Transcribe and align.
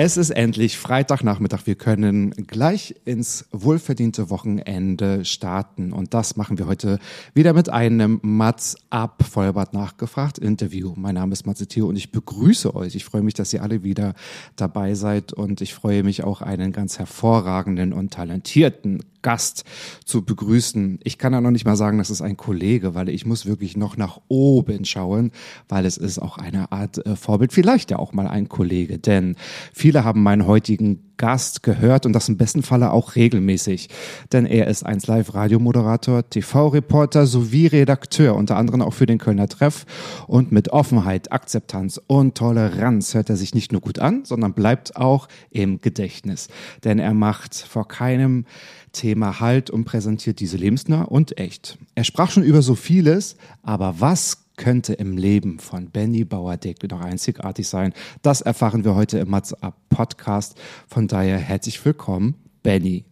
Es 0.00 0.16
ist 0.16 0.30
endlich 0.30 0.78
Freitagnachmittag. 0.78 1.62
Wir 1.66 1.74
können 1.74 2.30
gleich 2.46 2.94
ins 3.04 3.48
wohlverdiente 3.50 4.30
Wochenende 4.30 5.24
starten. 5.24 5.92
Und 5.92 6.14
das 6.14 6.36
machen 6.36 6.56
wir 6.56 6.68
heute 6.68 7.00
wieder 7.34 7.52
mit 7.52 7.68
einem 7.68 8.20
Mats 8.22 8.76
ab 8.90 9.24
Vollbart 9.28 9.74
nachgefragt 9.74 10.38
Interview. 10.38 10.92
Mein 10.94 11.16
Name 11.16 11.32
ist 11.32 11.46
Matze 11.46 11.66
Theo 11.66 11.88
und 11.88 11.96
ich 11.96 12.12
begrüße 12.12 12.76
euch. 12.76 12.94
Ich 12.94 13.04
freue 13.04 13.22
mich, 13.22 13.34
dass 13.34 13.52
ihr 13.52 13.60
alle 13.60 13.82
wieder 13.82 14.14
dabei 14.54 14.94
seid 14.94 15.32
und 15.32 15.62
ich 15.62 15.74
freue 15.74 16.04
mich 16.04 16.22
auch 16.22 16.42
einen 16.42 16.70
ganz 16.70 17.00
hervorragenden 17.00 17.92
und 17.92 18.12
talentierten 18.12 19.02
Gast 19.22 19.64
zu 20.04 20.24
begrüßen. 20.24 21.00
Ich 21.04 21.18
kann 21.18 21.32
ja 21.32 21.40
noch 21.40 21.50
nicht 21.50 21.64
mal 21.64 21.76
sagen, 21.76 21.98
das 21.98 22.10
ist 22.10 22.22
ein 22.22 22.36
Kollege, 22.36 22.94
weil 22.94 23.08
ich 23.08 23.26
muss 23.26 23.46
wirklich 23.46 23.76
noch 23.76 23.96
nach 23.96 24.20
oben 24.28 24.84
schauen, 24.84 25.32
weil 25.68 25.86
es 25.86 25.96
ist 25.96 26.18
auch 26.18 26.38
eine 26.38 26.72
Art 26.72 27.04
äh, 27.06 27.16
Vorbild, 27.16 27.52
vielleicht 27.52 27.90
ja 27.90 27.98
auch 27.98 28.12
mal 28.12 28.28
ein 28.28 28.48
Kollege, 28.48 28.98
denn 28.98 29.36
viele 29.72 30.04
haben 30.04 30.22
meinen 30.22 30.46
heutigen 30.46 31.08
Gast 31.18 31.64
gehört 31.64 32.06
und 32.06 32.12
das 32.14 32.28
im 32.28 32.38
besten 32.38 32.62
Falle 32.62 32.92
auch 32.92 33.16
regelmäßig, 33.16 33.88
denn 34.32 34.46
er 34.46 34.68
ist 34.68 34.86
1 34.86 35.06
Live 35.08 35.34
Radiomoderator, 35.34 36.30
TV-Reporter 36.30 37.26
sowie 37.26 37.66
Redakteur, 37.66 38.34
unter 38.36 38.56
anderem 38.56 38.80
auch 38.80 38.94
für 38.94 39.04
den 39.04 39.18
Kölner 39.18 39.48
Treff. 39.48 39.84
Und 40.26 40.52
mit 40.52 40.70
Offenheit, 40.70 41.32
Akzeptanz 41.32 42.00
und 42.06 42.36
Toleranz 42.36 43.14
hört 43.14 43.28
er 43.28 43.36
sich 43.36 43.54
nicht 43.54 43.72
nur 43.72 43.80
gut 43.80 43.98
an, 43.98 44.24
sondern 44.24 44.54
bleibt 44.54 44.96
auch 44.96 45.28
im 45.50 45.80
Gedächtnis, 45.80 46.48
denn 46.84 47.00
er 47.00 47.14
macht 47.14 47.54
vor 47.54 47.88
keinem 47.88 48.46
Thema 48.92 49.40
Halt 49.40 49.70
und 49.70 49.84
präsentiert 49.84 50.40
diese 50.40 50.56
lebensnah 50.56 51.02
und 51.02 51.38
echt. 51.38 51.78
Er 51.94 52.04
sprach 52.04 52.30
schon 52.30 52.42
über 52.42 52.62
so 52.62 52.74
vieles, 52.74 53.36
aber 53.62 54.00
was 54.00 54.44
könnte 54.56 54.92
im 54.92 55.16
Leben 55.16 55.58
von 55.58 55.90
Benny 55.90 56.24
Bauer-Deck 56.24 56.90
noch 56.90 57.00
einzigartig 57.00 57.66
sein? 57.68 57.94
Das 58.22 58.40
erfahren 58.40 58.84
wir 58.84 58.94
heute 58.94 59.18
im 59.18 59.30
Mats 59.30 59.54
Up 59.54 59.76
Podcast. 59.88 60.58
Von 60.86 61.08
daher 61.08 61.38
herzlich 61.38 61.82
willkommen, 61.84 62.34
Benny. 62.62 63.07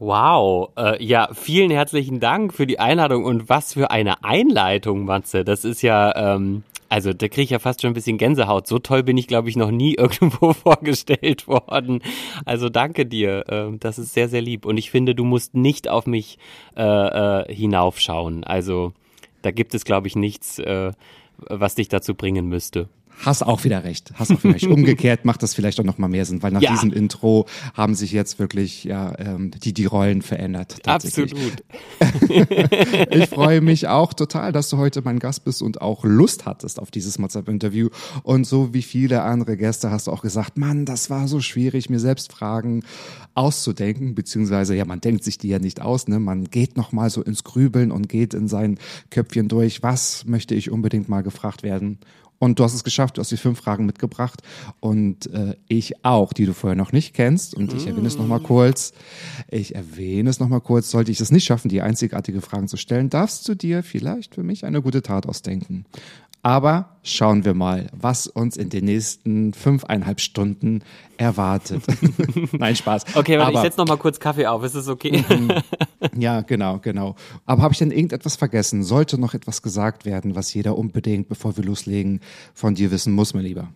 Wow, 0.00 0.70
äh, 0.78 1.04
ja, 1.04 1.28
vielen 1.34 1.70
herzlichen 1.70 2.20
Dank 2.20 2.54
für 2.54 2.66
die 2.66 2.78
Einladung 2.78 3.26
und 3.26 3.50
was 3.50 3.74
für 3.74 3.90
eine 3.90 4.24
Einleitung, 4.24 5.04
Matze. 5.04 5.44
Das 5.44 5.66
ist 5.66 5.82
ja, 5.82 6.16
ähm, 6.16 6.62
also 6.88 7.12
da 7.12 7.28
kriege 7.28 7.42
ich 7.42 7.50
ja 7.50 7.58
fast 7.58 7.82
schon 7.82 7.90
ein 7.90 7.94
bisschen 7.94 8.16
Gänsehaut. 8.16 8.66
So 8.66 8.78
toll 8.78 9.02
bin 9.02 9.18
ich, 9.18 9.26
glaube 9.26 9.50
ich, 9.50 9.56
noch 9.56 9.70
nie 9.70 9.94
irgendwo 9.98 10.54
vorgestellt 10.54 11.46
worden. 11.46 12.00
Also 12.46 12.70
danke 12.70 13.04
dir, 13.04 13.44
äh, 13.50 13.76
das 13.78 13.98
ist 13.98 14.14
sehr, 14.14 14.30
sehr 14.30 14.40
lieb. 14.40 14.64
Und 14.64 14.78
ich 14.78 14.90
finde, 14.90 15.14
du 15.14 15.24
musst 15.24 15.54
nicht 15.54 15.86
auf 15.86 16.06
mich 16.06 16.38
äh, 16.78 16.82
äh, 16.82 17.54
hinaufschauen. 17.54 18.42
Also 18.42 18.94
da 19.42 19.50
gibt 19.50 19.74
es, 19.74 19.84
glaube 19.84 20.06
ich, 20.06 20.16
nichts, 20.16 20.58
äh, 20.60 20.92
was 21.36 21.74
dich 21.74 21.90
dazu 21.90 22.14
bringen 22.14 22.46
müsste. 22.46 22.88
Hast 23.24 23.42
auch 23.46 23.64
wieder 23.64 23.84
recht. 23.84 24.12
Hast 24.14 24.32
auch 24.32 24.42
wieder 24.42 24.54
recht. 24.54 24.66
Umgekehrt 24.68 25.24
macht 25.24 25.42
das 25.42 25.54
vielleicht 25.54 25.78
auch 25.80 25.84
noch 25.84 25.98
mal 25.98 26.08
mehr 26.08 26.24
Sinn, 26.24 26.42
weil 26.42 26.52
nach 26.52 26.60
Ja. 26.62 26.72
diesem 26.72 26.92
Intro 26.92 27.46
haben 27.74 27.94
sich 27.94 28.12
jetzt 28.12 28.38
wirklich 28.38 28.84
ja 28.84 29.12
ähm, 29.18 29.50
die 29.62 29.72
die 29.74 29.84
Rollen 29.86 30.22
verändert. 30.22 30.76
Absolut. 30.86 31.32
Ich 33.10 33.28
freue 33.28 33.60
mich 33.60 33.88
auch 33.88 34.12
total, 34.14 34.52
dass 34.52 34.68
du 34.70 34.76
heute 34.76 35.02
mein 35.02 35.18
Gast 35.18 35.44
bist 35.44 35.62
und 35.62 35.80
auch 35.80 36.04
Lust 36.04 36.46
hattest 36.46 36.80
auf 36.80 36.90
dieses 36.90 37.18
WhatsApp-Interview. 37.18 37.88
Und 38.22 38.46
so 38.46 38.72
wie 38.74 38.82
viele 38.82 39.22
andere 39.22 39.56
Gäste 39.56 39.90
hast 39.90 40.06
du 40.06 40.12
auch 40.12 40.22
gesagt, 40.22 40.56
Mann, 40.58 40.84
das 40.84 41.10
war 41.10 41.28
so 41.28 41.40
schwierig, 41.40 41.90
mir 41.90 42.00
selbst 42.00 42.32
Fragen 42.32 42.82
auszudenken, 43.34 44.14
beziehungsweise 44.14 44.74
ja, 44.74 44.84
man 44.84 45.00
denkt 45.00 45.24
sich 45.24 45.38
die 45.38 45.48
ja 45.48 45.58
nicht 45.58 45.80
aus, 45.80 46.08
ne? 46.08 46.18
Man 46.18 46.44
geht 46.44 46.76
noch 46.76 46.92
mal 46.92 47.10
so 47.10 47.22
ins 47.22 47.44
Grübeln 47.44 47.90
und 47.90 48.08
geht 48.08 48.34
in 48.34 48.48
sein 48.48 48.78
Köpfchen 49.10 49.48
durch, 49.48 49.82
was 49.82 50.24
möchte 50.26 50.54
ich 50.54 50.70
unbedingt 50.70 51.08
mal 51.08 51.22
gefragt 51.22 51.62
werden. 51.62 51.98
Und 52.40 52.58
du 52.58 52.64
hast 52.64 52.72
es 52.72 52.84
geschafft, 52.84 53.18
du 53.18 53.20
hast 53.20 53.30
die 53.30 53.36
fünf 53.36 53.60
Fragen 53.60 53.84
mitgebracht 53.84 54.42
und 54.80 55.30
äh, 55.32 55.56
ich 55.68 56.06
auch, 56.06 56.32
die 56.32 56.46
du 56.46 56.54
vorher 56.54 56.74
noch 56.74 56.90
nicht 56.90 57.12
kennst. 57.12 57.54
Und 57.54 57.74
ich 57.74 57.86
erwähne 57.86 58.08
es 58.08 58.16
nochmal 58.16 58.40
kurz. 58.40 58.94
Ich 59.50 59.74
erwähne 59.74 60.30
es 60.30 60.40
nochmal 60.40 60.62
kurz. 60.62 60.90
Sollte 60.90 61.12
ich 61.12 61.20
es 61.20 61.30
nicht 61.30 61.44
schaffen, 61.44 61.68
die 61.68 61.82
einzigartige 61.82 62.40
Fragen 62.40 62.66
zu 62.66 62.78
stellen, 62.78 63.10
darfst 63.10 63.46
du 63.46 63.54
dir 63.54 63.82
vielleicht 63.82 64.36
für 64.36 64.42
mich 64.42 64.64
eine 64.64 64.80
gute 64.80 65.02
Tat 65.02 65.26
ausdenken. 65.26 65.84
Aber 66.42 66.96
schauen 67.02 67.44
wir 67.44 67.52
mal, 67.52 67.88
was 67.92 68.26
uns 68.26 68.56
in 68.56 68.70
den 68.70 68.86
nächsten 68.86 69.52
fünfeinhalb 69.52 70.20
Stunden 70.20 70.82
erwartet. 71.18 71.82
Nein, 72.52 72.74
Spaß. 72.76 73.14
Okay, 73.14 73.36
warte, 73.38 73.52
ich 73.52 73.58
Aber- 73.58 73.62
setze 73.66 73.78
noch 73.78 73.86
mal 73.88 73.96
kurz 73.98 74.18
Kaffee 74.18 74.46
auf. 74.46 74.64
Ist 74.64 74.74
es 74.74 74.88
okay? 74.88 75.22
ja, 76.16 76.40
genau, 76.40 76.78
genau. 76.78 77.14
Aber 77.44 77.62
habe 77.62 77.72
ich 77.74 77.78
denn 77.78 77.90
irgendetwas 77.90 78.36
vergessen? 78.36 78.82
Sollte 78.84 79.20
noch 79.20 79.34
etwas 79.34 79.60
gesagt 79.60 80.06
werden, 80.06 80.34
was 80.34 80.54
jeder 80.54 80.78
unbedingt, 80.78 81.28
bevor 81.28 81.56
wir 81.58 81.64
loslegen, 81.64 82.20
von 82.54 82.74
dir 82.74 82.90
wissen 82.90 83.12
muss, 83.12 83.34
mein 83.34 83.44
Lieber? 83.44 83.68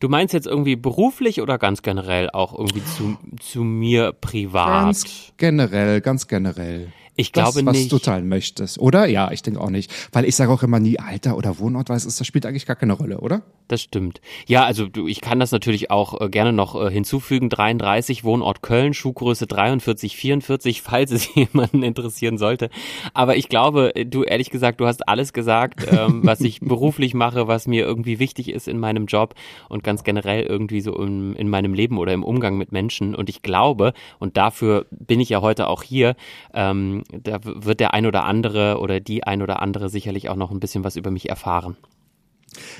Du 0.00 0.08
meinst 0.10 0.34
jetzt 0.34 0.46
irgendwie 0.46 0.76
beruflich 0.76 1.40
oder 1.40 1.56
ganz 1.56 1.80
generell 1.80 2.28
auch 2.30 2.52
irgendwie 2.58 2.84
zu, 2.84 3.16
zu 3.40 3.62
mir 3.64 4.12
privat? 4.12 4.66
Ganz 4.84 5.04
generell, 5.38 6.00
ganz 6.02 6.26
generell. 6.28 6.92
Ich 7.16 7.30
das, 7.30 7.54
glaube 7.54 7.66
was 7.66 7.76
nicht. 7.76 7.92
du 7.92 7.98
teilen 7.98 8.28
möchtest, 8.28 8.78
oder? 8.78 9.06
Ja, 9.06 9.30
ich 9.30 9.42
denke 9.42 9.60
auch 9.60 9.70
nicht. 9.70 9.92
Weil 10.12 10.24
ich 10.24 10.34
sage 10.34 10.50
auch 10.50 10.62
immer 10.64 10.80
nie 10.80 10.98
Alter 10.98 11.36
oder 11.36 11.58
Wohnort, 11.60 11.88
weil 11.88 11.96
es 11.96 12.06
ist, 12.06 12.18
das 12.18 12.26
spielt 12.26 12.44
eigentlich 12.44 12.66
gar 12.66 12.74
keine 12.74 12.94
Rolle, 12.94 13.20
oder? 13.20 13.42
Das 13.68 13.80
stimmt. 13.80 14.20
Ja, 14.46 14.64
also 14.64 14.88
du, 14.88 15.06
ich 15.06 15.20
kann 15.20 15.38
das 15.38 15.52
natürlich 15.52 15.90
auch 15.90 16.20
äh, 16.20 16.28
gerne 16.28 16.52
noch 16.52 16.74
äh, 16.74 16.90
hinzufügen. 16.90 17.48
33, 17.48 18.24
Wohnort 18.24 18.62
Köln, 18.62 18.94
Schuhgröße 18.94 19.46
43, 19.46 20.16
44, 20.16 20.82
falls 20.82 21.12
es 21.12 21.32
jemanden 21.34 21.84
interessieren 21.84 22.36
sollte. 22.36 22.68
Aber 23.14 23.36
ich 23.36 23.48
glaube, 23.48 23.94
äh, 23.94 24.04
du 24.04 24.24
ehrlich 24.24 24.50
gesagt, 24.50 24.80
du 24.80 24.86
hast 24.86 25.08
alles 25.08 25.32
gesagt, 25.32 25.86
ähm, 25.90 26.20
was 26.24 26.40
ich 26.40 26.60
beruflich 26.62 27.14
mache, 27.14 27.46
was 27.46 27.68
mir 27.68 27.84
irgendwie 27.84 28.18
wichtig 28.18 28.48
ist 28.48 28.66
in 28.66 28.80
meinem 28.80 29.06
Job 29.06 29.34
und 29.68 29.84
ganz 29.84 30.02
generell 30.02 30.42
irgendwie 30.42 30.80
so 30.80 30.94
in, 30.96 31.34
in 31.36 31.48
meinem 31.48 31.74
Leben 31.74 31.98
oder 31.98 32.12
im 32.12 32.24
Umgang 32.24 32.58
mit 32.58 32.72
Menschen. 32.72 33.14
Und 33.14 33.28
ich 33.28 33.42
glaube, 33.42 33.92
und 34.18 34.36
dafür 34.36 34.86
bin 34.90 35.20
ich 35.20 35.28
ja 35.28 35.40
heute 35.40 35.68
auch 35.68 35.84
hier, 35.84 36.16
ähm, 36.52 37.03
da 37.10 37.40
wird 37.42 37.80
der 37.80 37.94
ein 37.94 38.06
oder 38.06 38.24
andere 38.24 38.78
oder 38.78 39.00
die 39.00 39.24
ein 39.24 39.42
oder 39.42 39.60
andere 39.60 39.88
sicherlich 39.88 40.28
auch 40.28 40.36
noch 40.36 40.50
ein 40.50 40.60
bisschen 40.60 40.84
was 40.84 40.96
über 40.96 41.10
mich 41.10 41.28
erfahren. 41.28 41.76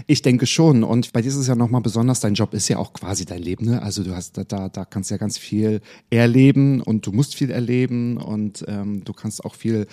Ich 0.06 0.22
denke 0.22 0.46
schon. 0.46 0.84
Und 0.84 1.12
bei 1.12 1.22
dir 1.22 1.28
ist 1.28 1.36
es 1.36 1.46
ja 1.46 1.54
nochmal 1.54 1.80
besonders, 1.80 2.20
dein 2.20 2.34
Job 2.34 2.54
ist 2.54 2.68
ja 2.68 2.78
auch 2.78 2.92
quasi 2.92 3.24
dein 3.24 3.42
Leben. 3.42 3.66
Ne? 3.66 3.82
Also 3.82 4.04
du 4.04 4.14
hast 4.14 4.38
da, 4.48 4.68
da, 4.68 4.84
kannst 4.84 5.10
ja 5.10 5.16
ganz 5.16 5.38
viel 5.38 5.80
erleben 6.10 6.80
und 6.80 7.06
du 7.06 7.12
musst 7.12 7.34
viel 7.34 7.50
erleben 7.50 8.16
und 8.16 8.64
ähm, 8.68 9.04
du 9.04 9.12
kannst 9.12 9.44
auch 9.44 9.54
viel 9.54 9.86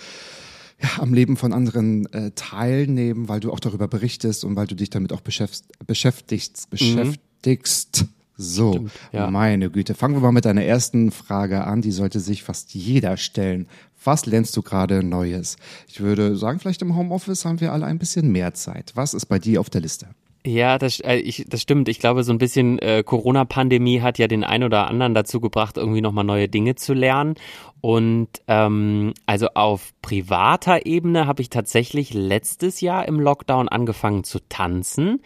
ja, 0.80 0.88
am 0.98 1.14
Leben 1.14 1.36
von 1.36 1.52
anderen 1.52 2.12
äh, 2.12 2.32
teilnehmen, 2.34 3.28
weil 3.28 3.40
du 3.40 3.52
auch 3.52 3.60
darüber 3.60 3.88
berichtest 3.88 4.44
und 4.44 4.56
weil 4.56 4.66
du 4.66 4.74
dich 4.74 4.90
damit 4.90 5.12
auch 5.12 5.20
beschäftigst. 5.20 5.86
beschäftigst, 5.86 6.70
beschäftigst. 6.70 8.06
So, 8.36 8.86
ja. 9.12 9.30
meine 9.30 9.70
Güte. 9.70 9.94
Fangen 9.94 10.14
wir 10.14 10.20
mal 10.20 10.32
mit 10.32 10.44
deiner 10.44 10.64
ersten 10.64 11.10
Frage 11.10 11.64
an. 11.64 11.82
Die 11.82 11.92
sollte 11.92 12.20
sich 12.20 12.42
fast 12.42 12.74
jeder 12.74 13.16
stellen. 13.16 13.66
Was 14.04 14.26
lernst 14.26 14.56
du 14.56 14.62
gerade 14.62 15.02
Neues? 15.02 15.56
Ich 15.86 16.00
würde 16.00 16.36
sagen, 16.36 16.58
vielleicht 16.58 16.82
im 16.82 16.96
Homeoffice 16.96 17.44
haben 17.44 17.60
wir 17.60 17.72
alle 17.72 17.86
ein 17.86 17.98
bisschen 17.98 18.32
mehr 18.32 18.54
Zeit. 18.54 18.92
Was 18.94 19.14
ist 19.14 19.26
bei 19.26 19.38
dir 19.38 19.60
auf 19.60 19.70
der 19.70 19.80
Liste? 19.80 20.08
Ja, 20.44 20.76
das, 20.78 20.98
äh, 21.00 21.16
ich, 21.16 21.44
das 21.48 21.62
stimmt. 21.62 21.88
Ich 21.88 22.00
glaube, 22.00 22.24
so 22.24 22.32
ein 22.32 22.38
bisschen 22.38 22.78
äh, 22.80 23.02
Corona-Pandemie 23.04 24.00
hat 24.00 24.18
ja 24.18 24.26
den 24.26 24.42
einen 24.42 24.64
oder 24.64 24.88
anderen 24.88 25.14
dazu 25.14 25.40
gebracht, 25.40 25.76
irgendwie 25.76 26.00
nochmal 26.00 26.24
neue 26.24 26.48
Dinge 26.48 26.74
zu 26.74 26.94
lernen. 26.94 27.34
Und 27.80 28.28
ähm, 28.46 29.12
also 29.26 29.48
auf 29.54 29.92
privater 30.02 30.86
Ebene 30.86 31.26
habe 31.26 31.42
ich 31.42 31.50
tatsächlich 31.50 32.14
letztes 32.14 32.80
Jahr 32.80 33.06
im 33.08 33.18
Lockdown 33.18 33.68
angefangen 33.68 34.22
zu 34.22 34.38
tanzen. 34.48 35.20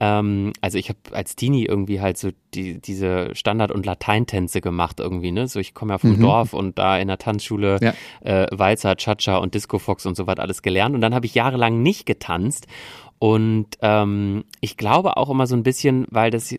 Ähm, 0.00 0.54
also 0.62 0.78
ich 0.78 0.88
habe 0.88 0.98
als 1.12 1.36
Teenie 1.36 1.66
irgendwie 1.66 2.00
halt 2.00 2.16
so 2.16 2.30
die, 2.54 2.80
diese 2.80 3.34
Standard- 3.34 3.72
und 3.72 3.84
Lateintänze 3.84 4.62
gemacht 4.62 5.00
irgendwie, 5.00 5.32
ne? 5.32 5.48
So 5.48 5.60
ich 5.60 5.74
komme 5.74 5.92
ja 5.94 5.98
vom 5.98 6.18
Dorf 6.20 6.54
und 6.54 6.78
da 6.78 6.98
in 6.98 7.08
der 7.08 7.18
Tanzschule 7.18 7.78
Ja. 7.82 7.92
äh, 8.22 8.46
Walzer, 8.52 8.96
Cha-Cha 8.96 9.36
und 9.36 9.54
Disco 9.54 9.78
Fox 9.78 10.06
und 10.06 10.16
so 10.16 10.26
was 10.26 10.38
alles 10.38 10.62
gelernt. 10.62 10.94
Und 10.94 11.02
dann 11.02 11.14
habe 11.14 11.26
ich 11.26 11.34
jahrelang 11.34 11.82
nicht 11.82 12.06
getanzt. 12.06 12.66
Und 13.18 13.66
ähm, 13.82 14.44
ich 14.60 14.76
glaube 14.76 15.16
auch 15.16 15.28
immer 15.28 15.48
so 15.48 15.56
ein 15.56 15.64
bisschen, 15.64 16.06
weil 16.10 16.30
das 16.30 16.54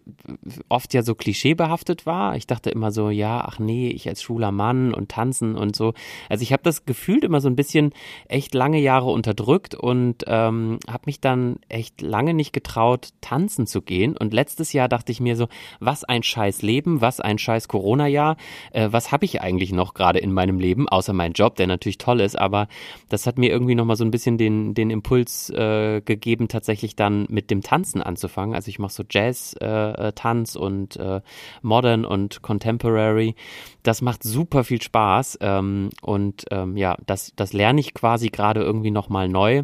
oft 0.68 0.94
ja 0.94 1.04
so 1.04 1.16
klischeebehaftet 1.16 2.06
war. 2.06 2.36
Ich 2.36 2.48
dachte 2.48 2.70
immer 2.70 2.92
so, 2.92 3.10
ja, 3.10 3.42
ach 3.46 3.60
nee, 3.60 3.90
ich 3.90 4.10
als 4.10 4.22
schwuler 4.22 4.52
Mann 4.52 4.94
und 4.94 5.10
tanzen 5.10 5.56
und 5.56 5.76
so. 5.76 5.94
Also 6.28 6.42
ich 6.44 6.52
habe 6.52 6.64
das 6.64 6.86
gefühlt 6.86 7.24
immer 7.24 7.40
so 7.40 7.48
ein 7.48 7.56
bisschen 7.56 7.94
echt 8.28 8.54
lange 8.54 8.80
Jahre 8.80 9.10
unterdrückt 9.10 9.74
und 9.74 10.26
ähm, 10.28 10.80
habe 10.90 11.04
mich 11.06 11.22
dann 11.22 11.60
echt 11.70 12.02
lange 12.02 12.34
nicht 12.34 12.52
getraut, 12.52 13.10
tanzen 13.22 13.66
zu 13.66 13.82
gehen. 13.82 14.18
Und 14.18 14.34
letztes 14.34 14.74
Jahr 14.74 14.90
dachte 14.90 15.14
ich 15.14 15.22
mir 15.22 15.38
so, 15.38 15.48
was 15.80 16.04
ein 16.04 16.24
scheiß 16.24 16.62
Leben, 16.62 17.00
was 17.00 17.22
ein 17.22 17.38
scheiß 17.38 17.70
Corona-Jahr, 17.70 18.36
äh, 18.72 18.90
was 18.92 19.14
habe 19.14 19.24
ich 19.24 19.42
eigentlich 19.42 19.72
noch 19.72 19.94
gerade 19.94 20.20
in 20.20 20.34
meinem 20.34 20.60
Leben, 20.60 20.90
außer 20.90 21.14
mein 21.14 21.32
Job, 21.32 21.56
der 21.56 21.68
natürlich 21.68 22.00
toll 22.00 22.20
ist, 22.20 22.38
aber 22.38 22.68
das 23.08 23.28
hat 23.28 23.38
mir 23.38 23.50
irgendwie 23.50 23.76
nochmal 23.76 23.96
so 23.96 24.04
ein 24.04 24.12
bisschen 24.12 24.38
den, 24.38 24.74
den 24.74 24.90
Impuls 24.90 25.50
äh, 25.52 26.02
gegeben, 26.02 26.49
tatsächlich 26.50 26.96
dann 26.96 27.25
mit 27.30 27.50
dem 27.51 27.62
Tanzen 27.62 28.01
anzufangen. 28.01 28.56
Also 28.56 28.69
ich 28.69 28.80
mache 28.80 28.94
so 28.94 29.04
Jazz-Tanz 29.10 30.56
äh, 30.56 30.60
und 30.60 30.98
äh, 30.98 31.22
Modern 31.62 32.06
und 32.06 32.42
Contemporary. 32.42 33.36
Das 33.84 34.01
macht 34.01 34.24
super 34.24 34.63
viel 34.63 34.81
Spaß 34.81 35.40
ähm, 35.42 35.90
und 36.01 36.46
ähm, 36.51 36.75
ja, 36.78 36.98
das, 37.06 37.34
das 37.36 37.54
lerne 37.54 37.80
ich 37.80 37.94
quasi 37.94 38.30
gerade 38.30 38.62
irgendwie 38.62 38.92
nochmal 38.92 39.30
neu. 39.30 39.63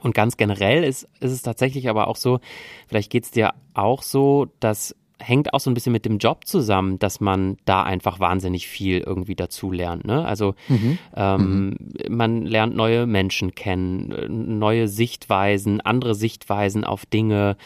Und 0.00 0.14
ganz 0.14 0.36
generell 0.36 0.82
ist, 0.82 1.08
ist 1.20 1.30
es 1.30 1.42
tatsächlich 1.42 1.88
aber 1.88 2.08
auch 2.08 2.16
so, 2.16 2.40
vielleicht 2.88 3.10
geht 3.10 3.24
es 3.24 3.30
dir 3.30 3.54
auch 3.72 4.02
so, 4.02 4.48
dass 4.58 4.96
hängt 5.22 5.54
auch 5.54 5.60
so 5.60 5.70
ein 5.70 5.74
bisschen 5.74 5.92
mit 5.92 6.04
dem 6.04 6.18
Job 6.18 6.46
zusammen, 6.46 6.98
dass 6.98 7.20
man 7.20 7.56
da 7.64 7.82
einfach 7.82 8.20
wahnsinnig 8.20 8.66
viel 8.66 8.98
irgendwie 8.98 9.34
dazu 9.34 9.70
lernt. 9.70 10.04
Ne? 10.04 10.24
Also 10.24 10.54
mhm. 10.68 10.98
Ähm, 11.14 11.64
mhm. 11.68 11.76
man 12.08 12.42
lernt 12.46 12.74
neue 12.76 13.06
Menschen 13.06 13.54
kennen, 13.54 14.58
neue 14.58 14.88
Sichtweisen, 14.88 15.80
andere 15.80 16.14
Sichtweisen 16.14 16.84
auf 16.84 17.06
Dinge. 17.06 17.56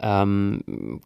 Ähm, 0.00 1.00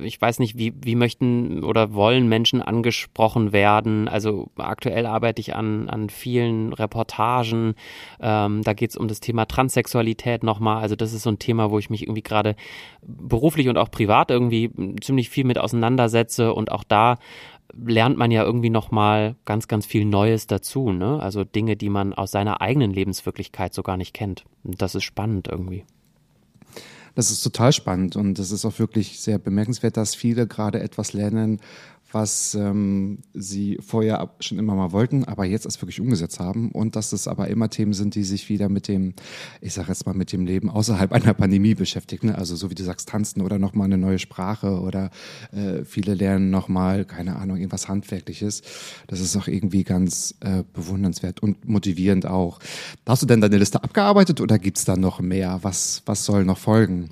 ich 0.00 0.20
weiß 0.20 0.38
nicht, 0.38 0.58
wie, 0.58 0.74
wie 0.82 0.94
möchten 0.94 1.64
oder 1.64 1.92
wollen 1.92 2.28
Menschen 2.28 2.62
angesprochen 2.62 3.52
werden. 3.52 4.08
Also 4.08 4.50
aktuell 4.56 5.06
arbeite 5.06 5.40
ich 5.40 5.54
an, 5.54 5.88
an 5.88 6.10
vielen 6.10 6.72
Reportagen. 6.72 7.74
Ähm, 8.20 8.62
da 8.62 8.72
geht 8.72 8.90
es 8.90 8.96
um 8.96 9.08
das 9.08 9.20
Thema 9.20 9.46
Transsexualität 9.46 10.42
nochmal. 10.42 10.82
Also 10.82 10.96
das 10.96 11.12
ist 11.12 11.22
so 11.22 11.30
ein 11.30 11.38
Thema, 11.38 11.70
wo 11.70 11.78
ich 11.78 11.90
mich 11.90 12.02
irgendwie 12.02 12.22
gerade 12.22 12.54
beruflich 13.02 13.68
und 13.68 13.78
auch 13.78 13.90
privat 13.90 14.30
irgendwie 14.30 14.70
ziemlich 15.00 15.30
viel 15.30 15.44
mit 15.44 15.58
auseinandersetze 15.58 16.52
und 16.52 16.72
auch 16.72 16.84
da 16.84 17.18
lernt 17.74 18.16
man 18.16 18.30
ja 18.30 18.44
irgendwie 18.44 18.70
nochmal 18.70 19.36
ganz, 19.44 19.68
ganz 19.68 19.86
viel 19.86 20.04
Neues 20.04 20.46
dazu, 20.46 20.90
ne? 20.90 21.20
Also 21.20 21.44
Dinge, 21.44 21.76
die 21.76 21.90
man 21.90 22.14
aus 22.14 22.30
seiner 22.30 22.60
eigenen 22.60 22.92
Lebenswirklichkeit 22.92 23.74
so 23.74 23.82
gar 23.82 23.96
nicht 23.96 24.14
kennt. 24.14 24.44
Und 24.64 24.80
das 24.80 24.94
ist 24.94 25.04
spannend 25.04 25.48
irgendwie. 25.48 25.84
Das 27.18 27.32
ist 27.32 27.42
total 27.42 27.72
spannend 27.72 28.14
und 28.14 28.38
es 28.38 28.52
ist 28.52 28.64
auch 28.64 28.78
wirklich 28.78 29.18
sehr 29.18 29.40
bemerkenswert, 29.40 29.96
dass 29.96 30.14
viele 30.14 30.46
gerade 30.46 30.78
etwas 30.78 31.14
lernen, 31.14 31.58
was 32.12 32.54
ähm, 32.54 33.18
sie 33.34 33.78
vorher 33.80 34.30
schon 34.40 34.58
immer 34.58 34.74
mal 34.74 34.92
wollten, 34.92 35.24
aber 35.24 35.44
jetzt 35.44 35.66
es 35.66 35.80
wirklich 35.80 36.00
umgesetzt 36.00 36.40
haben 36.40 36.70
und 36.72 36.96
dass 36.96 37.12
es 37.12 37.28
aber 37.28 37.48
immer 37.48 37.68
Themen 37.68 37.92
sind, 37.92 38.14
die 38.14 38.24
sich 38.24 38.48
wieder 38.48 38.68
mit 38.68 38.88
dem, 38.88 39.14
ich 39.60 39.74
sage 39.74 39.88
jetzt 39.88 40.06
mal, 40.06 40.14
mit 40.14 40.32
dem 40.32 40.46
Leben 40.46 40.70
außerhalb 40.70 41.12
einer 41.18 41.34
Pandemie 41.34 41.74
beschäftigen. 41.74 42.28
Ne? 42.28 42.38
Also 42.38 42.56
so 42.56 42.70
wie 42.70 42.74
du 42.74 42.82
sagst, 42.82 43.08
tanzen 43.08 43.42
oder 43.42 43.58
nochmal 43.58 43.86
eine 43.86 43.98
neue 43.98 44.18
Sprache 44.18 44.80
oder 44.80 45.10
äh, 45.52 45.84
viele 45.84 46.14
lernen 46.14 46.50
nochmal, 46.50 47.04
keine 47.04 47.36
Ahnung, 47.36 47.56
irgendwas 47.56 47.88
Handwerkliches. 47.88 48.62
Das 49.06 49.20
ist 49.20 49.36
auch 49.36 49.48
irgendwie 49.48 49.84
ganz 49.84 50.34
äh, 50.40 50.64
bewundernswert 50.72 51.40
und 51.40 51.68
motivierend 51.68 52.26
auch. 52.26 52.58
Hast 53.06 53.22
du 53.22 53.26
denn 53.26 53.40
deine 53.40 53.58
Liste 53.58 53.82
abgearbeitet 53.82 54.40
oder 54.40 54.58
gibt's 54.58 54.84
da 54.84 54.96
noch 54.96 55.20
mehr? 55.20 55.58
Was, 55.62 56.02
was 56.06 56.24
soll 56.24 56.44
noch 56.44 56.58
folgen? 56.58 57.10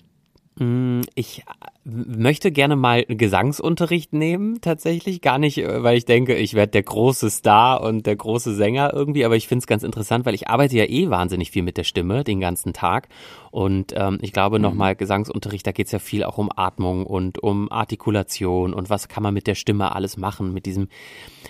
Mm, 0.59 1.03
ich 1.15 1.45
möchte 1.89 2.51
gerne 2.51 2.75
mal 2.75 3.05
Gesangsunterricht 3.05 4.13
nehmen, 4.13 4.61
tatsächlich. 4.61 5.21
Gar 5.21 5.39
nicht, 5.39 5.59
äh, 5.59 5.83
weil 5.85 5.97
ich 5.97 6.05
denke, 6.05 6.35
ich 6.35 6.55
werde 6.55 6.73
der 6.73 6.83
große 6.83 7.31
Star 7.31 7.81
und 7.81 8.07
der 8.07 8.17
große 8.17 8.55
Sänger 8.55 8.93
irgendwie, 8.93 9.25
aber 9.25 9.37
ich 9.37 9.47
finde 9.47 9.61
es 9.61 9.67
ganz 9.69 9.85
interessant, 9.85 10.27
weil 10.27 10.35
ich 10.35 10.49
arbeite 10.49 10.77
ja 10.77 10.85
eh 10.85 11.11
wahnsinnig 11.11 11.53
viel 11.53 11.63
mit 11.63 11.77
der 11.77 11.85
Stimme 11.85 12.25
den 12.25 12.41
ganzen 12.41 12.73
Tag. 12.73 13.09
Und 13.53 13.95
ähm, 13.97 14.19
ich 14.21 14.33
glaube 14.33 14.59
nochmal, 14.59 14.95
mhm. 14.95 14.99
Gesangsunterricht, 14.99 15.67
da 15.67 15.71
geht 15.71 15.87
es 15.87 15.93
ja 15.93 16.01
viel 16.01 16.25
auch 16.25 16.39
um 16.39 16.51
Atmung 16.55 17.07
und 17.07 17.39
um 17.43 17.71
Artikulation 17.71 18.75
und 18.75 18.91
was 18.91 19.07
kann 19.07 19.23
man 19.23 19.33
mit 19.33 19.47
der 19.47 19.55
Stimme 19.55 19.95
alles 19.95 20.17
machen, 20.17 20.53
mit 20.53 20.67
diesem, 20.67 20.89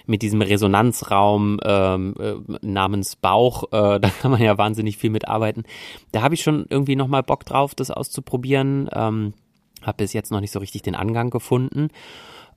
mit 0.04 0.20
diesem 0.20 0.42
Resonanzraum 0.42 1.58
ähm, 1.64 2.14
äh, 2.20 2.34
namens 2.60 3.16
Bauch, 3.16 3.64
äh, 3.72 4.00
da 4.00 4.10
kann 4.20 4.30
man 4.30 4.42
ja 4.42 4.58
wahnsinnig 4.58 4.98
viel 4.98 5.10
mitarbeiten. 5.10 5.64
Da 6.12 6.20
habe 6.20 6.34
ich 6.34 6.42
schon 6.42 6.66
irgendwie 6.68 6.96
nochmal 6.96 7.22
Bock 7.22 7.46
drauf, 7.46 7.74
das 7.74 7.90
auszuprobieren. 7.90 8.90
Ähm, 8.92 9.32
habe 9.86 9.98
bis 9.98 10.12
jetzt 10.12 10.30
noch 10.30 10.40
nicht 10.40 10.52
so 10.52 10.58
richtig 10.58 10.82
den 10.82 10.94
Angang 10.94 11.30
gefunden. 11.30 11.88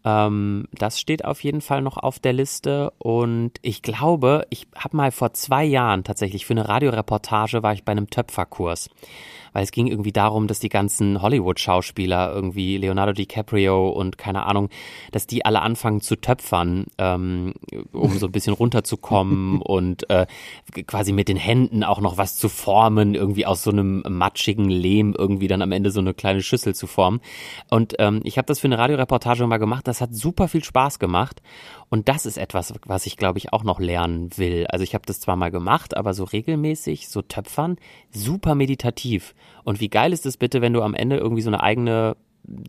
Ähm, 0.05 0.67
das 0.71 0.99
steht 0.99 1.25
auf 1.25 1.43
jeden 1.43 1.61
Fall 1.61 1.81
noch 1.81 1.97
auf 1.97 2.19
der 2.19 2.33
Liste. 2.33 2.91
Und 2.97 3.53
ich 3.61 3.81
glaube, 3.81 4.45
ich 4.49 4.67
habe 4.75 4.97
mal 4.97 5.11
vor 5.11 5.33
zwei 5.33 5.63
Jahren 5.63 6.03
tatsächlich 6.03 6.45
für 6.45 6.53
eine 6.53 6.67
Radioreportage 6.67 7.63
war 7.63 7.73
ich 7.73 7.83
bei 7.83 7.91
einem 7.91 8.09
Töpferkurs 8.09 8.89
weil 9.53 9.63
es 9.63 9.71
ging 9.71 9.87
irgendwie 9.87 10.11
darum, 10.11 10.47
dass 10.47 10.59
die 10.59 10.69
ganzen 10.69 11.21
Hollywood-Schauspieler 11.21 12.33
irgendwie 12.33 12.77
Leonardo 12.77 13.13
DiCaprio 13.13 13.89
und 13.89 14.17
keine 14.17 14.45
Ahnung, 14.45 14.69
dass 15.11 15.27
die 15.27 15.45
alle 15.45 15.61
anfangen 15.61 16.01
zu 16.01 16.15
töpfern, 16.15 16.85
ähm, 16.97 17.53
um 17.91 18.17
so 18.17 18.27
ein 18.27 18.31
bisschen 18.31 18.53
runterzukommen 18.53 19.61
und 19.61 20.09
äh, 20.09 20.25
quasi 20.87 21.11
mit 21.11 21.27
den 21.27 21.37
Händen 21.37 21.83
auch 21.83 22.01
noch 22.01 22.17
was 22.17 22.37
zu 22.37 22.49
formen, 22.49 23.15
irgendwie 23.15 23.45
aus 23.45 23.63
so 23.63 23.71
einem 23.71 24.03
matschigen 24.07 24.69
Lehm 24.69 25.15
irgendwie 25.17 25.47
dann 25.47 25.61
am 25.61 25.71
Ende 25.71 25.91
so 25.91 25.99
eine 25.99 26.13
kleine 26.13 26.41
Schüssel 26.41 26.75
zu 26.75 26.87
formen. 26.87 27.21
Und 27.69 27.95
ähm, 27.99 28.21
ich 28.23 28.37
habe 28.37 28.45
das 28.45 28.59
für 28.59 28.67
eine 28.67 28.77
Radioreportage 28.77 29.45
mal 29.47 29.57
gemacht, 29.57 29.87
das 29.87 30.01
hat 30.01 30.13
super 30.13 30.47
viel 30.47 30.63
Spaß 30.63 30.99
gemacht 30.99 31.41
und 31.89 32.07
das 32.07 32.25
ist 32.25 32.37
etwas, 32.37 32.73
was 32.85 33.05
ich 33.05 33.17
glaube 33.17 33.39
ich 33.39 33.51
auch 33.51 33.63
noch 33.63 33.79
lernen 33.79 34.29
will. 34.37 34.67
Also 34.67 34.83
ich 34.83 34.93
habe 34.93 35.05
das 35.05 35.19
zwar 35.19 35.35
mal 35.35 35.51
gemacht, 35.51 35.97
aber 35.97 36.13
so 36.13 36.23
regelmäßig, 36.23 37.07
so 37.09 37.21
töpfern, 37.21 37.77
super 38.11 38.55
meditativ. 38.55 39.33
Und 39.63 39.79
wie 39.79 39.89
geil 39.89 40.13
ist 40.13 40.25
es 40.25 40.37
bitte, 40.37 40.61
wenn 40.61 40.73
du 40.73 40.81
am 40.81 40.93
Ende 40.93 41.17
irgendwie 41.17 41.41
so 41.41 41.49
eine 41.49 41.61
eigene 41.61 42.15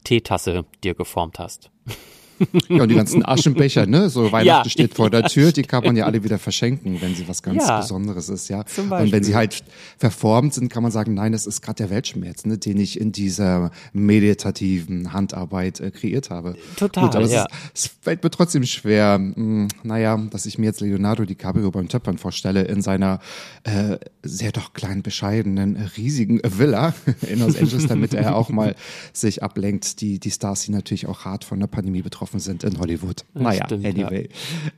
Teetasse 0.04 0.64
dir 0.82 0.94
geformt 0.94 1.38
hast? 1.38 1.70
Ja, 2.68 2.82
und 2.82 2.88
die 2.88 2.94
ganzen 2.94 3.24
Aschenbecher, 3.24 3.86
ne? 3.86 4.10
So 4.10 4.32
Weihnachten 4.32 4.68
ja, 4.68 4.70
steht 4.70 4.94
vor 4.94 5.10
der 5.10 5.24
Tür, 5.24 5.52
die 5.52 5.62
kann 5.62 5.84
man 5.84 5.96
ja 5.96 6.04
alle 6.10 6.22
wieder 6.22 6.38
verschenken, 6.38 7.00
wenn 7.00 7.14
sie 7.14 7.26
was 7.28 7.42
ganz 7.42 7.66
ja, 7.66 7.80
Besonderes 7.80 8.28
ist, 8.28 8.48
ja. 8.48 8.64
Und 8.76 9.12
wenn 9.12 9.24
sie 9.24 9.34
halt 9.34 9.64
verformt 9.98 10.54
sind, 10.54 10.68
kann 10.68 10.82
man 10.82 10.92
sagen, 10.92 11.14
nein, 11.14 11.32
das 11.32 11.46
ist 11.46 11.62
gerade 11.62 11.76
der 11.76 11.90
Weltschmerz, 11.90 12.44
ne, 12.46 12.58
den 12.58 12.78
ich 12.78 13.00
in 13.00 13.12
dieser 13.12 13.70
meditativen 13.92 15.12
Handarbeit 15.12 15.80
äh, 15.80 15.90
kreiert 15.90 16.30
habe. 16.30 16.56
Total. 16.76 17.04
Gut, 17.04 17.16
aber 17.16 17.26
ja. 17.26 17.46
es, 17.74 17.84
es, 17.84 17.90
fällt 18.00 18.22
mir 18.22 18.30
trotzdem 18.30 18.64
schwer, 18.64 19.18
mh, 19.18 19.34
hm, 19.34 19.68
naja, 19.82 20.16
dass 20.30 20.46
ich 20.46 20.58
mir 20.58 20.66
jetzt 20.66 20.80
Leonardo 20.80 21.24
DiCaprio 21.24 21.70
beim 21.70 21.88
Töpfern 21.88 22.18
vorstelle, 22.18 22.62
in 22.62 22.82
seiner 22.82 23.20
äh, 23.64 23.98
sehr 24.22 24.52
doch 24.52 24.72
kleinen, 24.72 25.02
bescheidenen, 25.02 25.76
riesigen 25.96 26.40
Villa 26.44 26.94
in 27.28 27.40
Los 27.40 27.56
Angeles, 27.56 27.86
damit 27.86 28.14
er 28.14 28.36
auch 28.36 28.48
mal 28.48 28.74
sich 29.12 29.42
ablenkt. 29.42 30.00
Die, 30.00 30.18
die 30.18 30.30
Stars, 30.30 30.62
die 30.62 30.72
natürlich 30.72 31.06
auch 31.06 31.24
hart 31.24 31.44
von 31.44 31.58
der 31.60 31.66
Pandemie 31.66 32.02
betroffen 32.02 32.29
betroffen 32.30 32.40
sind 32.40 32.64
in 32.64 32.78
Hollywood. 32.78 33.24
Das 33.34 33.42
naja, 33.42 33.66
stimmt, 33.66 33.86
anyway. 33.86 34.28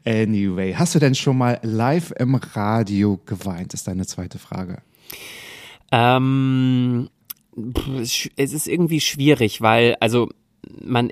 Ja. 0.04 0.22
Anyway. 0.22 0.74
Hast 0.74 0.94
du 0.94 0.98
denn 0.98 1.14
schon 1.14 1.36
mal 1.38 1.58
live 1.62 2.12
im 2.18 2.34
Radio 2.34 3.20
geweint? 3.26 3.74
Ist 3.74 3.86
deine 3.88 4.06
zweite 4.06 4.38
Frage. 4.38 4.78
Ähm, 5.90 7.08
es 7.94 8.28
ist 8.36 8.66
irgendwie 8.66 9.00
schwierig, 9.00 9.60
weil, 9.60 9.96
also 10.00 10.30
man, 10.80 11.10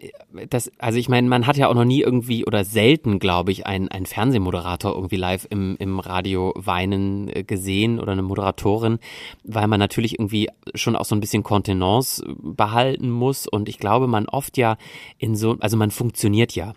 das, 0.48 0.70
also 0.78 0.98
ich 0.98 1.08
meine, 1.08 1.28
man 1.28 1.46
hat 1.46 1.56
ja 1.56 1.68
auch 1.68 1.74
noch 1.74 1.84
nie 1.84 2.00
irgendwie 2.00 2.44
oder 2.46 2.64
selten, 2.64 3.18
glaube 3.18 3.52
ich, 3.52 3.66
einen, 3.66 3.88
einen 3.88 4.06
Fernsehmoderator 4.06 4.94
irgendwie 4.94 5.16
live 5.16 5.46
im, 5.50 5.76
im 5.78 5.98
Radio 5.98 6.52
weinen 6.56 7.28
äh, 7.28 7.42
gesehen 7.42 7.98
oder 7.98 8.12
eine 8.12 8.22
Moderatorin, 8.22 8.98
weil 9.44 9.66
man 9.66 9.80
natürlich 9.80 10.18
irgendwie 10.18 10.48
schon 10.74 10.96
auch 10.96 11.04
so 11.04 11.14
ein 11.14 11.20
bisschen 11.20 11.42
Kontenance 11.42 12.24
behalten 12.26 13.10
muss 13.10 13.46
und 13.46 13.68
ich 13.68 13.78
glaube, 13.78 14.06
man 14.06 14.26
oft 14.26 14.56
ja 14.56 14.76
in 15.18 15.34
so, 15.34 15.56
also 15.60 15.76
man 15.76 15.90
funktioniert 15.90 16.54
ja. 16.54 16.74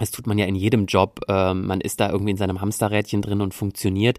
Das 0.00 0.10
tut 0.10 0.26
man 0.26 0.38
ja 0.38 0.46
in 0.46 0.56
jedem 0.56 0.86
Job. 0.86 1.20
Ähm, 1.28 1.66
man 1.68 1.80
ist 1.80 2.00
da 2.00 2.10
irgendwie 2.10 2.32
in 2.32 2.36
seinem 2.36 2.60
Hamsterrädchen 2.60 3.22
drin 3.22 3.40
und 3.40 3.54
funktioniert. 3.54 4.18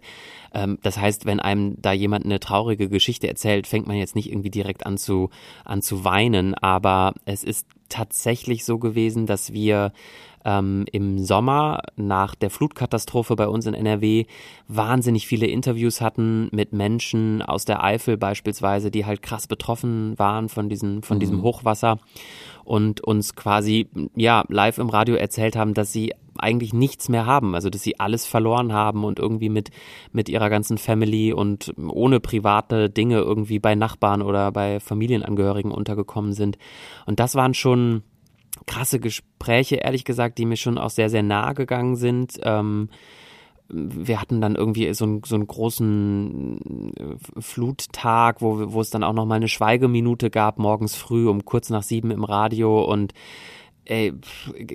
Ähm, 0.54 0.78
das 0.82 0.96
heißt, 0.96 1.26
wenn 1.26 1.38
einem 1.38 1.76
da 1.82 1.92
jemand 1.92 2.24
eine 2.24 2.40
traurige 2.40 2.88
Geschichte 2.88 3.28
erzählt, 3.28 3.66
fängt 3.66 3.86
man 3.86 3.96
jetzt 3.96 4.16
nicht 4.16 4.30
irgendwie 4.30 4.48
direkt 4.48 4.86
an 4.86 4.96
zu, 4.96 5.28
an 5.66 5.82
zu 5.82 6.02
weinen. 6.02 6.54
Aber 6.54 7.12
es 7.26 7.44
ist 7.44 7.66
tatsächlich 7.88 8.64
so 8.64 8.78
gewesen, 8.78 9.26
dass 9.26 9.52
wir 9.52 9.92
ähm, 10.44 10.84
im 10.92 11.18
Sommer 11.18 11.82
nach 11.96 12.36
der 12.36 12.50
Flutkatastrophe 12.50 13.34
bei 13.34 13.48
uns 13.48 13.66
in 13.66 13.74
NRW 13.74 14.26
wahnsinnig 14.68 15.26
viele 15.26 15.46
Interviews 15.46 16.00
hatten 16.00 16.48
mit 16.52 16.72
Menschen 16.72 17.42
aus 17.42 17.64
der 17.64 17.82
Eifel 17.82 18.16
beispielsweise, 18.16 18.92
die 18.92 19.04
halt 19.04 19.22
krass 19.22 19.48
betroffen 19.48 20.16
waren 20.18 20.48
von 20.48 20.68
diesem, 20.68 21.02
von 21.02 21.16
mhm. 21.16 21.20
diesem 21.20 21.42
Hochwasser 21.42 21.98
und 22.64 23.00
uns 23.00 23.34
quasi 23.34 23.88
ja 24.14 24.44
live 24.48 24.78
im 24.78 24.88
Radio 24.88 25.16
erzählt 25.16 25.56
haben, 25.56 25.74
dass 25.74 25.92
sie 25.92 26.12
eigentlich 26.38 26.72
nichts 26.72 27.08
mehr 27.08 27.26
haben, 27.26 27.54
also 27.54 27.70
dass 27.70 27.82
sie 27.82 28.00
alles 28.00 28.26
verloren 28.26 28.72
haben 28.72 29.04
und 29.04 29.18
irgendwie 29.18 29.48
mit, 29.48 29.70
mit 30.12 30.28
ihrer 30.28 30.50
ganzen 30.50 30.78
Family 30.78 31.32
und 31.32 31.72
ohne 31.76 32.20
private 32.20 32.90
Dinge 32.90 33.18
irgendwie 33.18 33.58
bei 33.58 33.74
Nachbarn 33.74 34.22
oder 34.22 34.52
bei 34.52 34.80
Familienangehörigen 34.80 35.70
untergekommen 35.70 36.32
sind. 36.32 36.58
Und 37.06 37.20
das 37.20 37.34
waren 37.34 37.54
schon 37.54 38.02
krasse 38.66 39.00
Gespräche, 39.00 39.76
ehrlich 39.76 40.04
gesagt, 40.04 40.38
die 40.38 40.46
mir 40.46 40.56
schon 40.56 40.78
auch 40.78 40.90
sehr, 40.90 41.10
sehr 41.10 41.22
nahe 41.22 41.54
gegangen 41.54 41.96
sind. 41.96 42.38
Ähm, 42.42 42.88
wir 43.68 44.20
hatten 44.20 44.40
dann 44.40 44.54
irgendwie 44.54 44.92
so, 44.94 45.04
einen, 45.04 45.22
so 45.24 45.34
einen 45.34 45.46
großen 45.46 46.94
äh, 46.96 47.40
Fluttag, 47.40 48.40
wo, 48.40 48.72
wo 48.72 48.80
es 48.80 48.90
dann 48.90 49.04
auch 49.04 49.12
noch 49.12 49.26
mal 49.26 49.34
eine 49.34 49.48
Schweigeminute 49.48 50.30
gab, 50.30 50.58
morgens 50.58 50.94
früh 50.94 51.28
um 51.28 51.44
kurz 51.44 51.70
nach 51.70 51.82
sieben 51.82 52.10
im 52.10 52.24
Radio 52.24 52.84
und 52.84 53.12
ey, 53.86 54.12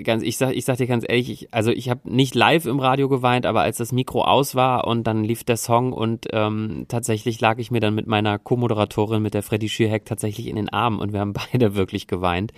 ganz, 0.03 0.23
ich 0.23 0.37
sag, 0.37 0.53
ich 0.55 0.65
sag 0.65 0.77
dir 0.77 0.87
ganz 0.87 1.05
ehrlich, 1.07 1.29
ich, 1.29 1.53
also 1.53 1.71
ich 1.71 1.89
habe 1.89 2.01
nicht 2.03 2.35
live 2.35 2.65
im 2.65 2.79
Radio 2.79 3.09
geweint, 3.09 3.45
aber 3.45 3.61
als 3.61 3.77
das 3.77 3.91
Mikro 3.91 4.23
aus 4.23 4.55
war 4.55 4.87
und 4.87 5.05
dann 5.05 5.23
lief 5.23 5.43
der 5.43 5.57
Song 5.57 5.93
und 5.93 6.27
ähm, 6.31 6.85
tatsächlich 6.87 7.39
lag 7.39 7.57
ich 7.59 7.71
mir 7.71 7.79
dann 7.79 7.95
mit 7.95 8.07
meiner 8.07 8.39
Co-Moderatorin, 8.39 9.21
mit 9.21 9.33
der 9.33 9.43
Freddy 9.43 9.69
Schürheck, 9.69 10.05
tatsächlich 10.05 10.47
in 10.47 10.55
den 10.55 10.69
Armen 10.69 10.99
und 10.99 11.13
wir 11.13 11.19
haben 11.19 11.33
beide 11.51 11.75
wirklich 11.75 12.07
geweint, 12.07 12.53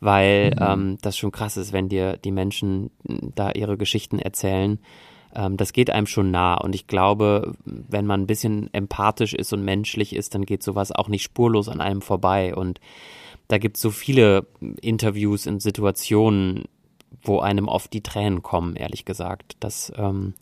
weil 0.00 0.50
mhm. 0.50 0.62
ähm, 0.62 0.98
das 1.02 1.16
schon 1.16 1.32
krass 1.32 1.56
ist, 1.56 1.72
wenn 1.72 1.88
dir 1.88 2.16
die 2.16 2.32
Menschen 2.32 2.90
da 3.34 3.50
ihre 3.52 3.76
Geschichten 3.76 4.18
erzählen. 4.18 4.78
Ähm, 5.34 5.56
das 5.56 5.72
geht 5.72 5.90
einem 5.90 6.06
schon 6.06 6.30
nah 6.30 6.54
und 6.54 6.74
ich 6.74 6.86
glaube, 6.86 7.54
wenn 7.64 8.06
man 8.06 8.22
ein 8.22 8.26
bisschen 8.26 8.72
empathisch 8.72 9.34
ist 9.34 9.52
und 9.52 9.64
menschlich 9.64 10.14
ist, 10.14 10.34
dann 10.34 10.44
geht 10.44 10.62
sowas 10.62 10.92
auch 10.92 11.08
nicht 11.08 11.22
spurlos 11.22 11.68
an 11.68 11.80
einem 11.80 12.02
vorbei 12.02 12.54
und 12.54 12.80
da 13.48 13.58
gibt 13.58 13.76
es 13.76 13.82
so 13.82 13.90
viele 13.90 14.46
Interviews 14.80 15.46
in 15.46 15.60
Situationen, 15.60 16.64
wo 17.22 17.40
einem 17.40 17.68
oft 17.68 17.92
die 17.92 18.02
Tränen 18.02 18.42
kommen, 18.42 18.76
ehrlich 18.76 19.04
gesagt. 19.04 19.56
Das 19.60 19.92
ähm, 19.96 20.34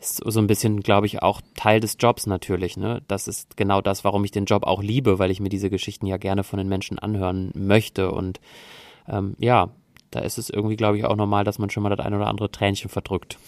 ist 0.00 0.22
so 0.24 0.40
ein 0.40 0.46
bisschen, 0.46 0.80
glaube 0.80 1.06
ich, 1.06 1.22
auch 1.22 1.40
Teil 1.54 1.80
des 1.80 1.96
Jobs 1.98 2.26
natürlich. 2.26 2.76
Ne? 2.76 3.02
Das 3.08 3.28
ist 3.28 3.56
genau 3.56 3.80
das, 3.80 4.04
warum 4.04 4.24
ich 4.24 4.30
den 4.30 4.44
Job 4.44 4.64
auch 4.64 4.82
liebe, 4.82 5.18
weil 5.18 5.30
ich 5.30 5.40
mir 5.40 5.48
diese 5.48 5.70
Geschichten 5.70 6.06
ja 6.06 6.16
gerne 6.16 6.44
von 6.44 6.58
den 6.58 6.68
Menschen 6.68 6.98
anhören 6.98 7.50
möchte. 7.54 8.10
Und 8.10 8.40
ähm, 9.08 9.34
ja, 9.38 9.70
da 10.10 10.20
ist 10.20 10.38
es 10.38 10.50
irgendwie, 10.50 10.76
glaube 10.76 10.98
ich, 10.98 11.04
auch 11.04 11.16
normal, 11.16 11.44
dass 11.44 11.58
man 11.58 11.70
schon 11.70 11.82
mal 11.82 11.94
das 11.94 12.04
ein 12.04 12.14
oder 12.14 12.28
andere 12.28 12.50
Tränchen 12.50 12.90
verdrückt. 12.90 13.38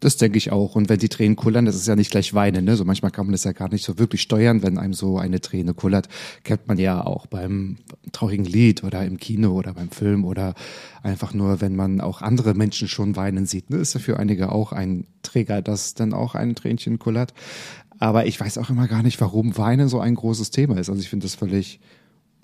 Das 0.00 0.16
denke 0.16 0.38
ich 0.38 0.52
auch. 0.52 0.74
Und 0.74 0.88
wenn 0.88 0.98
die 0.98 1.08
Tränen 1.08 1.36
kullern, 1.36 1.64
das 1.64 1.76
ist 1.76 1.86
ja 1.86 1.96
nicht 1.96 2.10
gleich 2.10 2.34
weinen. 2.34 2.64
Ne? 2.64 2.76
So 2.76 2.84
manchmal 2.84 3.10
kann 3.10 3.26
man 3.26 3.32
das 3.32 3.44
ja 3.44 3.52
gar 3.52 3.68
nicht 3.70 3.84
so 3.84 3.98
wirklich 3.98 4.22
steuern, 4.22 4.62
wenn 4.62 4.78
einem 4.78 4.94
so 4.94 5.18
eine 5.18 5.40
Träne 5.40 5.74
kullert. 5.74 6.08
Kennt 6.44 6.68
man 6.68 6.78
ja 6.78 7.04
auch 7.04 7.26
beim 7.26 7.78
traurigen 8.12 8.44
Lied 8.44 8.84
oder 8.84 9.04
im 9.04 9.18
Kino 9.18 9.52
oder 9.52 9.74
beim 9.74 9.90
Film 9.90 10.24
oder 10.24 10.54
einfach 11.02 11.34
nur, 11.34 11.60
wenn 11.60 11.76
man 11.76 12.00
auch 12.00 12.22
andere 12.22 12.54
Menschen 12.54 12.88
schon 12.88 13.16
weinen 13.16 13.46
sieht. 13.46 13.70
Ne? 13.70 13.76
Ist 13.76 13.94
ja 13.94 14.00
für 14.00 14.18
einige 14.18 14.52
auch 14.52 14.72
ein 14.72 15.06
Träger, 15.22 15.62
dass 15.62 15.94
dann 15.94 16.12
auch 16.12 16.34
ein 16.34 16.54
Tränchen 16.54 16.98
kullert. 16.98 17.34
Aber 17.98 18.26
ich 18.26 18.40
weiß 18.40 18.58
auch 18.58 18.68
immer 18.68 18.88
gar 18.88 19.02
nicht, 19.02 19.20
warum 19.20 19.56
Weinen 19.56 19.88
so 19.88 20.00
ein 20.00 20.16
großes 20.16 20.50
Thema 20.50 20.78
ist. 20.78 20.90
Also 20.90 21.00
ich 21.00 21.08
finde 21.08 21.24
das 21.24 21.36
völlig 21.36 21.78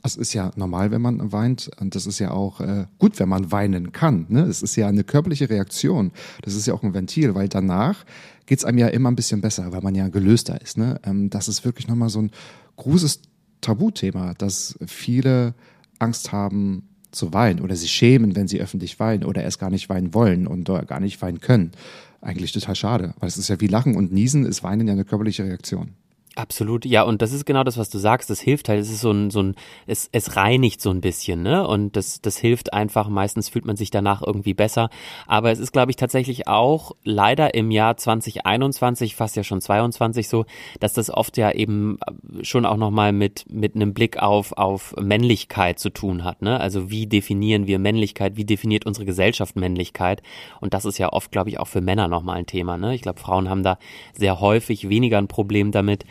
es 0.09 0.17
ist 0.17 0.33
ja 0.33 0.51
normal, 0.57 0.91
wenn 0.91 1.03
man 1.03 1.33
weint 1.33 1.71
und 1.81 1.95
das 1.95 2.07
ist 2.07 2.19
ja 2.19 2.31
auch 2.31 2.61
äh, 2.61 2.87
gut, 2.99 3.21
wenn 3.21 3.29
man 3.29 3.53
weinen 3.53 3.93
kann. 3.93 4.27
Ne? 4.29 4.43
Es 4.43 4.63
ist 4.63 4.75
ja 4.77 4.89
eine 4.89 5.05
körperliche 5.05 5.51
Reaktion. 5.51 6.13
Das 6.43 6.55
ist 6.55 6.67
ja 6.67 6.75
auch 6.75 6.83
ein 6.83 6.95
Ventil, 6.95 7.35
weil 7.35 7.49
danach 7.49 8.05
geht's 8.47 8.65
einem 8.65 8.79
ja 8.79 8.89
immer 8.89 9.11
ein 9.11 9.17
bisschen 9.17 9.43
besser, 9.43 9.71
weil 9.73 9.83
man 9.83 9.95
ja 9.95 10.09
gelöster 10.09 10.61
ist. 10.61 10.79
Ne? 10.79 11.01
Ähm, 11.05 11.31
das 11.31 11.49
ist 11.49 11.65
wirklich 11.65 11.87
nochmal 11.89 12.09
so 12.09 12.23
ein 12.23 12.31
großes 12.77 13.21
Tabuthema, 13.61 14.35
dass 14.35 14.79
viele 14.87 15.55
Angst 15.99 16.33
haben 16.33 16.89
zu 17.11 17.33
weinen 17.33 17.61
oder 17.61 17.77
sich 17.77 17.91
schämen, 17.91 18.35
wenn 18.35 18.49
sie 18.49 18.61
öffentlich 18.61 18.99
weinen 18.99 19.25
oder 19.25 19.43
erst 19.43 19.59
gar 19.59 19.71
nicht 19.71 19.89
weinen 19.89 20.15
wollen 20.15 20.47
und 20.47 20.65
gar 20.87 21.01
nicht 21.01 21.21
weinen 21.21 21.41
können. 21.41 21.73
Eigentlich 22.21 22.53
total 22.53 22.77
schade, 22.77 23.15
weil 23.21 23.29
es 23.29 23.37
ist 23.37 23.49
ja 23.49 23.61
wie 23.61 23.67
Lachen 23.67 23.97
und 23.97 24.13
Niesen, 24.13 24.45
ist 24.45 24.63
Weinen 24.63 24.87
ja 24.87 24.93
eine 24.93 25.05
körperliche 25.05 25.45
Reaktion. 25.45 25.91
Absolut, 26.39 26.85
ja, 26.85 27.03
und 27.03 27.21
das 27.21 27.33
ist 27.33 27.47
genau 27.47 27.65
das, 27.65 27.79
was 27.79 27.91
du 27.91 27.99
sagst. 27.99 28.31
Das 28.31 28.41
hilft 28.41 28.69
halt. 28.69 28.81
Es 28.81 28.91
ist 28.91 29.01
so 29.01 29.11
ein, 29.11 29.31
so 29.31 29.43
ein, 29.43 29.57
es, 29.89 30.09
es 30.13 30.37
reinigt 30.37 30.81
so 30.81 30.91
ein 30.91 31.01
bisschen, 31.01 31.43
ne? 31.43 31.67
Und 31.67 31.97
das, 31.97 32.21
das 32.21 32.39
hilft 32.39 32.73
einfach. 32.73 33.09
Meistens 33.09 33.49
fühlt 33.49 33.65
man 33.65 33.75
sich 33.75 33.91
danach 33.91 34.23
irgendwie 34.25 34.55
besser. 34.55 34.89
Aber 35.27 35.51
es 35.51 35.59
ist, 35.59 35.73
glaube 35.73 35.91
ich, 35.91 35.97
tatsächlich 35.97 36.47
auch 36.47 36.93
leider 37.03 37.55
im 37.55 37.73
Jahr 37.73 37.97
2021, 37.97 39.17
fast 39.17 39.35
ja 39.35 39.43
schon 39.43 39.61
22 39.61 40.29
so, 40.29 40.45
dass 40.79 40.93
das 40.93 41.11
oft 41.11 41.37
ja 41.39 41.51
eben 41.51 41.99
schon 42.43 42.67
auch 42.67 42.77
nochmal 42.77 43.11
mit, 43.11 43.47
mit 43.51 43.75
einem 43.75 43.93
Blick 43.93 44.23
auf, 44.23 44.53
auf 44.53 44.95
Männlichkeit 44.97 45.81
zu 45.81 45.91
tun 45.91 46.23
hat, 46.23 46.41
ne? 46.41 46.61
Also 46.61 46.89
wie 46.89 47.09
definieren 47.09 47.67
wir 47.67 47.81
Männlichkeit? 47.81 48.37
Wie 48.37 48.45
definiert 48.45 48.87
unsere 48.87 49.07
Gesellschaft 49.07 49.57
Männlichkeit? 49.57 50.23
Und 50.61 50.73
das 50.73 50.85
ist 50.85 50.99
ja 50.99 51.13
oft, 51.13 51.33
glaube 51.33 51.51
ich, 51.51 51.59
auch 51.59 51.67
für 51.67 51.81
Männer 51.81 52.07
nochmal 52.07 52.37
ein 52.37 52.47
Thema, 52.47 52.79
ne? 52.79 52.95
Ich 52.95 53.03
glaube, 53.03 53.19
Frauen 53.19 53.51
haben 53.51 53.65
da 53.65 53.77
sehr 54.15 54.39
häufig 54.39 54.89
weniger 54.89 55.19
ein 55.19 55.27
Problem 55.27 55.73
damit. 55.73 56.05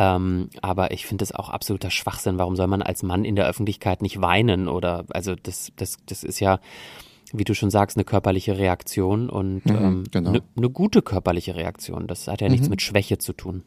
Ähm, 0.00 0.48
aber 0.62 0.92
ich 0.92 1.04
finde 1.04 1.24
es 1.24 1.34
auch 1.34 1.50
absoluter 1.50 1.90
Schwachsinn. 1.90 2.38
Warum 2.38 2.56
soll 2.56 2.68
man 2.68 2.80
als 2.80 3.02
Mann 3.02 3.26
in 3.26 3.36
der 3.36 3.46
Öffentlichkeit 3.46 4.00
nicht 4.00 4.18
weinen? 4.22 4.66
Oder 4.66 5.04
also 5.10 5.34
das, 5.34 5.72
das, 5.76 5.98
das 6.06 6.24
ist 6.24 6.40
ja, 6.40 6.58
wie 7.34 7.44
du 7.44 7.54
schon 7.54 7.70
sagst, 7.70 7.98
eine 7.98 8.04
körperliche 8.04 8.56
Reaktion 8.56 9.28
und 9.28 9.66
mhm, 9.66 9.76
ähm, 9.76 10.04
genau. 10.10 10.30
eine, 10.30 10.42
eine 10.56 10.70
gute 10.70 11.02
körperliche 11.02 11.54
Reaktion. 11.54 12.06
Das 12.06 12.28
hat 12.28 12.40
ja 12.40 12.48
nichts 12.48 12.68
mhm. 12.68 12.70
mit 12.70 12.82
Schwäche 12.82 13.18
zu 13.18 13.34
tun. 13.34 13.62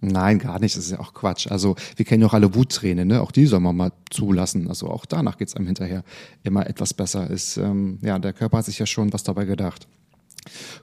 Nein, 0.00 0.40
gar 0.40 0.58
nicht. 0.58 0.76
Das 0.76 0.84
ist 0.84 0.90
ja 0.90 0.98
auch 0.98 1.14
Quatsch. 1.14 1.46
Also 1.46 1.76
wir 1.94 2.04
kennen 2.04 2.22
ja 2.22 2.26
auch 2.26 2.34
alle 2.34 2.52
Wuttränen, 2.56 3.06
ne? 3.06 3.20
Auch 3.20 3.30
die 3.30 3.46
soll 3.46 3.60
man 3.60 3.76
mal 3.76 3.92
zulassen. 4.10 4.66
Also 4.66 4.88
auch 4.88 5.06
danach 5.06 5.38
geht's 5.38 5.54
einem 5.54 5.66
hinterher 5.66 6.02
immer 6.42 6.66
etwas 6.66 6.94
besser. 6.94 7.30
Ist, 7.30 7.58
ähm, 7.58 8.00
ja, 8.02 8.18
der 8.18 8.32
Körper 8.32 8.58
hat 8.58 8.64
sich 8.64 8.78
ja 8.80 8.86
schon 8.86 9.12
was 9.12 9.22
dabei 9.22 9.44
gedacht. 9.44 9.86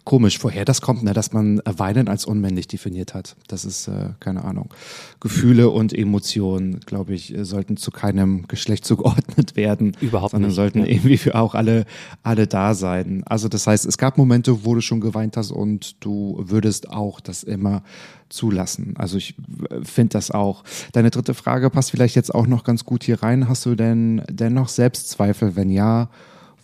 Komisch, 0.03 0.41
woher 0.43 0.65
das 0.65 0.81
kommt, 0.81 1.03
ne, 1.03 1.13
dass 1.13 1.33
man 1.33 1.61
Weinen 1.65 2.07
als 2.07 2.25
unmännlich 2.25 2.67
definiert 2.67 3.13
hat. 3.13 3.35
Das 3.47 3.65
ist, 3.65 3.87
äh, 3.87 4.09
keine 4.19 4.43
Ahnung. 4.45 4.69
Gefühle 5.19 5.69
und 5.69 5.93
Emotionen, 5.93 6.79
glaube 6.81 7.13
ich, 7.13 7.33
sollten 7.41 7.75
zu 7.75 7.91
keinem 7.91 8.47
Geschlecht 8.47 8.85
zugeordnet 8.85 9.55
werden. 9.55 9.97
Überhaupt 9.99 10.31
sondern 10.31 10.49
nicht. 10.49 10.55
sollten 10.55 10.85
irgendwie 10.85 11.17
für 11.17 11.35
auch 11.35 11.55
alle, 11.55 11.85
alle 12.23 12.47
da 12.47 12.73
sein. 12.73 13.23
Also 13.25 13.47
das 13.47 13.67
heißt, 13.67 13.85
es 13.85 13.97
gab 13.97 14.17
Momente, 14.17 14.63
wo 14.63 14.75
du 14.75 14.81
schon 14.81 15.01
geweint 15.01 15.37
hast 15.37 15.51
und 15.51 16.03
du 16.03 16.37
würdest 16.39 16.89
auch 16.89 17.19
das 17.19 17.43
immer 17.43 17.83
zulassen. 18.29 18.93
Also 18.97 19.17
ich 19.17 19.35
äh, 19.69 19.83
finde 19.83 20.13
das 20.13 20.31
auch. 20.31 20.63
Deine 20.91 21.09
dritte 21.09 21.33
Frage 21.33 21.69
passt 21.69 21.91
vielleicht 21.91 22.15
jetzt 22.15 22.33
auch 22.33 22.47
noch 22.47 22.63
ganz 22.63 22.85
gut 22.85 23.03
hier 23.03 23.23
rein. 23.23 23.49
Hast 23.49 23.65
du 23.65 23.75
denn 23.75 24.21
dennoch 24.29 24.69
Selbstzweifel? 24.69 25.55
Wenn 25.55 25.69
ja, 25.69 26.09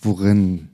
worin? 0.02 0.70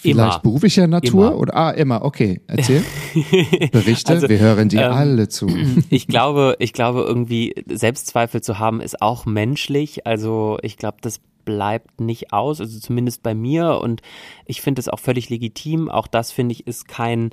Vielleicht 0.00 0.34
immer. 0.34 0.38
beruflicher 0.40 0.86
Natur? 0.86 1.28
Immer. 1.28 1.38
oder 1.38 1.56
ah 1.56 1.70
immer. 1.70 2.04
Okay 2.04 2.40
erzähl. 2.46 2.84
Berichte 3.72 4.12
also, 4.12 4.28
wir 4.28 4.38
hören 4.38 4.68
dir 4.68 4.82
ähm, 4.82 4.92
alle 4.92 5.28
zu. 5.28 5.48
ich 5.90 6.06
glaube 6.06 6.56
ich 6.60 6.72
glaube 6.72 7.00
irgendwie 7.00 7.54
Selbstzweifel 7.68 8.40
zu 8.40 8.58
haben 8.60 8.80
ist 8.80 9.02
auch 9.02 9.26
menschlich. 9.26 10.06
Also 10.06 10.58
ich 10.62 10.76
glaube 10.76 10.98
das 11.00 11.20
bleibt 11.44 12.00
nicht 12.00 12.32
aus. 12.32 12.60
Also 12.60 12.78
zumindest 12.78 13.22
bei 13.22 13.34
mir. 13.34 13.80
Und 13.80 14.02
ich 14.44 14.60
finde 14.60 14.80
es 14.80 14.88
auch 14.88 15.00
völlig 15.00 15.30
legitim. 15.30 15.90
Auch 15.90 16.06
das 16.06 16.30
finde 16.30 16.52
ich 16.52 16.66
ist 16.66 16.86
kein 16.86 17.30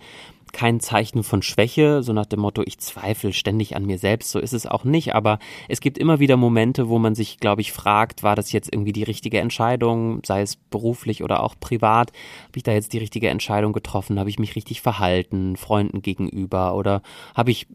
kein 0.55 0.79
Zeichen 0.79 1.23
von 1.23 1.41
Schwäche, 1.41 2.01
so 2.01 2.13
nach 2.13 2.25
dem 2.25 2.39
Motto, 2.39 2.63
ich 2.65 2.77
zweifle 2.77 3.33
ständig 3.33 3.75
an 3.75 3.85
mir 3.85 3.97
selbst, 3.97 4.31
so 4.31 4.39
ist 4.39 4.53
es 4.53 4.65
auch 4.65 4.85
nicht, 4.85 5.13
aber 5.13 5.37
es 5.67 5.81
gibt 5.81 5.97
immer 5.97 6.21
wieder 6.21 6.37
Momente, 6.37 6.87
wo 6.87 6.97
man 6.97 7.13
sich, 7.13 7.41
glaube 7.41 7.59
ich, 7.59 7.73
fragt, 7.73 8.23
war 8.23 8.37
das 8.37 8.53
jetzt 8.53 8.71
irgendwie 8.71 8.93
die 8.93 9.03
richtige 9.03 9.41
Entscheidung, 9.41 10.21
sei 10.25 10.41
es 10.41 10.55
beruflich 10.55 11.23
oder 11.23 11.43
auch 11.43 11.55
privat, 11.59 12.13
habe 12.45 12.55
ich 12.55 12.63
da 12.63 12.71
jetzt 12.71 12.93
die 12.93 12.99
richtige 12.99 13.27
Entscheidung 13.27 13.73
getroffen, 13.73 14.17
habe 14.17 14.29
ich 14.29 14.39
mich 14.39 14.55
richtig 14.55 14.79
verhalten, 14.79 15.57
Freunden 15.57 16.01
gegenüber? 16.01 16.75
Oder 16.75 17.01
habe 17.35 17.51
ich, 17.51 17.67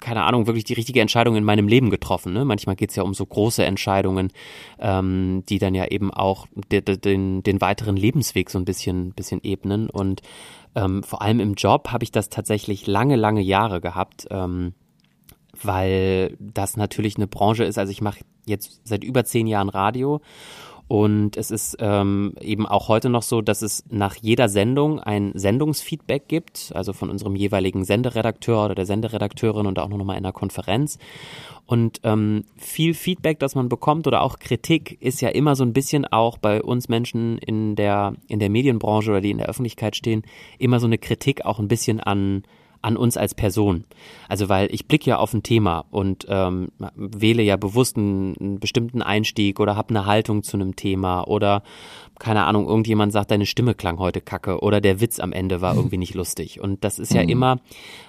keine 0.00 0.24
Ahnung, 0.24 0.46
wirklich 0.46 0.64
die 0.64 0.74
richtige 0.74 1.00
Entscheidung 1.00 1.36
in 1.36 1.44
meinem 1.44 1.68
Leben 1.68 1.88
getroffen. 1.88 2.34
Ne? 2.34 2.44
Manchmal 2.44 2.76
geht 2.76 2.90
es 2.90 2.96
ja 2.96 3.02
um 3.02 3.14
so 3.14 3.24
große 3.24 3.64
Entscheidungen, 3.64 4.30
ähm, 4.78 5.42
die 5.48 5.58
dann 5.58 5.74
ja 5.74 5.86
eben 5.86 6.12
auch 6.12 6.46
den, 6.70 6.84
den, 6.84 7.42
den 7.42 7.60
weiteren 7.62 7.96
Lebensweg 7.96 8.50
so 8.50 8.58
ein 8.58 8.66
bisschen, 8.66 9.12
bisschen 9.12 9.40
ebnen. 9.42 9.88
Und 9.88 10.20
ähm, 10.76 11.02
vor 11.02 11.22
allem 11.22 11.40
im 11.40 11.54
Job 11.54 11.88
habe 11.90 12.04
ich 12.04 12.12
das 12.12 12.28
tatsächlich 12.28 12.86
lange, 12.86 13.16
lange 13.16 13.40
Jahre 13.40 13.80
gehabt, 13.80 14.26
ähm, 14.30 14.74
weil 15.60 16.36
das 16.38 16.76
natürlich 16.76 17.16
eine 17.16 17.26
Branche 17.26 17.64
ist. 17.64 17.78
Also 17.78 17.90
ich 17.90 18.02
mache 18.02 18.20
jetzt 18.44 18.82
seit 18.84 19.02
über 19.02 19.24
zehn 19.24 19.46
Jahren 19.46 19.70
Radio 19.70 20.20
und 20.88 21.36
es 21.36 21.50
ist 21.50 21.76
ähm, 21.80 22.34
eben 22.40 22.64
auch 22.64 22.88
heute 22.88 23.08
noch 23.08 23.22
so, 23.22 23.40
dass 23.40 23.62
es 23.62 23.84
nach 23.90 24.14
jeder 24.14 24.48
Sendung 24.48 25.00
ein 25.00 25.32
Sendungsfeedback 25.34 26.28
gibt, 26.28 26.70
also 26.74 26.92
von 26.92 27.10
unserem 27.10 27.34
jeweiligen 27.34 27.84
Senderedakteur 27.84 28.64
oder 28.66 28.76
der 28.76 28.86
Senderedakteurin 28.86 29.66
und 29.66 29.80
auch 29.80 29.88
noch 29.88 29.98
mal 29.98 30.12
in 30.12 30.18
einer 30.18 30.32
Konferenz. 30.32 30.98
Und 31.66 32.00
ähm, 32.04 32.44
viel 32.56 32.94
Feedback, 32.94 33.40
das 33.40 33.56
man 33.56 33.68
bekommt 33.68 34.06
oder 34.06 34.22
auch 34.22 34.38
Kritik, 34.38 34.96
ist 35.00 35.20
ja 35.20 35.30
immer 35.30 35.56
so 35.56 35.64
ein 35.64 35.72
bisschen 35.72 36.04
auch 36.04 36.38
bei 36.38 36.62
uns 36.62 36.88
Menschen 36.88 37.38
in 37.38 37.74
der 37.74 38.14
in 38.28 38.38
der 38.38 38.50
Medienbranche 38.50 39.10
oder 39.10 39.20
die 39.20 39.32
in 39.32 39.38
der 39.38 39.48
Öffentlichkeit 39.48 39.96
stehen, 39.96 40.22
immer 40.58 40.78
so 40.78 40.86
eine 40.86 40.98
Kritik 40.98 41.44
auch 41.44 41.58
ein 41.58 41.66
bisschen 41.66 41.98
an 41.98 42.44
an 42.82 42.96
uns 42.96 43.16
als 43.16 43.34
Person. 43.34 43.84
Also 44.28 44.48
weil 44.48 44.72
ich 44.72 44.86
blicke 44.86 45.10
ja 45.10 45.18
auf 45.18 45.32
ein 45.34 45.42
Thema 45.42 45.84
und 45.90 46.26
ähm, 46.28 46.68
wähle 46.94 47.42
ja 47.42 47.56
bewusst 47.56 47.96
einen, 47.96 48.36
einen 48.38 48.60
bestimmten 48.60 49.02
Einstieg 49.02 49.60
oder 49.60 49.76
habe 49.76 49.90
eine 49.90 50.06
Haltung 50.06 50.42
zu 50.42 50.56
einem 50.56 50.76
Thema 50.76 51.26
oder 51.26 51.62
keine 52.18 52.44
Ahnung, 52.44 52.66
irgendjemand 52.66 53.12
sagt, 53.12 53.30
deine 53.30 53.46
Stimme 53.46 53.74
klang 53.74 53.98
heute 53.98 54.20
kacke 54.20 54.60
oder 54.60 54.80
der 54.80 55.00
Witz 55.00 55.20
am 55.20 55.32
Ende 55.32 55.60
war 55.60 55.74
irgendwie 55.76 55.98
nicht 55.98 56.14
lustig. 56.14 56.60
Und 56.60 56.84
das 56.84 56.98
ist 56.98 57.12
ja 57.12 57.22
mhm. 57.22 57.28
immer, 57.28 57.60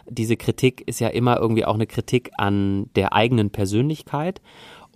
diese 0.10 0.38
Kritik 0.38 0.84
ist 0.86 1.00
ja 1.00 1.10
immer 1.10 1.38
irgendwie 1.38 1.66
auch 1.66 1.76
eine 1.76 1.88
Kritik 1.88 2.32
an 2.38 2.90
der 2.96 3.14
eigenen 3.14 3.50
Persönlichkeit. 3.50 4.42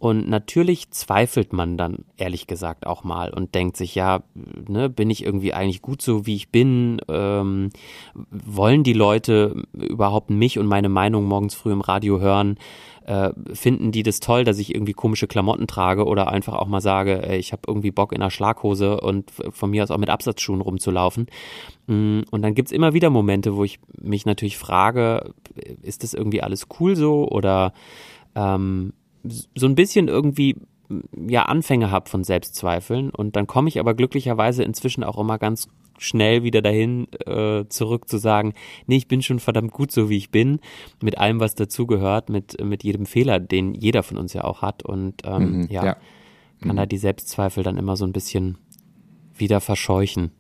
Und 0.01 0.27
natürlich 0.27 0.89
zweifelt 0.89 1.53
man 1.53 1.77
dann 1.77 2.05
ehrlich 2.17 2.48
gesagt 2.48 2.88
auch 2.88 3.03
mal 3.03 3.31
und 3.31 3.53
denkt 3.53 3.77
sich, 3.77 3.93
ja, 3.93 4.24
ne, 4.67 4.89
bin 4.89 5.12
ich 5.12 5.24
irgendwie 5.24 5.53
eigentlich 5.53 5.84
gut 5.84 6.01
so, 6.01 6.25
wie 6.25 6.36
ich 6.36 6.50
bin? 6.50 7.00
Ähm, 7.08 7.70
wollen 8.31 8.84
die 8.84 8.93
Leute 8.93 9.62
überhaupt 9.74 10.31
mich 10.31 10.58
und 10.58 10.65
meine 10.65 10.89
Meinung 10.89 11.25
morgens 11.25 11.53
früh 11.53 11.72
im 11.72 11.81
Radio 11.81 12.20
hören? 12.20 12.58
Äh, 13.05 13.29
finden 13.53 13.91
die 13.91 14.01
das 14.01 14.20
toll, 14.20 14.43
dass 14.43 14.58
ich 14.58 14.74
irgendwie 14.74 14.93
komische 14.93 15.27
Klamotten 15.27 15.67
trage 15.67 16.05
oder 16.05 16.29
einfach 16.29 16.53
auch 16.53 16.67
mal 16.67 16.81
sage, 16.81 17.22
ey, 17.22 17.38
ich 17.38 17.51
habe 17.51 17.62
irgendwie 17.67 17.91
Bock 17.91 18.12
in 18.12 18.24
einer 18.24 18.31
Schlaghose 18.31 19.01
und 19.01 19.29
von 19.29 19.70
mir 19.70 19.84
aus 19.84 19.91
auch 19.91 20.00
mit 20.00 20.10
Absatzschuhen 20.10 20.62
rumzulaufen. 20.62 21.27
Mm, 21.86 22.22
und 22.31 22.41
dann 22.41 22.55
gibt's 22.55 22.72
immer 22.72 22.96
wieder 22.96 23.12
Momente, 23.12 23.55
wo 23.55 23.63
ich 23.63 23.79
mich 24.01 24.25
natürlich 24.25 24.58
frage, 24.58 25.36
ist 25.84 26.01
das 26.01 26.15
irgendwie 26.15 26.41
alles 26.41 26.67
cool 26.79 26.96
so 26.96 27.27
oder 27.29 27.74
ähm, 28.34 28.93
so 29.24 29.68
ein 29.68 29.75
bisschen 29.75 30.08
irgendwie 30.08 30.56
ja 31.16 31.44
Anfänge 31.44 31.90
habe 31.92 32.10
von 32.10 32.24
Selbstzweifeln 32.24 33.12
und 33.12 33.36
dann 33.36 33.48
komme 33.48 33.70
ich 33.70 33.80
aber 33.80 33.94
glücklicherweise 33.94 34.63
inzwischen 34.63 35.04
auch 35.04 35.18
immer 35.18 35.38
ganz 35.38 35.70
schnell 35.98 36.44
wieder 36.44 36.62
dahin 36.62 37.08
äh, 37.25 37.66
zurück 37.70 38.10
zu 38.10 38.18
sagen, 38.18 38.54
nee, 38.88 38.98
ich 38.98 39.08
bin 39.08 39.22
schon 39.22 39.40
verdammt 39.40 39.72
gut 39.72 39.92
so 39.92 40.10
wie 40.10 40.18
ich 40.18 40.32
bin, 40.32 40.60
mit 41.01 41.18
allem 41.18 41.40
was 41.40 41.56
dazugehört, 41.56 42.30
mit 42.30 42.63
mit 42.63 42.84
jedem 42.84 43.06
Fehler, 43.06 43.40
den 43.40 43.74
jeder 43.74 44.04
von 44.04 44.18
uns 44.18 44.34
ja 44.34 44.44
auch 44.44 44.62
hat 44.62 44.84
und 44.84 45.22
ähm, 45.24 45.62
mhm, 45.62 45.68
ja, 45.70 45.86
ja, 45.86 45.94
kann 46.62 46.74
mhm. 46.74 46.78
da 46.78 46.86
die 46.86 46.98
Selbstzweifel 46.98 47.63
dann 47.63 47.78
immer 47.78 47.96
so 47.96 48.06
ein 48.06 48.13
bisschen 48.13 48.58
wieder 49.36 49.62
verscheuchen. 49.62 50.32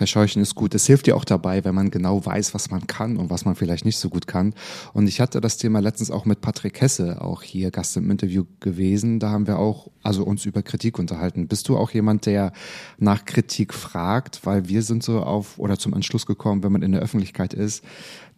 Verscheuchen 0.00 0.40
ist 0.40 0.54
gut. 0.54 0.74
Es 0.74 0.86
hilft 0.86 1.04
dir 1.04 1.14
auch 1.14 1.26
dabei, 1.26 1.62
wenn 1.62 1.74
man 1.74 1.90
genau 1.90 2.24
weiß, 2.24 2.54
was 2.54 2.70
man 2.70 2.86
kann 2.86 3.18
und 3.18 3.28
was 3.28 3.44
man 3.44 3.54
vielleicht 3.54 3.84
nicht 3.84 3.98
so 3.98 4.08
gut 4.08 4.26
kann. 4.26 4.54
Und 4.94 5.06
ich 5.06 5.20
hatte 5.20 5.42
das 5.42 5.58
Thema 5.58 5.80
letztens 5.80 6.10
auch 6.10 6.24
mit 6.24 6.40
Patrick 6.40 6.80
Hesse, 6.80 7.20
auch 7.20 7.42
hier 7.42 7.70
Gast 7.70 7.98
im 7.98 8.10
Interview 8.10 8.46
gewesen. 8.60 9.20
Da 9.20 9.28
haben 9.28 9.46
wir 9.46 9.58
auch 9.58 9.90
also 10.02 10.24
uns 10.24 10.46
über 10.46 10.62
Kritik 10.62 10.98
unterhalten. 10.98 11.48
Bist 11.48 11.68
du 11.68 11.76
auch 11.76 11.90
jemand, 11.90 12.24
der 12.24 12.54
nach 12.96 13.26
Kritik 13.26 13.74
fragt? 13.74 14.46
Weil 14.46 14.70
wir 14.70 14.82
sind 14.82 15.02
so 15.02 15.20
auf 15.20 15.58
oder 15.58 15.78
zum 15.78 15.92
Entschluss 15.92 16.24
gekommen, 16.24 16.62
wenn 16.62 16.72
man 16.72 16.80
in 16.80 16.92
der 16.92 17.02
Öffentlichkeit 17.02 17.52
ist, 17.52 17.84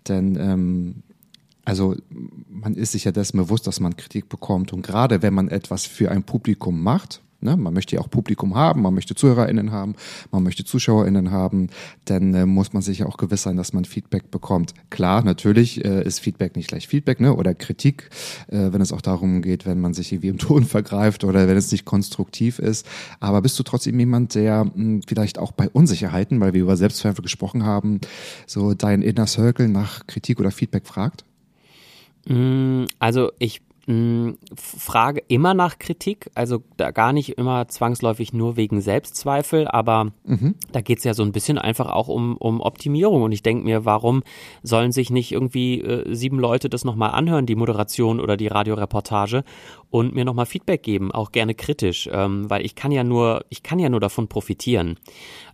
denn 0.08 0.34
ähm, 0.40 1.02
also 1.64 1.94
man 2.48 2.74
ist 2.74 2.90
sich 2.90 3.04
ja 3.04 3.12
dessen 3.12 3.36
bewusst, 3.36 3.68
dass 3.68 3.78
man 3.78 3.96
Kritik 3.96 4.28
bekommt. 4.28 4.72
Und 4.72 4.84
gerade 4.84 5.22
wenn 5.22 5.32
man 5.32 5.46
etwas 5.46 5.86
für 5.86 6.10
ein 6.10 6.24
Publikum 6.24 6.82
macht, 6.82 7.22
Ne? 7.42 7.56
Man 7.56 7.74
möchte 7.74 7.96
ja 7.96 8.02
auch 8.02 8.10
Publikum 8.10 8.54
haben, 8.54 8.82
man 8.82 8.94
möchte 8.94 9.14
ZuhörerInnen 9.14 9.72
haben, 9.72 9.94
man 10.30 10.42
möchte 10.42 10.64
ZuschauerInnen 10.64 11.30
haben, 11.30 11.68
dann 12.04 12.34
äh, 12.34 12.46
muss 12.46 12.72
man 12.72 12.82
sich 12.82 13.00
ja 13.00 13.06
auch 13.06 13.16
gewiss 13.16 13.42
sein, 13.42 13.56
dass 13.56 13.72
man 13.72 13.84
Feedback 13.84 14.30
bekommt. 14.30 14.74
Klar, 14.90 15.24
natürlich 15.24 15.84
äh, 15.84 16.02
ist 16.02 16.20
Feedback 16.20 16.56
nicht 16.56 16.68
gleich 16.68 16.88
Feedback 16.88 17.20
ne? 17.20 17.34
oder 17.34 17.54
Kritik, 17.54 18.10
äh, 18.48 18.72
wenn 18.72 18.80
es 18.80 18.92
auch 18.92 19.00
darum 19.00 19.42
geht, 19.42 19.66
wenn 19.66 19.80
man 19.80 19.94
sich 19.94 20.12
irgendwie 20.12 20.28
im 20.28 20.38
Ton 20.38 20.64
vergreift 20.66 21.24
oder 21.24 21.48
wenn 21.48 21.56
es 21.56 21.72
nicht 21.72 21.84
konstruktiv 21.84 22.58
ist. 22.58 22.86
Aber 23.20 23.42
bist 23.42 23.58
du 23.58 23.62
trotzdem 23.62 23.98
jemand, 23.98 24.34
der 24.34 24.64
mh, 24.64 24.72
hm, 24.74 25.02
vielleicht 25.06 25.38
auch 25.38 25.52
bei 25.52 25.68
Unsicherheiten, 25.68 26.40
weil 26.40 26.54
wir 26.54 26.62
über 26.62 26.76
Selbstzweifel 26.76 27.22
gesprochen 27.22 27.64
haben, 27.64 28.00
so 28.46 28.74
dein 28.74 29.02
Inner 29.02 29.26
Circle 29.26 29.68
nach 29.68 30.06
Kritik 30.06 30.40
oder 30.40 30.50
Feedback 30.50 30.86
fragt? 30.86 31.24
Mm, 32.26 32.84
also 32.98 33.32
ich 33.38 33.56
hm, 33.56 33.71
Frage 34.54 35.22
immer 35.26 35.54
nach 35.54 35.78
Kritik, 35.78 36.30
also 36.34 36.62
da 36.76 36.92
gar 36.92 37.12
nicht 37.12 37.36
immer 37.36 37.66
zwangsläufig 37.66 38.32
nur 38.32 38.56
wegen 38.56 38.80
Selbstzweifel, 38.80 39.66
aber 39.66 40.12
mhm. 40.24 40.54
da 40.70 40.80
geht's 40.80 41.02
ja 41.02 41.14
so 41.14 41.24
ein 41.24 41.32
bisschen 41.32 41.58
einfach 41.58 41.90
auch 41.90 42.06
um, 42.06 42.36
um 42.36 42.60
Optimierung. 42.60 43.22
Und 43.22 43.32
ich 43.32 43.42
denke 43.42 43.64
mir, 43.64 43.84
warum 43.84 44.22
sollen 44.62 44.92
sich 44.92 45.10
nicht 45.10 45.32
irgendwie 45.32 45.80
äh, 45.80 46.14
sieben 46.14 46.38
Leute 46.38 46.68
das 46.68 46.84
nochmal 46.84 47.10
anhören, 47.10 47.46
die 47.46 47.56
Moderation 47.56 48.20
oder 48.20 48.36
die 48.36 48.46
Radioreportage, 48.46 49.42
und 49.92 50.14
mir 50.14 50.24
nochmal 50.24 50.46
Feedback 50.46 50.82
geben, 50.82 51.12
auch 51.12 51.32
gerne 51.32 51.54
kritisch, 51.54 52.08
ähm, 52.10 52.48
weil 52.48 52.64
ich 52.64 52.74
kann 52.74 52.92
ja 52.92 53.04
nur, 53.04 53.44
ich 53.50 53.62
kann 53.62 53.78
ja 53.78 53.90
nur 53.90 54.00
davon 54.00 54.26
profitieren. 54.26 54.98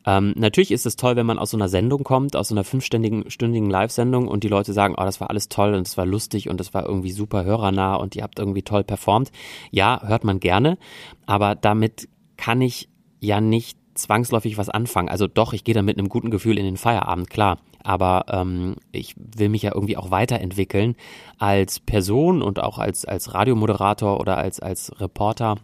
Ähm, 0.06 0.32
natürlich 0.36 0.70
ist 0.70 0.86
es 0.86 0.94
toll, 0.94 1.16
wenn 1.16 1.26
man 1.26 1.40
aus 1.40 1.50
so 1.50 1.56
einer 1.56 1.68
Sendung 1.68 2.04
kommt, 2.04 2.36
aus 2.36 2.48
so 2.48 2.54
einer 2.54 2.62
fünfstündigen 2.62 3.28
stündigen 3.32 3.68
Live-Sendung 3.68 4.28
und 4.28 4.44
die 4.44 4.48
Leute 4.48 4.72
sagen, 4.72 4.94
oh, 4.96 5.02
das 5.02 5.20
war 5.20 5.28
alles 5.28 5.48
toll 5.48 5.74
und 5.74 5.88
es 5.88 5.98
war 5.98 6.06
lustig 6.06 6.48
und 6.48 6.60
es 6.60 6.72
war 6.72 6.86
irgendwie 6.86 7.10
super 7.10 7.44
hörernah 7.44 7.96
und 7.96 8.14
ihr 8.14 8.22
habt 8.22 8.38
irgendwie 8.38 8.62
toll 8.62 8.84
performt. 8.84 9.32
Ja, 9.72 10.00
hört 10.06 10.22
man 10.22 10.38
gerne, 10.38 10.78
aber 11.26 11.56
damit 11.56 12.08
kann 12.36 12.60
ich 12.60 12.88
ja 13.18 13.40
nicht 13.40 13.76
zwangsläufig 13.98 14.58
was 14.58 14.68
anfangen. 14.68 15.08
Also 15.08 15.26
doch, 15.26 15.52
ich 15.52 15.64
gehe 15.64 15.74
dann 15.74 15.84
mit 15.84 15.98
einem 15.98 16.08
guten 16.08 16.30
Gefühl 16.30 16.58
in 16.58 16.64
den 16.64 16.76
Feierabend, 16.76 17.30
klar. 17.30 17.58
Aber 17.82 18.26
ähm, 18.28 18.76
ich 18.92 19.14
will 19.16 19.48
mich 19.48 19.62
ja 19.62 19.74
irgendwie 19.74 19.96
auch 19.96 20.10
weiterentwickeln 20.10 20.96
als 21.38 21.80
Person 21.80 22.42
und 22.42 22.60
auch 22.60 22.78
als, 22.78 23.04
als 23.04 23.34
Radiomoderator 23.34 24.20
oder 24.20 24.36
als, 24.36 24.60
als 24.60 25.00
Reporter 25.00 25.56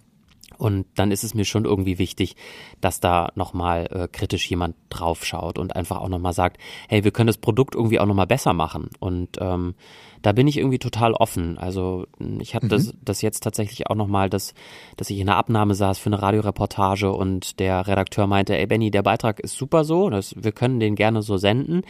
und 0.58 0.86
dann 0.94 1.10
ist 1.10 1.24
es 1.24 1.34
mir 1.34 1.44
schon 1.44 1.64
irgendwie 1.64 1.98
wichtig, 1.98 2.36
dass 2.80 3.00
da 3.00 3.30
nochmal 3.34 3.86
äh, 3.90 4.08
kritisch 4.08 4.48
jemand 4.50 4.76
draufschaut 4.90 5.58
und 5.58 5.76
einfach 5.76 6.00
auch 6.00 6.08
nochmal 6.08 6.32
sagt, 6.32 6.58
hey, 6.88 7.04
wir 7.04 7.10
können 7.10 7.26
das 7.26 7.38
Produkt 7.38 7.74
irgendwie 7.74 8.00
auch 8.00 8.06
nochmal 8.06 8.26
besser 8.26 8.52
machen. 8.52 8.90
Und 9.00 9.38
ähm, 9.40 9.74
da 10.22 10.32
bin 10.32 10.48
ich 10.48 10.56
irgendwie 10.56 10.78
total 10.78 11.12
offen. 11.12 11.58
Also 11.58 12.06
ich 12.38 12.54
hatte 12.54 12.66
mhm. 12.66 12.70
das, 12.70 12.94
das 13.02 13.22
jetzt 13.22 13.42
tatsächlich 13.42 13.88
auch 13.88 13.94
nochmal, 13.94 14.30
dass, 14.30 14.54
dass 14.96 15.10
ich 15.10 15.18
in 15.18 15.26
der 15.26 15.36
Abnahme 15.36 15.74
saß 15.74 15.98
für 15.98 16.06
eine 16.08 16.22
Radioreportage 16.22 17.12
und 17.12 17.60
der 17.60 17.86
Redakteur 17.86 18.26
meinte, 18.26 18.56
ey 18.56 18.66
Benny, 18.66 18.90
der 18.90 19.02
Beitrag 19.02 19.40
ist 19.40 19.56
super 19.56 19.84
so, 19.84 20.08
das, 20.08 20.34
wir 20.36 20.52
können 20.52 20.80
den 20.80 20.94
gerne 20.94 21.20
so 21.20 21.36
senden. 21.36 21.82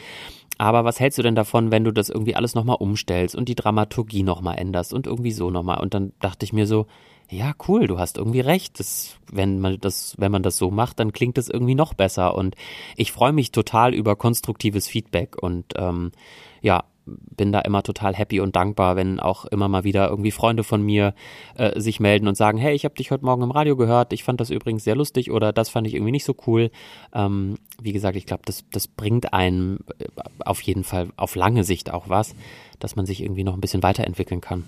Aber 0.58 0.84
was 0.84 1.00
hältst 1.00 1.18
du 1.18 1.22
denn 1.22 1.34
davon, 1.34 1.70
wenn 1.70 1.84
du 1.84 1.92
das 1.92 2.08
irgendwie 2.08 2.36
alles 2.36 2.54
nochmal 2.54 2.76
umstellst 2.78 3.34
und 3.34 3.48
die 3.48 3.56
Dramaturgie 3.56 4.22
nochmal 4.22 4.58
änderst 4.58 4.92
und 4.92 5.06
irgendwie 5.06 5.32
so 5.32 5.50
nochmal? 5.50 5.80
Und 5.80 5.94
dann 5.94 6.12
dachte 6.20 6.44
ich 6.44 6.52
mir 6.52 6.66
so, 6.66 6.86
ja, 7.30 7.52
cool, 7.68 7.86
du 7.86 7.98
hast 7.98 8.18
irgendwie 8.18 8.40
recht. 8.40 8.78
Das, 8.80 9.16
wenn 9.32 9.60
man 9.60 9.78
das, 9.80 10.14
wenn 10.18 10.32
man 10.32 10.42
das 10.42 10.56
so 10.56 10.70
macht, 10.70 11.00
dann 11.00 11.12
klingt 11.12 11.38
es 11.38 11.48
irgendwie 11.48 11.74
noch 11.74 11.94
besser. 11.94 12.34
Und 12.34 12.54
ich 12.96 13.12
freue 13.12 13.32
mich 13.32 13.52
total 13.52 13.94
über 13.94 14.16
konstruktives 14.16 14.88
Feedback 14.88 15.36
und 15.42 15.74
ähm, 15.76 16.12
ja, 16.60 16.84
bin 17.06 17.52
da 17.52 17.60
immer 17.60 17.82
total 17.82 18.14
happy 18.14 18.40
und 18.40 18.56
dankbar, 18.56 18.96
wenn 18.96 19.20
auch 19.20 19.44
immer 19.46 19.68
mal 19.68 19.84
wieder 19.84 20.08
irgendwie 20.08 20.30
Freunde 20.30 20.64
von 20.64 20.82
mir 20.82 21.14
äh, 21.56 21.78
sich 21.78 22.00
melden 22.00 22.28
und 22.28 22.36
sagen, 22.36 22.58
hey, 22.58 22.74
ich 22.74 22.84
habe 22.84 22.94
dich 22.94 23.10
heute 23.10 23.24
Morgen 23.24 23.42
im 23.42 23.50
Radio 23.50 23.76
gehört, 23.76 24.12
ich 24.12 24.24
fand 24.24 24.40
das 24.40 24.50
übrigens 24.50 24.84
sehr 24.84 24.96
lustig 24.96 25.30
oder 25.30 25.52
das 25.52 25.68
fand 25.68 25.86
ich 25.86 25.94
irgendwie 25.94 26.12
nicht 26.12 26.24
so 26.24 26.34
cool. 26.46 26.70
Ähm, 27.12 27.58
wie 27.80 27.92
gesagt, 27.92 28.16
ich 28.16 28.26
glaube, 28.26 28.42
das, 28.46 28.64
das 28.70 28.88
bringt 28.88 29.32
einem 29.34 29.80
äh, 29.98 30.06
auf 30.44 30.62
jeden 30.62 30.84
Fall 30.84 31.08
auf 31.16 31.34
lange 31.34 31.64
Sicht 31.64 31.92
auch 31.92 32.08
was, 32.08 32.34
dass 32.78 32.96
man 32.96 33.06
sich 33.06 33.22
irgendwie 33.22 33.44
noch 33.44 33.54
ein 33.54 33.60
bisschen 33.60 33.82
weiterentwickeln 33.82 34.40
kann. 34.40 34.64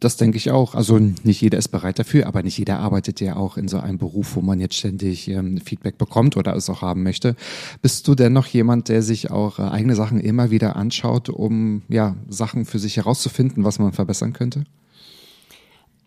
Das 0.00 0.16
denke 0.16 0.36
ich 0.36 0.50
auch. 0.52 0.74
Also 0.76 0.98
nicht 0.98 1.40
jeder 1.40 1.58
ist 1.58 1.68
bereit 1.68 1.98
dafür, 1.98 2.26
aber 2.26 2.42
nicht 2.44 2.56
jeder 2.56 2.78
arbeitet 2.78 3.20
ja 3.20 3.34
auch 3.34 3.56
in 3.56 3.66
so 3.66 3.80
einem 3.80 3.98
Beruf, 3.98 4.36
wo 4.36 4.40
man 4.40 4.60
jetzt 4.60 4.76
ständig 4.76 5.28
ähm, 5.28 5.58
Feedback 5.58 5.98
bekommt 5.98 6.36
oder 6.36 6.54
es 6.54 6.70
auch 6.70 6.82
haben 6.82 7.02
möchte. 7.02 7.34
Bist 7.82 8.06
du 8.06 8.14
denn 8.14 8.32
noch 8.32 8.46
jemand, 8.46 8.88
der 8.88 9.02
sich 9.02 9.30
auch 9.32 9.58
äh, 9.58 9.62
eigene 9.62 9.96
Sachen 9.96 10.20
immer 10.20 10.52
wieder 10.52 10.76
anschaut, 10.76 11.28
um 11.28 11.82
ja 11.88 12.14
Sachen 12.28 12.64
für 12.64 12.78
sich 12.78 12.96
herauszufinden, 12.96 13.64
was 13.64 13.80
man 13.80 13.92
verbessern 13.92 14.32
könnte? 14.32 14.64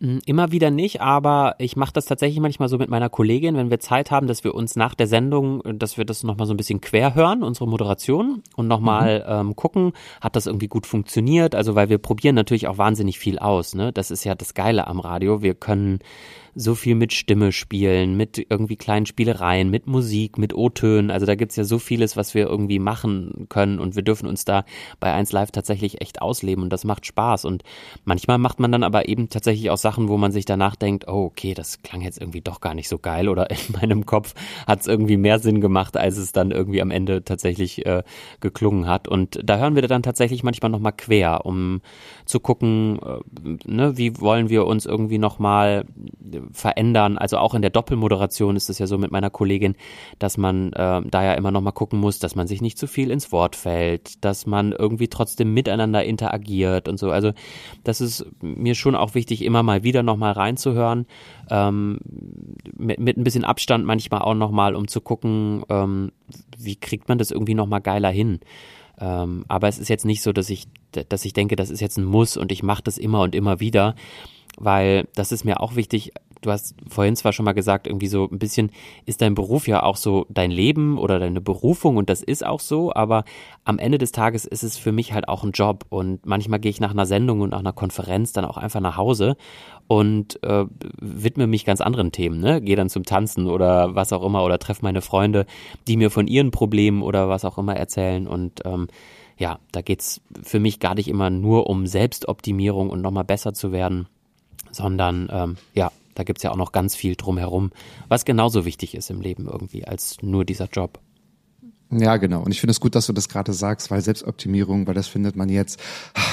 Hm, 0.02 0.20
immer 0.26 0.50
wieder 0.50 0.72
nicht, 0.72 1.00
aber 1.00 1.54
ich 1.58 1.76
mache 1.76 1.92
das 1.92 2.06
tatsächlich 2.06 2.40
manchmal 2.40 2.68
so 2.68 2.76
mit 2.76 2.90
meiner 2.90 3.08
Kollegin, 3.08 3.54
wenn 3.54 3.70
wir 3.70 3.78
Zeit 3.78 4.10
haben, 4.10 4.26
dass 4.26 4.42
wir 4.42 4.52
uns 4.52 4.74
nach 4.74 4.96
der 4.96 5.06
Sendung, 5.06 5.62
dass 5.78 5.96
wir 5.96 6.04
das 6.04 6.24
nochmal 6.24 6.48
so 6.48 6.54
ein 6.54 6.56
bisschen 6.56 6.80
quer 6.80 7.14
hören, 7.14 7.44
unsere 7.44 7.68
Moderation, 7.68 8.42
und 8.56 8.66
nochmal 8.66 9.20
mhm. 9.20 9.50
ähm, 9.50 9.56
gucken, 9.56 9.92
hat 10.20 10.34
das 10.34 10.48
irgendwie 10.48 10.66
gut 10.66 10.88
funktioniert? 10.88 11.54
Also, 11.54 11.76
weil 11.76 11.88
wir 11.88 11.98
probieren 11.98 12.34
natürlich 12.34 12.66
auch 12.66 12.78
wahnsinnig 12.78 13.20
viel 13.20 13.38
aus. 13.38 13.76
Ne? 13.76 13.92
Das 13.92 14.10
ist 14.10 14.24
ja 14.24 14.34
das 14.34 14.54
Geile 14.54 14.88
am 14.88 14.98
Radio. 14.98 15.40
Wir 15.40 15.54
können 15.54 16.00
so 16.54 16.74
viel 16.74 16.94
mit 16.94 17.12
Stimme 17.12 17.52
spielen, 17.52 18.16
mit 18.16 18.44
irgendwie 18.48 18.76
kleinen 18.76 19.06
Spielereien, 19.06 19.70
mit 19.70 19.86
Musik, 19.86 20.36
mit 20.36 20.54
O-Tönen. 20.54 21.10
Also 21.10 21.24
da 21.24 21.34
gibt's 21.34 21.56
ja 21.56 21.64
so 21.64 21.78
vieles, 21.78 22.16
was 22.16 22.34
wir 22.34 22.46
irgendwie 22.46 22.78
machen 22.78 23.46
können 23.48 23.78
und 23.78 23.96
wir 23.96 24.02
dürfen 24.02 24.28
uns 24.28 24.44
da 24.44 24.64
bei 25.00 25.12
1 25.12 25.32
Live 25.32 25.50
tatsächlich 25.50 26.00
echt 26.00 26.20
ausleben 26.20 26.62
und 26.64 26.72
das 26.72 26.84
macht 26.84 27.06
Spaß. 27.06 27.46
Und 27.46 27.62
manchmal 28.04 28.38
macht 28.38 28.60
man 28.60 28.70
dann 28.70 28.82
aber 28.82 29.08
eben 29.08 29.28
tatsächlich 29.30 29.70
auch 29.70 29.78
Sachen, 29.78 30.08
wo 30.08 30.18
man 30.18 30.32
sich 30.32 30.44
danach 30.44 30.76
denkt, 30.76 31.08
oh, 31.08 31.24
okay, 31.24 31.54
das 31.54 31.82
klang 31.82 32.02
jetzt 32.02 32.20
irgendwie 32.20 32.42
doch 32.42 32.60
gar 32.60 32.74
nicht 32.74 32.88
so 32.88 32.98
geil 32.98 33.28
oder 33.28 33.50
in 33.50 33.56
meinem 33.80 34.04
Kopf 34.04 34.34
hat's 34.66 34.86
irgendwie 34.86 35.16
mehr 35.16 35.38
Sinn 35.38 35.60
gemacht, 35.60 35.96
als 35.96 36.18
es 36.18 36.32
dann 36.32 36.50
irgendwie 36.50 36.82
am 36.82 36.90
Ende 36.90 37.24
tatsächlich 37.24 37.86
äh, 37.86 38.02
geklungen 38.40 38.86
hat. 38.86 39.08
Und 39.08 39.40
da 39.42 39.58
hören 39.58 39.74
wir 39.74 39.82
dann 39.82 40.02
tatsächlich 40.02 40.42
manchmal 40.42 40.70
nochmal 40.70 40.92
quer, 40.92 41.46
um 41.46 41.80
zu 42.26 42.40
gucken, 42.40 42.98
äh, 43.02 43.70
ne, 43.70 43.96
wie 43.96 44.20
wollen 44.20 44.50
wir 44.50 44.66
uns 44.66 44.84
irgendwie 44.84 45.18
nochmal 45.18 45.86
verändern. 46.52 47.18
Also 47.18 47.38
auch 47.38 47.54
in 47.54 47.62
der 47.62 47.70
Doppelmoderation 47.70 48.56
ist 48.56 48.70
es 48.70 48.78
ja 48.78 48.86
so 48.86 48.98
mit 48.98 49.10
meiner 49.10 49.30
Kollegin, 49.30 49.76
dass 50.18 50.36
man 50.36 50.72
äh, 50.72 51.02
da 51.04 51.24
ja 51.24 51.34
immer 51.34 51.50
noch 51.50 51.60
mal 51.60 51.72
gucken 51.72 52.00
muss, 52.00 52.18
dass 52.18 52.34
man 52.34 52.46
sich 52.46 52.60
nicht 52.60 52.78
zu 52.78 52.86
viel 52.86 53.10
ins 53.10 53.32
Wort 53.32 53.56
fällt, 53.56 54.24
dass 54.24 54.46
man 54.46 54.72
irgendwie 54.72 55.08
trotzdem 55.08 55.54
miteinander 55.54 56.04
interagiert 56.04 56.88
und 56.88 56.98
so. 56.98 57.10
Also 57.10 57.32
das 57.84 58.00
ist 58.00 58.26
mir 58.40 58.74
schon 58.74 58.94
auch 58.94 59.14
wichtig, 59.14 59.44
immer 59.44 59.62
mal 59.62 59.82
wieder 59.82 60.02
noch 60.02 60.16
mal 60.16 60.32
reinzuhören, 60.32 61.06
ähm, 61.50 61.98
mit, 62.76 62.98
mit 62.98 63.16
ein 63.16 63.24
bisschen 63.24 63.44
Abstand 63.44 63.84
manchmal 63.84 64.22
auch 64.22 64.34
noch 64.34 64.50
mal, 64.50 64.74
um 64.74 64.88
zu 64.88 65.00
gucken, 65.00 65.64
ähm, 65.68 66.12
wie 66.58 66.76
kriegt 66.76 67.08
man 67.08 67.18
das 67.18 67.30
irgendwie 67.30 67.54
noch 67.54 67.66
mal 67.66 67.80
geiler 67.80 68.10
hin. 68.10 68.40
Ähm, 68.98 69.44
aber 69.48 69.68
es 69.68 69.78
ist 69.78 69.88
jetzt 69.88 70.04
nicht 70.04 70.22
so, 70.22 70.32
dass 70.32 70.50
ich, 70.50 70.68
dass 71.08 71.24
ich 71.24 71.32
denke, 71.32 71.56
das 71.56 71.70
ist 71.70 71.80
jetzt 71.80 71.96
ein 71.96 72.04
Muss 72.04 72.36
und 72.36 72.52
ich 72.52 72.62
mache 72.62 72.82
das 72.82 72.98
immer 72.98 73.22
und 73.22 73.34
immer 73.34 73.60
wieder, 73.60 73.94
weil 74.58 75.08
das 75.14 75.32
ist 75.32 75.44
mir 75.44 75.60
auch 75.60 75.76
wichtig. 75.76 76.12
Du 76.42 76.50
hast 76.50 76.74
vorhin 76.88 77.14
zwar 77.14 77.32
schon 77.32 77.44
mal 77.44 77.52
gesagt, 77.52 77.86
irgendwie 77.86 78.08
so 78.08 78.28
ein 78.30 78.38
bisschen 78.38 78.72
ist 79.06 79.22
dein 79.22 79.36
Beruf 79.36 79.68
ja 79.68 79.84
auch 79.84 79.96
so 79.96 80.26
dein 80.28 80.50
Leben 80.50 80.98
oder 80.98 81.20
deine 81.20 81.40
Berufung 81.40 81.96
und 81.96 82.10
das 82.10 82.20
ist 82.20 82.44
auch 82.44 82.58
so, 82.58 82.92
aber 82.92 83.24
am 83.64 83.78
Ende 83.78 83.96
des 83.96 84.10
Tages 84.10 84.44
ist 84.44 84.64
es 84.64 84.76
für 84.76 84.90
mich 84.90 85.12
halt 85.12 85.28
auch 85.28 85.44
ein 85.44 85.52
Job 85.52 85.86
und 85.88 86.26
manchmal 86.26 86.58
gehe 86.58 86.70
ich 86.70 86.80
nach 86.80 86.90
einer 86.90 87.06
Sendung 87.06 87.42
und 87.42 87.50
nach 87.50 87.60
einer 87.60 87.72
Konferenz 87.72 88.32
dann 88.32 88.44
auch 88.44 88.56
einfach 88.56 88.80
nach 88.80 88.96
Hause 88.96 89.36
und 89.86 90.42
äh, 90.42 90.64
widme 91.00 91.46
mich 91.46 91.64
ganz 91.64 91.80
anderen 91.80 92.10
Themen, 92.10 92.40
ne? 92.40 92.60
Gehe 92.60 92.76
dann 92.76 92.90
zum 92.90 93.04
Tanzen 93.04 93.46
oder 93.46 93.94
was 93.94 94.12
auch 94.12 94.24
immer 94.24 94.42
oder 94.44 94.58
treffe 94.58 94.82
meine 94.82 95.00
Freunde, 95.00 95.46
die 95.86 95.96
mir 95.96 96.10
von 96.10 96.26
ihren 96.26 96.50
Problemen 96.50 97.02
oder 97.02 97.28
was 97.28 97.44
auch 97.44 97.56
immer 97.56 97.76
erzählen 97.76 98.26
und 98.26 98.62
ähm, 98.64 98.88
ja, 99.38 99.58
da 99.70 99.80
geht's 99.80 100.20
für 100.42 100.58
mich 100.58 100.80
gar 100.80 100.96
nicht 100.96 101.08
immer 101.08 101.30
nur 101.30 101.68
um 101.68 101.86
Selbstoptimierung 101.86 102.90
und 102.90 103.00
nochmal 103.00 103.24
besser 103.24 103.54
zu 103.54 103.70
werden, 103.70 104.06
sondern 104.72 105.28
ähm, 105.32 105.56
ja, 105.74 105.90
da 106.14 106.24
gibt's 106.24 106.42
ja 106.42 106.50
auch 106.50 106.56
noch 106.56 106.72
ganz 106.72 106.94
viel 106.94 107.16
drumherum, 107.16 107.70
was 108.08 108.24
genauso 108.24 108.64
wichtig 108.64 108.94
ist 108.94 109.10
im 109.10 109.20
Leben 109.20 109.46
irgendwie 109.46 109.84
als 109.84 110.16
nur 110.22 110.44
dieser 110.44 110.66
Job. 110.66 111.00
Ja, 111.90 112.16
genau. 112.16 112.42
Und 112.42 112.52
ich 112.52 112.60
finde 112.60 112.72
es 112.72 112.80
gut, 112.80 112.94
dass 112.94 113.06
du 113.06 113.12
das 113.12 113.28
gerade 113.28 113.52
sagst, 113.52 113.90
weil 113.90 114.00
Selbstoptimierung, 114.00 114.86
weil 114.86 114.94
das 114.94 115.08
findet 115.08 115.36
man 115.36 115.50
jetzt 115.50 115.78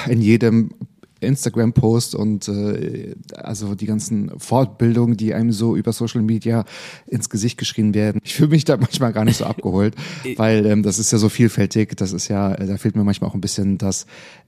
in 0.07 0.21
jedem 0.21 0.69
Instagram-Post 1.19 2.15
und 2.15 2.47
äh, 2.47 3.15
also 3.35 3.75
die 3.75 3.85
ganzen 3.85 4.31
Fortbildungen, 4.39 5.17
die 5.17 5.33
einem 5.33 5.51
so 5.51 5.75
über 5.75 5.91
Social 5.91 6.21
Media 6.21 6.63
ins 7.07 7.29
Gesicht 7.29 7.57
geschrien 7.57 7.93
werden. 7.93 8.21
Ich 8.23 8.35
fühle 8.35 8.49
mich 8.49 8.63
da 8.63 8.77
manchmal 8.77 9.11
gar 9.11 9.25
nicht 9.25 9.37
so 9.37 9.45
abgeholt, 9.45 9.95
weil 10.37 10.65
ähm, 10.65 10.83
das 10.83 10.97
ist 10.97 11.11
ja 11.11 11.17
so 11.17 11.29
vielfältig. 11.29 11.97
Das 11.97 12.13
ist 12.13 12.27
ja, 12.29 12.55
da 12.55 12.77
fehlt 12.77 12.95
mir 12.95 13.03
manchmal 13.03 13.29
auch 13.29 13.35
ein 13.35 13.41
bisschen 13.41 13.77
das 13.77 14.05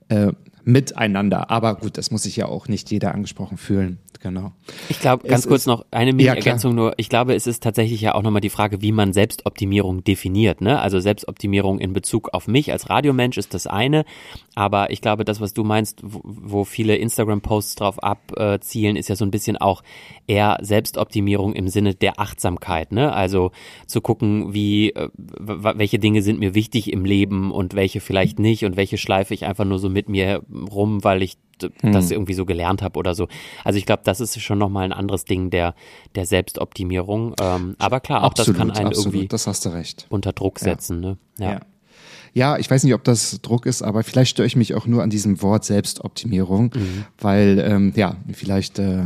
äh, 0.07 0.31
Miteinander. 0.63 1.49
Aber 1.49 1.75
gut, 1.75 1.97
das 1.97 2.11
muss 2.11 2.23
sich 2.23 2.35
ja 2.35 2.45
auch 2.47 2.67
nicht 2.67 2.91
jeder 2.91 3.13
angesprochen 3.13 3.57
fühlen 3.57 3.99
genau. 4.21 4.53
Ich 4.89 4.99
glaube, 4.99 5.27
ganz 5.27 5.43
es 5.43 5.47
kurz 5.47 5.65
noch 5.65 5.85
eine 5.91 6.13
Mini-Ergänzung 6.13 6.75
nur. 6.75 6.93
Ich 6.97 7.09
glaube, 7.09 7.33
es 7.35 7.47
ist 7.47 7.63
tatsächlich 7.63 8.01
ja 8.01 8.15
auch 8.15 8.21
nochmal 8.21 8.41
die 8.41 8.49
Frage, 8.49 8.81
wie 8.81 8.91
man 8.91 9.13
Selbstoptimierung 9.13 10.03
definiert. 10.03 10.61
Ne? 10.61 10.79
Also 10.79 10.99
Selbstoptimierung 10.99 11.79
in 11.79 11.93
Bezug 11.93 12.29
auf 12.33 12.47
mich 12.47 12.71
als 12.71 12.89
Radiomensch 12.89 13.37
ist 13.37 13.53
das 13.53 13.67
eine. 13.67 14.05
Aber 14.55 14.91
ich 14.91 15.01
glaube, 15.01 15.25
das, 15.25 15.41
was 15.41 15.53
du 15.53 15.63
meinst, 15.63 16.01
wo, 16.03 16.21
wo 16.23 16.63
viele 16.63 16.95
Instagram-Posts 16.95 17.75
drauf 17.75 18.03
abzielen, 18.03 18.95
ist 18.95 19.09
ja 19.09 19.15
so 19.15 19.25
ein 19.25 19.31
bisschen 19.31 19.57
auch 19.57 19.83
eher 20.27 20.57
Selbstoptimierung 20.61 21.53
im 21.53 21.67
Sinne 21.67 21.95
der 21.95 22.19
Achtsamkeit. 22.19 22.91
Ne? 22.91 23.11
Also 23.13 23.51
zu 23.87 24.01
gucken, 24.01 24.53
wie, 24.53 24.91
äh, 24.91 25.09
welche 25.17 25.99
Dinge 25.99 26.21
sind 26.21 26.39
mir 26.39 26.53
wichtig 26.53 26.91
im 26.91 27.05
Leben 27.05 27.51
und 27.51 27.75
welche 27.75 27.99
vielleicht 27.99 28.39
nicht 28.39 28.65
und 28.65 28.77
welche 28.77 28.97
schleife 28.97 29.33
ich 29.33 29.45
einfach 29.45 29.65
nur 29.65 29.79
so 29.79 29.89
mit 29.89 30.09
mir 30.09 30.43
rum, 30.53 31.03
weil 31.03 31.21
ich 31.21 31.37
hm. 31.61 31.91
das 31.91 32.11
irgendwie 32.11 32.33
so 32.33 32.45
gelernt 32.45 32.81
habe 32.81 32.97
oder 32.97 33.15
so. 33.15 33.27
Also 33.63 33.77
ich 33.77 33.85
glaube, 33.85 34.01
das 34.03 34.19
ist 34.19 34.39
schon 34.41 34.57
nochmal 34.57 34.85
ein 34.85 34.93
anderes 34.93 35.25
Ding 35.25 35.49
der, 35.49 35.75
der 36.15 36.25
Selbstoptimierung. 36.25 37.35
Ähm, 37.39 37.75
aber 37.77 37.99
klar, 37.99 38.23
auch 38.23 38.31
absolut, 38.31 38.49
das 38.49 38.57
kann 38.57 38.71
einen 38.71 38.87
absolut, 38.87 39.13
irgendwie 39.13 39.27
das 39.27 39.47
hast 39.47 39.65
du 39.65 39.69
recht. 39.69 40.07
unter 40.09 40.33
Druck 40.33 40.59
setzen. 40.59 41.03
Ja. 41.03 41.09
Ne? 41.09 41.17
ja. 41.39 41.51
ja. 41.51 41.59
Ja, 42.33 42.57
ich 42.57 42.71
weiß 42.71 42.85
nicht, 42.85 42.93
ob 42.93 43.03
das 43.03 43.41
Druck 43.41 43.65
ist, 43.65 43.81
aber 43.81 44.03
vielleicht 44.03 44.31
störe 44.31 44.45
ich 44.45 44.55
mich 44.55 44.73
auch 44.73 44.87
nur 44.87 45.03
an 45.03 45.09
diesem 45.09 45.41
Wort 45.41 45.65
Selbstoptimierung, 45.65 46.71
mhm. 46.73 47.05
weil 47.19 47.59
ähm, 47.59 47.93
ja, 47.95 48.15
vielleicht 48.31 48.79
äh, 48.79 49.03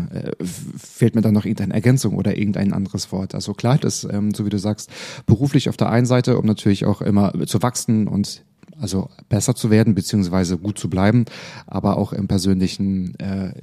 fehlt 0.78 1.16
mir 1.16 1.22
dann 1.22 1.34
noch 1.34 1.46
irgendeine 1.46 1.74
Ergänzung 1.74 2.16
oder 2.16 2.38
irgendein 2.38 2.72
anderes 2.72 3.12
Wort. 3.12 3.34
Also 3.34 3.54
klar, 3.54 3.80
das, 3.80 4.04
ähm, 4.04 4.34
so 4.36 4.46
wie 4.46 4.52
du 4.52 4.60
sagst, 4.60 4.92
beruflich 5.26 5.70
auf 5.70 5.78
der 5.78 5.90
einen 5.90 6.06
Seite, 6.06 6.38
um 6.38 6.46
natürlich 6.46 6.86
auch 6.86 7.02
immer 7.02 7.34
zu 7.48 7.64
wachsen 7.64 8.08
und 8.08 8.44
also 8.80 9.10
besser 9.30 9.56
zu 9.56 9.70
werden 9.70 9.96
beziehungsweise 9.96 10.58
gut 10.58 10.78
zu 10.78 10.90
bleiben, 10.90 11.26
aber 11.68 11.98
auch 11.98 12.14
im 12.14 12.28
persönlichen 12.28 13.18
äh, 13.20 13.54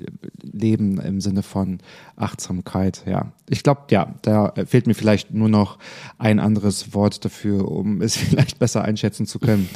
Leben 0.42 1.00
im 1.00 1.20
Sinne 1.20 1.42
von 1.42 1.78
Achtsamkeit. 2.16 3.02
Ja, 3.06 3.32
ich 3.48 3.62
glaube, 3.62 3.82
ja, 3.90 4.14
da 4.22 4.52
fehlt 4.66 4.86
mir 4.86 4.94
vielleicht 4.94 5.32
nur 5.32 5.48
noch 5.48 5.78
ein 6.18 6.40
anderes 6.40 6.94
Wort 6.94 7.24
dafür, 7.24 7.70
um 7.70 8.00
es 8.00 8.16
vielleicht 8.16 8.58
besser 8.58 8.82
einschätzen 8.82 9.26
zu 9.26 9.38
können. 9.38 9.68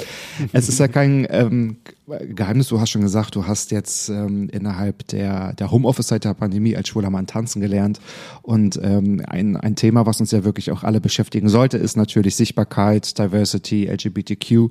es 0.53 0.69
ist 0.69 0.79
ja 0.79 0.89
kein 0.89 1.27
ähm, 1.31 1.79
Geheimnis. 2.07 2.69
Du 2.69 2.81
hast 2.81 2.91
schon 2.91 3.03
gesagt, 3.03 3.35
du 3.35 3.47
hast 3.47 3.73
jetzt 3.73 4.09
ähm, 4.09 4.49
innerhalb 4.51 5.07
der 5.09 5.53
der 5.55 5.71
Homeoffice-Zeit 5.71 6.25
der 6.25 6.35
Pandemie 6.35 6.77
als 6.77 6.89
schwuler 6.89 7.11
Mann 7.11 7.27
tanzen 7.27 7.61
gelernt 7.61 8.01
und 8.43 8.79
ähm, 8.83 9.21
ein 9.27 9.57
ein 9.57 9.75
Thema, 9.75 10.07
was 10.07 10.21
uns 10.21 10.31
ja 10.31 10.45
wirklich 10.45 10.71
auch 10.71 10.85
alle 10.85 11.01
beschäftigen 11.01 11.49
sollte, 11.49 11.79
ist 11.79 11.97
natürlich 11.97 12.37
Sichtbarkeit, 12.37 13.19
Diversity, 13.19 13.87
LGBTQ 13.87 14.71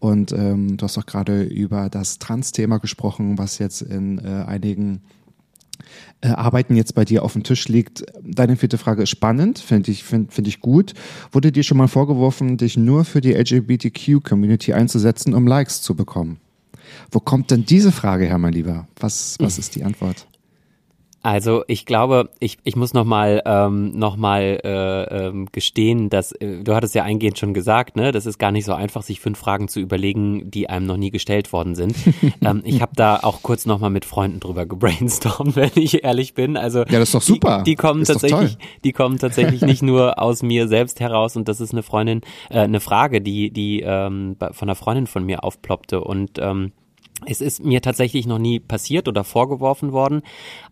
und 0.00 0.32
ähm, 0.32 0.76
du 0.76 0.84
hast 0.84 0.98
auch 0.98 1.06
gerade 1.06 1.44
über 1.44 1.88
das 1.88 2.18
Trans-Thema 2.18 2.78
gesprochen, 2.78 3.38
was 3.38 3.58
jetzt 3.58 3.80
in 3.80 4.18
äh, 4.18 4.44
einigen 4.44 5.02
äh, 6.20 6.28
Arbeiten 6.28 6.74
jetzt 6.74 6.94
bei 6.94 7.04
dir 7.04 7.22
auf 7.22 7.34
dem 7.34 7.44
Tisch 7.44 7.68
liegt. 7.68 8.04
Deine 8.22 8.56
vierte 8.56 8.78
Frage 8.78 9.04
ist 9.04 9.10
spannend, 9.10 9.60
finde 9.60 9.92
ich, 9.92 10.02
finde 10.02 10.32
find 10.32 10.48
ich 10.48 10.60
gut. 10.60 10.94
Wurde 11.30 11.52
dir 11.52 11.62
schon 11.62 11.78
mal 11.78 11.88
vorgeworfen, 11.88 12.56
dich 12.56 12.76
nur 12.76 13.04
für 13.04 13.20
die 13.20 13.32
LGBTQ-Community 13.32 14.72
einzusetzen, 14.72 15.34
um 15.34 15.46
Likes 15.46 15.80
zu 15.80 15.94
bekommen? 15.94 16.40
Wo 17.10 17.20
kommt 17.20 17.50
denn 17.50 17.64
diese 17.64 17.92
Frage 17.92 18.26
her, 18.26 18.38
mein 18.38 18.52
Lieber? 18.52 18.86
Was, 18.98 19.36
was 19.40 19.58
ist 19.58 19.76
die 19.76 19.84
Antwort? 19.84 20.26
Also 21.24 21.64
ich 21.68 21.86
glaube, 21.86 22.28
ich, 22.38 22.58
ich 22.64 22.76
muss 22.76 22.92
nochmal 22.92 23.40
ähm, 23.46 23.98
noch 23.98 24.18
mal, 24.18 24.60
äh, 24.62 25.04
ähm, 25.28 25.48
gestehen, 25.50 26.10
dass 26.10 26.32
äh, 26.32 26.62
du 26.62 26.74
hattest 26.74 26.94
ja 26.94 27.02
eingehend 27.02 27.38
schon 27.38 27.54
gesagt, 27.54 27.96
ne, 27.96 28.12
das 28.12 28.26
ist 28.26 28.36
gar 28.36 28.52
nicht 28.52 28.66
so 28.66 28.74
einfach, 28.74 29.00
sich 29.00 29.20
fünf 29.20 29.38
Fragen 29.38 29.68
zu 29.68 29.80
überlegen, 29.80 30.50
die 30.50 30.68
einem 30.68 30.84
noch 30.84 30.98
nie 30.98 31.10
gestellt 31.10 31.50
worden 31.54 31.76
sind. 31.76 31.96
ähm, 32.42 32.60
ich 32.66 32.82
habe 32.82 32.92
da 32.94 33.20
auch 33.22 33.40
kurz 33.40 33.64
nochmal 33.64 33.88
mit 33.88 34.04
Freunden 34.04 34.38
drüber 34.38 34.66
gebrainstormt, 34.66 35.56
wenn 35.56 35.70
ich 35.76 36.04
ehrlich 36.04 36.34
bin. 36.34 36.58
Also 36.58 36.80
ja, 36.80 36.98
das 36.98 37.08
ist 37.08 37.14
doch 37.14 37.22
super. 37.22 37.62
Die, 37.64 37.70
die 37.70 37.76
kommen 37.76 38.02
ist 38.02 38.08
tatsächlich, 38.08 38.58
die 38.84 38.92
kommen 38.92 39.18
tatsächlich 39.18 39.62
nicht 39.62 39.82
nur 39.82 40.20
aus 40.20 40.42
mir 40.42 40.68
selbst 40.68 41.00
heraus 41.00 41.38
und 41.38 41.48
das 41.48 41.58
ist 41.58 41.72
eine 41.72 41.82
Freundin, 41.82 42.20
äh, 42.50 42.58
eine 42.58 42.80
Frage, 42.80 43.22
die 43.22 43.50
die 43.50 43.80
ähm, 43.80 44.36
von 44.38 44.68
einer 44.68 44.76
Freundin 44.76 45.06
von 45.06 45.24
mir 45.24 45.42
aufploppte 45.42 46.02
und 46.02 46.32
ähm, 46.38 46.72
es 47.26 47.40
ist 47.40 47.64
mir 47.64 47.80
tatsächlich 47.80 48.26
noch 48.26 48.38
nie 48.38 48.60
passiert 48.60 49.08
oder 49.08 49.24
vorgeworfen 49.24 49.92
worden, 49.92 50.22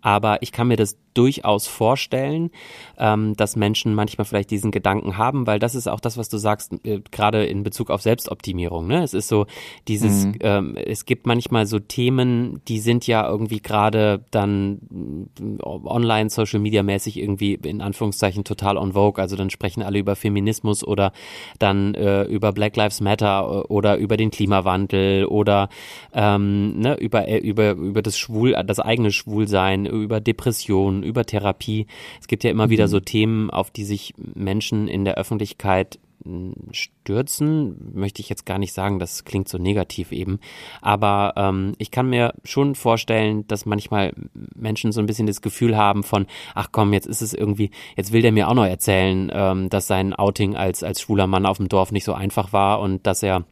aber 0.00 0.42
ich 0.42 0.52
kann 0.52 0.68
mir 0.68 0.76
das 0.76 0.98
durchaus 1.14 1.66
vorstellen, 1.66 2.51
ähm, 2.98 3.35
dass 3.37 3.57
Menschen 3.57 3.94
manchmal 3.94 4.25
vielleicht 4.25 4.51
diesen 4.51 4.70
Gedanken 4.70 5.16
haben, 5.16 5.46
weil 5.46 5.59
das 5.59 5.75
ist 5.75 5.88
auch 5.88 6.01
das, 6.01 6.16
was 6.16 6.29
du 6.29 6.38
sagst, 6.38 6.72
äh, 6.85 7.01
gerade 7.11 7.44
in 7.44 7.62
Bezug 7.62 7.90
auf 7.90 8.03
Selbstoptimierung. 8.03 8.87
Ne? 8.87 9.03
Es 9.03 9.14
ist 9.14 9.29
so 9.29 9.46
dieses, 9.88 10.27
mhm. 10.27 10.35
ähm, 10.40 10.77
es 10.77 11.05
gibt 11.05 11.27
manchmal 11.27 11.66
so 11.66 11.79
Themen, 11.79 12.61
die 12.68 12.79
sind 12.79 13.07
ja 13.07 13.29
irgendwie 13.29 13.61
gerade 13.61 14.25
dann 14.31 15.29
äh, 15.38 15.62
online, 15.62 16.31
Social 16.31 16.61
Media 16.61 16.83
mäßig 16.83 17.18
irgendwie 17.18 17.55
in 17.55 17.81
Anführungszeichen 17.81 18.44
total 18.44 18.77
on 18.77 18.92
vogue. 18.92 19.20
Also 19.20 19.37
dann 19.37 19.51
sprechen 19.51 19.83
alle 19.83 19.98
über 19.98 20.16
Feminismus 20.16 20.85
oder 20.85 21.12
dann 21.59 21.94
äh, 21.94 22.25
über 22.25 22.53
Black 22.53 22.77
Lives 22.77 23.01
Matter 23.01 23.64
äh, 23.64 23.72
oder 23.72 23.96
über 23.96 24.16
den 24.16 24.31
Klimawandel 24.31 25.27
oder 25.27 25.68
ähm, 26.12 26.79
ne, 26.79 26.96
über 26.96 27.29
über 27.40 27.72
über 27.72 28.03
das 28.03 28.18
Schwul, 28.18 28.53
das 28.66 28.81
eigene 28.81 29.12
Schwulsein, 29.12 29.87
über 29.87 30.20
Depressionen 30.20 31.02
über 31.03 31.25
Therapie. 31.25 31.87
Es 32.21 32.29
gibt 32.29 32.45
ja 32.45 32.51
immer 32.51 32.67
mhm. 32.67 32.71
wieder 32.71 32.88
so 32.88 33.01
Themen, 33.01 33.51
auf 33.51 33.71
die 33.71 33.85
sich 33.85 34.15
Menschen 34.17 34.88
in 34.88 35.05
der 35.05 35.15
Öffentlichkeit 35.15 35.99
hm, 36.25 36.55
stürzen, 36.71 37.93
möchte 37.95 38.21
ich 38.21 38.29
jetzt 38.29 38.47
gar 38.47 38.59
nicht 38.59 38.73
sagen, 38.73 38.99
das 38.99 39.25
klingt 39.25 39.49
so 39.49 39.59
negativ 39.59 40.12
eben. 40.12 40.38
Aber 40.81 41.35
ähm, 41.37 41.75
ich 41.79 41.91
kann 41.91 42.09
mir 42.09 42.35
schon 42.45 42.75
vorstellen, 42.75 43.47
dass 43.49 43.67
manchmal 43.67 44.12
Menschen 44.55 44.93
so 44.93 45.01
ein 45.01 45.07
bisschen 45.07 45.27
das 45.27 45.43
Gefühl 45.43 45.77
haben 45.77 46.05
von, 46.05 46.27
ach 46.55 46.69
komm, 46.71 46.93
jetzt 46.93 47.07
ist 47.07 47.23
es 47.23 47.35
irgendwie, 47.35 47.71
jetzt 47.97 48.12
will 48.12 48.23
der 48.23 48.33
mir 48.33 48.49
auch 48.49 48.55
noch 48.55 48.67
erzählen, 48.67 49.31
ähm, 49.35 49.69
dass 49.69 49.87
sein 49.87 50.15
Outing 50.15 50.55
als, 50.55 50.85
als 50.85 51.01
schwuler 51.01 51.27
Mann 51.27 51.47
auf 51.47 51.57
dem 51.57 51.69
Dorf 51.69 51.91
nicht 51.91 52.05
so 52.05 52.15
einfach 52.15 52.53
war 52.53 52.81
und 52.81 53.07
dass 53.07 53.23
er 53.23 53.45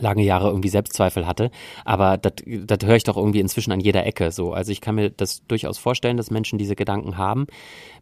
lange 0.00 0.22
Jahre 0.22 0.48
irgendwie 0.48 0.68
Selbstzweifel 0.68 1.26
hatte. 1.26 1.50
Aber 1.84 2.16
das, 2.16 2.32
das 2.46 2.78
höre 2.88 2.96
ich 2.96 3.04
doch 3.04 3.16
irgendwie 3.16 3.40
inzwischen 3.40 3.72
an 3.72 3.80
jeder 3.80 4.06
Ecke 4.06 4.30
so. 4.32 4.52
Also 4.52 4.72
ich 4.72 4.80
kann 4.80 4.94
mir 4.94 5.10
das 5.10 5.42
durchaus 5.46 5.78
vorstellen, 5.78 6.16
dass 6.16 6.30
Menschen 6.30 6.58
diese 6.58 6.76
Gedanken 6.76 7.16
haben. 7.16 7.46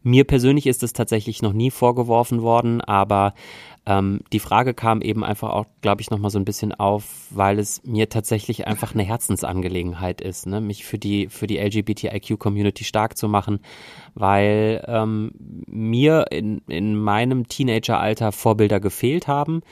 Mir 0.03 0.24
persönlich 0.24 0.66
ist 0.66 0.83
es 0.83 0.92
tatsächlich 0.92 1.42
noch 1.42 1.53
nie 1.53 1.70
vorgeworfen 1.70 2.42
worden, 2.42 2.81
aber 2.81 3.35
ähm, 3.90 4.20
die 4.33 4.38
Frage 4.38 4.72
kam 4.72 5.03
eben 5.03 5.24
einfach 5.24 5.50
auch, 5.50 5.66
glaube 5.81 6.00
ich, 6.00 6.11
nochmal 6.11 6.31
so 6.31 6.38
ein 6.38 6.44
bisschen 6.44 6.72
auf, 6.72 7.26
weil 7.31 7.59
es 7.59 7.83
mir 7.83 8.09
tatsächlich 8.09 8.68
einfach 8.68 8.94
eine 8.94 9.03
Herzensangelegenheit 9.03 10.20
ist, 10.20 10.46
ne? 10.46 10.61
mich 10.61 10.85
für 10.85 10.96
die, 10.96 11.26
für 11.26 11.48
die 11.48 11.59
LGBTIQ-Community 11.59 12.85
stark 12.85 13.18
zu 13.18 13.29
machen, 13.29 13.59
weil 14.14 14.85
ähm, 14.87 15.33
mir 15.66 16.26
in, 16.31 16.59
in 16.68 16.96
meinem 16.96 17.48
Teenageralter 17.48 18.31
Vorbilder 18.31 18.79
gefehlt 18.79 19.26
haben, 19.26 19.62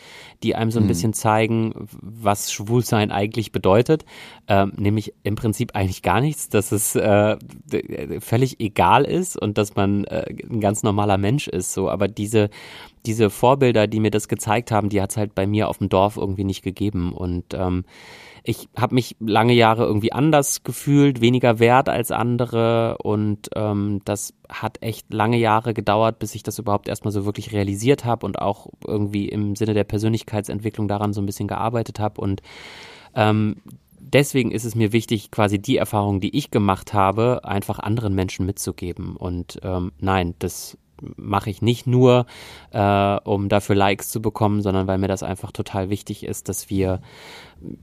die 0.42 0.57
einem 0.57 0.72
so 0.72 0.81
ein 0.81 0.85
mhm. 0.85 0.88
bisschen 0.88 1.12
zeigen, 1.12 1.72
was 2.00 2.52
Schwulsein 2.52 3.12
eigentlich 3.12 3.52
bedeutet, 3.52 4.04
ähm, 4.48 4.72
nämlich 4.76 5.14
im 5.22 5.37
Prinzip 5.37 5.76
eigentlich 5.76 6.02
gar 6.02 6.20
nichts, 6.20 6.48
dass 6.48 6.72
es 6.72 6.96
äh, 6.96 7.37
völlig 8.18 8.59
egal 8.59 9.04
ist 9.04 9.40
und 9.40 9.59
dass 9.59 9.76
man 9.76 10.04
äh, 10.04 10.24
ein 10.50 10.61
ganz 10.61 10.83
normaler 10.83 11.18
Mensch 11.18 11.46
ist, 11.46 11.72
so, 11.72 11.88
aber 11.88 12.09
diese 12.09 12.50
diese 13.09 13.31
Vorbilder, 13.31 13.87
die 13.87 14.01
mir 14.01 14.11
das 14.11 14.29
gezeigt 14.29 14.71
haben, 14.71 14.90
die 14.90 15.01
hat 15.01 15.11
es 15.11 15.16
halt 15.16 15.35
bei 15.35 15.47
mir 15.47 15.68
auf 15.68 15.79
dem 15.79 15.88
Dorf 15.88 16.18
irgendwie 16.18 16.44
nicht 16.44 16.62
gegeben. 16.62 17.14
Und 17.14 17.55
ähm, 17.55 17.85
ich 18.44 18.68
habe 18.77 18.94
mich 18.94 19.16
lange 19.18 19.55
Jahre 19.55 19.85
irgendwie 19.85 20.12
anders 20.12 20.62
gefühlt, 20.62 21.23
weniger 21.23 21.59
wert 21.59 21.88
als 21.88 22.11
andere. 22.11 22.99
Und 22.99 23.49
ähm, 23.57 24.03
das 24.05 24.35
hat 24.51 24.83
echt 24.83 25.12
lange 25.12 25.38
Jahre 25.38 25.73
gedauert, 25.73 26.18
bis 26.18 26.35
ich 26.35 26.42
das 26.42 26.59
überhaupt 26.59 26.87
erstmal 26.87 27.12
so 27.12 27.25
wirklich 27.25 27.53
realisiert 27.53 28.05
habe 28.05 28.27
und 28.27 28.38
auch 28.40 28.66
irgendwie 28.87 29.27
im 29.29 29.57
Sinne 29.57 29.73
der 29.73 29.85
Persönlichkeitsentwicklung 29.85 30.87
daran 30.87 31.14
so 31.14 31.23
ein 31.23 31.27
bisschen 31.27 31.49
gearbeitet 31.49 31.99
habe. 32.01 32.21
Und 32.21 32.42
ähm, 33.14 33.57
deswegen 33.99 34.51
ist 34.51 34.64
es 34.64 34.75
mir 34.75 34.92
wichtig, 34.92 35.31
quasi 35.31 35.59
die 35.59 35.79
Erfahrung, 35.79 36.21
die 36.21 36.37
ich 36.37 36.51
gemacht 36.51 36.92
habe, 36.92 37.40
einfach 37.44 37.79
anderen 37.79 38.14
Menschen 38.14 38.44
mitzugeben. 38.44 39.16
Und 39.16 39.61
ähm, 39.62 39.92
nein, 39.99 40.35
das 40.38 40.77
mache 41.16 41.50
ich 41.50 41.62
nicht 41.62 41.87
nur, 41.87 42.26
äh, 42.70 43.16
um 43.24 43.48
dafür 43.48 43.76
Likes 43.76 44.11
zu 44.11 44.20
bekommen, 44.20 44.62
sondern 44.62 44.87
weil 44.87 44.98
mir 44.98 45.08
das 45.08 45.22
einfach 45.22 45.52
total 45.52 45.90
wichtig 45.90 46.24
ist, 46.24 46.48
dass 46.48 46.70
wir, 46.70 47.00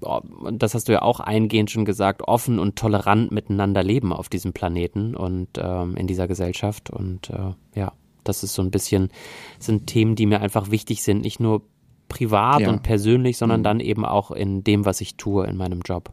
oh, 0.01 0.21
das 0.51 0.73
hast 0.73 0.87
du 0.87 0.93
ja 0.93 1.01
auch 1.01 1.19
eingehend 1.19 1.71
schon 1.71 1.85
gesagt, 1.85 2.21
offen 2.27 2.59
und 2.59 2.75
tolerant 2.75 3.31
miteinander 3.31 3.83
leben 3.83 4.13
auf 4.13 4.29
diesem 4.29 4.53
Planeten 4.53 5.15
und 5.15 5.49
ähm, 5.57 5.95
in 5.95 6.07
dieser 6.07 6.27
Gesellschaft. 6.27 6.89
Und 6.89 7.29
äh, 7.29 7.53
ja, 7.75 7.93
das 8.23 8.43
ist 8.43 8.53
so 8.53 8.61
ein 8.61 8.71
bisschen, 8.71 9.09
sind 9.59 9.87
Themen, 9.87 10.15
die 10.15 10.25
mir 10.25 10.41
einfach 10.41 10.71
wichtig 10.71 11.03
sind, 11.03 11.21
nicht 11.21 11.39
nur 11.39 11.61
privat 12.07 12.61
ja. 12.61 12.69
und 12.69 12.83
persönlich, 12.83 13.37
sondern 13.37 13.61
mhm. 13.61 13.63
dann 13.63 13.79
eben 13.79 14.05
auch 14.05 14.31
in 14.31 14.63
dem, 14.63 14.85
was 14.85 15.01
ich 15.01 15.15
tue 15.15 15.45
in 15.47 15.57
meinem 15.57 15.81
Job. 15.81 16.11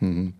Mhm. 0.00 0.34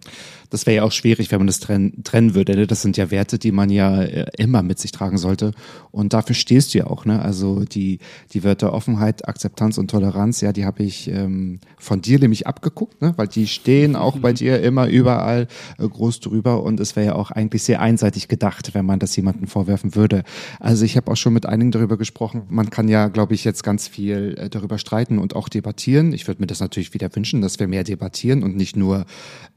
Das 0.54 0.66
wäre 0.66 0.76
ja 0.76 0.82
auch 0.84 0.92
schwierig, 0.92 1.32
wenn 1.32 1.40
man 1.40 1.48
das 1.48 1.58
trennen, 1.58 2.04
trennen 2.04 2.36
würde. 2.36 2.54
Ne? 2.54 2.68
Das 2.68 2.80
sind 2.80 2.96
ja 2.96 3.10
Werte, 3.10 3.40
die 3.40 3.50
man 3.50 3.70
ja 3.70 4.02
äh, 4.02 4.26
immer 4.38 4.62
mit 4.62 4.78
sich 4.78 4.92
tragen 4.92 5.18
sollte. 5.18 5.50
Und 5.90 6.12
dafür 6.12 6.36
stehst 6.36 6.72
du 6.72 6.78
ja 6.78 6.86
auch. 6.86 7.04
Ne? 7.06 7.20
Also 7.20 7.64
die, 7.64 7.98
die 8.32 8.44
Wörter 8.44 8.72
Offenheit, 8.72 9.26
Akzeptanz 9.26 9.78
und 9.78 9.90
Toleranz, 9.90 10.40
ja, 10.42 10.52
die 10.52 10.64
habe 10.64 10.84
ich 10.84 11.10
ähm, 11.10 11.58
von 11.76 12.02
dir 12.02 12.20
nämlich 12.20 12.46
abgeguckt, 12.46 13.02
ne? 13.02 13.14
weil 13.16 13.26
die 13.26 13.48
stehen 13.48 13.96
auch 13.96 14.16
bei 14.18 14.32
dir 14.32 14.62
immer 14.62 14.86
überall 14.86 15.48
äh, 15.76 15.88
groß 15.88 16.20
drüber. 16.20 16.62
Und 16.62 16.78
es 16.78 16.94
wäre 16.94 17.06
ja 17.06 17.14
auch 17.16 17.32
eigentlich 17.32 17.64
sehr 17.64 17.80
einseitig 17.80 18.28
gedacht, 18.28 18.74
wenn 18.74 18.86
man 18.86 19.00
das 19.00 19.16
jemandem 19.16 19.48
vorwerfen 19.48 19.96
würde. 19.96 20.22
Also 20.60 20.84
ich 20.84 20.96
habe 20.96 21.10
auch 21.10 21.16
schon 21.16 21.32
mit 21.32 21.46
einigen 21.46 21.72
darüber 21.72 21.96
gesprochen. 21.96 22.42
Man 22.48 22.70
kann 22.70 22.86
ja, 22.86 23.08
glaube 23.08 23.34
ich, 23.34 23.42
jetzt 23.42 23.64
ganz 23.64 23.88
viel 23.88 24.36
äh, 24.38 24.48
darüber 24.50 24.78
streiten 24.78 25.18
und 25.18 25.34
auch 25.34 25.48
debattieren. 25.48 26.12
Ich 26.12 26.28
würde 26.28 26.40
mir 26.40 26.46
das 26.46 26.60
natürlich 26.60 26.94
wieder 26.94 27.12
wünschen, 27.16 27.42
dass 27.42 27.58
wir 27.58 27.66
mehr 27.66 27.82
debattieren 27.82 28.44
und 28.44 28.54
nicht 28.54 28.76
nur 28.76 29.04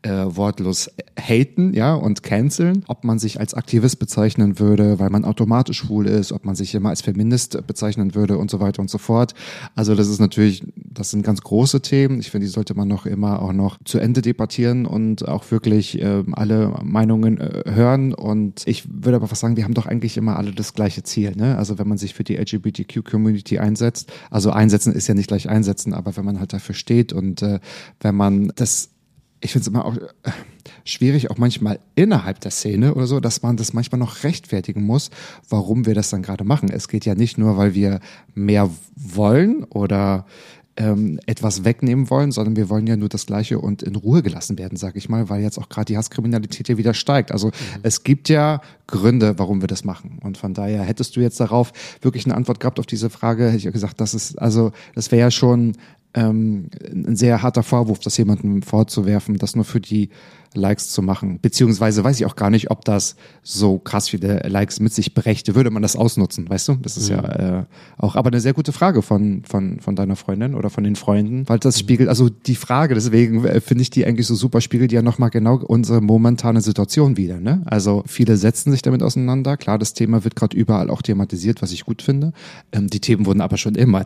äh, 0.02 0.10
wortlos 0.10 0.87
haten, 1.20 1.74
ja, 1.74 1.94
und 1.94 2.24
canceln, 2.24 2.84
ob 2.88 3.04
man 3.04 3.20
sich 3.20 3.40
als 3.40 3.54
Aktivist 3.54 4.00
bezeichnen 4.00 4.60
würde, 4.60 5.00
weil 5.00 5.10
man 5.10 5.26
automatisch 5.26 5.78
schwul 5.78 6.08
ist, 6.08 6.32
ob 6.32 6.46
man 6.46 6.56
sich 6.56 6.74
immer 6.76 6.90
als 6.90 7.02
Feminist 7.02 7.66
bezeichnen 7.68 8.16
würde 8.16 8.38
und 8.38 8.52
so 8.52 8.60
weiter 8.60 8.82
und 8.82 8.90
so 8.90 8.98
fort. 8.98 9.34
Also 9.76 9.96
das 9.96 10.08
ist 10.08 10.20
natürlich, 10.20 10.64
das 10.76 11.12
sind 11.12 11.24
ganz 11.24 11.42
große 11.42 11.82
Themen. 11.82 12.20
Ich 12.20 12.32
finde, 12.32 12.46
die 12.46 12.52
sollte 12.52 12.76
man 12.76 12.88
noch 12.88 13.06
immer 13.06 13.42
auch 13.42 13.54
noch 13.54 13.78
zu 13.86 14.00
Ende 14.00 14.22
debattieren 14.22 14.86
und 14.86 15.28
auch 15.28 15.50
wirklich 15.52 16.02
äh, 16.02 16.24
alle 16.32 16.74
Meinungen 16.84 17.40
äh, 17.40 17.64
hören. 17.66 18.14
Und 18.14 18.64
ich 18.66 18.88
würde 18.90 19.18
aber 19.18 19.28
fast 19.28 19.42
sagen, 19.42 19.58
wir 19.58 19.64
haben 19.64 19.74
doch 19.74 19.86
eigentlich 19.86 20.18
immer 20.18 20.38
alle 20.38 20.52
das 20.52 20.74
gleiche 20.74 21.04
Ziel. 21.04 21.36
Ne? 21.36 21.58
Also 21.58 21.78
wenn 21.78 21.88
man 21.88 21.98
sich 21.98 22.14
für 22.14 22.24
die 22.24 22.36
LGBTQ-Community 22.36 23.60
einsetzt, 23.60 24.12
also 24.30 24.52
einsetzen 24.52 24.94
ist 24.94 25.08
ja 25.08 25.14
nicht 25.14 25.28
gleich 25.28 25.50
einsetzen, 25.50 25.94
aber 25.94 26.16
wenn 26.18 26.26
man 26.26 26.40
halt 26.40 26.54
dafür 26.54 26.76
steht 26.76 27.14
und 27.14 27.42
äh, 27.42 27.60
wenn 28.00 28.16
man 28.16 28.52
das 28.56 28.90
ich 29.40 29.52
finde 29.52 29.62
es 29.62 29.68
immer 29.68 29.86
auch 29.86 29.96
äh, 29.96 30.32
schwierig, 30.84 31.30
auch 31.30 31.38
manchmal 31.38 31.80
innerhalb 31.96 32.40
der 32.42 32.52
Szene 32.52 32.96
oder 32.96 33.08
so, 33.08 33.20
dass 33.20 33.44
man 33.44 33.58
das 33.58 33.74
manchmal 33.74 34.00
noch 34.00 34.24
rechtfertigen 34.24 34.84
muss, 34.84 35.10
warum 35.50 35.86
wir 35.86 35.94
das 35.94 36.10
dann 36.10 36.24
gerade 36.24 36.44
machen. 36.44 36.70
Es 36.70 36.88
geht 36.88 37.06
ja 37.06 37.16
nicht 37.16 37.38
nur, 37.38 37.58
weil 37.58 37.74
wir 37.74 38.00
mehr 38.34 38.70
wollen 38.96 39.64
oder 39.66 40.26
ähm, 40.78 41.20
etwas 41.26 41.66
wegnehmen 41.66 42.10
wollen, 42.10 42.32
sondern 42.32 42.56
wir 42.56 42.70
wollen 42.70 42.86
ja 42.86 42.96
nur 42.96 43.10
das 43.10 43.26
Gleiche 43.26 43.60
und 43.60 43.82
in 43.82 43.96
Ruhe 43.96 44.22
gelassen 44.22 44.58
werden, 44.60 44.78
sage 44.78 45.00
ich 45.00 45.10
mal, 45.10 45.28
weil 45.28 45.42
jetzt 45.42 45.58
auch 45.58 45.70
gerade 45.70 45.86
die 45.86 45.98
Hasskriminalität 45.98 46.68
hier 46.68 46.78
wieder 46.78 46.94
steigt. 46.94 47.32
Also 47.32 47.48
mhm. 47.48 47.52
es 47.84 48.04
gibt 48.04 48.30
ja 48.30 48.62
Gründe, 48.86 49.40
warum 49.40 49.62
wir 49.62 49.68
das 49.68 49.84
machen. 49.84 50.20
Und 50.22 50.38
von 50.38 50.54
daher 50.54 50.84
hättest 50.84 51.16
du 51.16 51.20
jetzt 51.20 51.40
darauf 51.40 51.74
wirklich 52.02 52.26
eine 52.26 52.36
Antwort 52.36 52.60
gehabt 52.60 52.80
auf 52.80 52.86
diese 52.86 53.10
Frage, 53.10 53.48
hätte 53.48 53.58
ich 53.58 53.64
ja 53.64 53.72
gesagt, 53.72 54.00
das 54.00 54.14
ist, 54.14 54.40
also 54.40 54.72
das 54.94 55.12
wäre 55.12 55.22
ja 55.22 55.32
schon 55.32 55.74
ähm, 56.14 56.70
ein 56.92 57.16
sehr 57.16 57.42
harter 57.42 57.64
Vorwurf, 57.64 58.00
das 58.00 58.18
jemandem 58.18 58.62
vorzuwerfen, 58.62 59.38
das 59.38 59.56
nur 59.56 59.66
für 59.66 59.82
die 59.82 60.10
Likes 60.58 60.90
zu 60.90 61.02
machen. 61.02 61.40
Beziehungsweise 61.42 62.04
weiß 62.04 62.20
ich 62.20 62.26
auch 62.26 62.36
gar 62.36 62.50
nicht, 62.50 62.72
ob 62.72 62.84
das 62.84 63.16
so 63.44 63.80
krass 63.80 64.10
viele 64.10 64.40
Likes 64.48 64.80
mit 64.80 64.94
sich 64.94 65.14
brächte. 65.14 65.56
Würde 65.56 65.70
man 65.70 65.82
das 65.82 65.96
ausnutzen, 65.96 66.50
weißt 66.50 66.68
du? 66.70 66.76
Das 66.76 66.98
ist 66.98 67.10
mhm. 67.10 67.16
ja 67.16 67.60
äh, 67.60 67.64
auch 67.98 68.16
aber 68.16 68.30
eine 68.30 68.42
sehr 68.42 68.54
gute 68.54 68.72
Frage 68.72 69.02
von, 69.02 69.44
von, 69.48 69.80
von 69.80 69.96
deiner 69.96 70.16
Freundin 70.16 70.56
oder 70.56 70.70
von 70.70 70.84
den 70.84 70.96
Freunden, 70.96 71.48
weil 71.48 71.60
das 71.60 71.80
spiegelt, 71.80 72.10
also 72.10 72.30
die 72.30 72.56
Frage, 72.56 72.96
deswegen 72.96 73.46
äh, 73.46 73.62
finde 73.62 73.84
ich 73.84 73.90
die 73.90 74.06
eigentlich 74.06 74.28
so 74.28 74.36
super, 74.36 74.62
spiegelt 74.62 74.92
ja 74.92 75.02
nochmal 75.02 75.30
genau 75.30 75.56
unsere 75.56 76.02
momentane 76.02 76.62
Situation 76.62 77.18
wieder. 77.18 77.40
Ne? 77.40 77.62
Also 77.66 78.04
viele 78.08 78.38
setzen 78.38 78.72
sich 78.72 78.82
damit 78.82 79.04
auseinander. 79.04 79.58
Klar, 79.58 79.78
das 79.78 79.94
Thema 79.94 80.24
wird 80.24 80.36
gerade 80.36 80.58
überall 80.58 80.90
auch 80.90 81.02
thematisiert, 81.02 81.62
was 81.62 81.72
ich 81.72 81.86
gut 81.86 82.02
finde. 82.02 82.34
Ähm, 82.72 82.88
die 82.88 83.00
Themen 83.00 83.26
wurden 83.26 83.42
aber 83.42 83.58
schon 83.58 83.76
immer, 83.76 84.02
äh, 84.02 84.06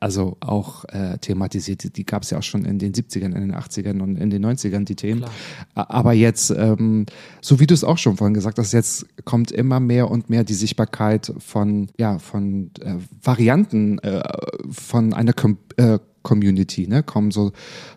also 0.00 0.36
auch 0.40 0.84
äh, 0.86 1.18
thematisiert. 1.18 1.96
Die 1.96 2.04
gab 2.04 2.22
es 2.22 2.30
ja 2.30 2.38
auch 2.38 2.42
schon 2.42 2.64
in 2.64 2.78
den 2.78 2.92
70ern, 2.92 3.34
in 3.34 3.48
den 3.48 3.54
80ern 3.54 4.00
und 4.00 4.16
in 4.16 4.30
den 4.30 4.44
90ern, 4.44 4.84
die 4.84 4.96
Themen. 4.96 5.20
Klar 5.20 5.89
aber 5.90 6.12
jetzt, 6.12 6.50
ähm, 6.50 7.06
so 7.40 7.60
wie 7.60 7.66
du 7.66 7.74
es 7.74 7.84
auch 7.84 7.98
schon 7.98 8.16
vorhin 8.16 8.34
gesagt 8.34 8.58
hast, 8.58 8.72
jetzt 8.72 9.06
kommt 9.24 9.50
immer 9.50 9.80
mehr 9.80 10.10
und 10.10 10.30
mehr 10.30 10.44
die 10.44 10.54
Sichtbarkeit 10.54 11.32
von, 11.38 11.88
ja, 11.98 12.18
von 12.18 12.70
äh, 12.80 12.94
Varianten 13.22 13.98
äh, 13.98 14.22
von 14.70 15.12
einer 15.12 15.32
Com 15.32 15.58
äh, 15.76 15.98
Community, 16.22 16.86
ne, 16.86 17.02
kommen 17.02 17.30
so 17.30 17.52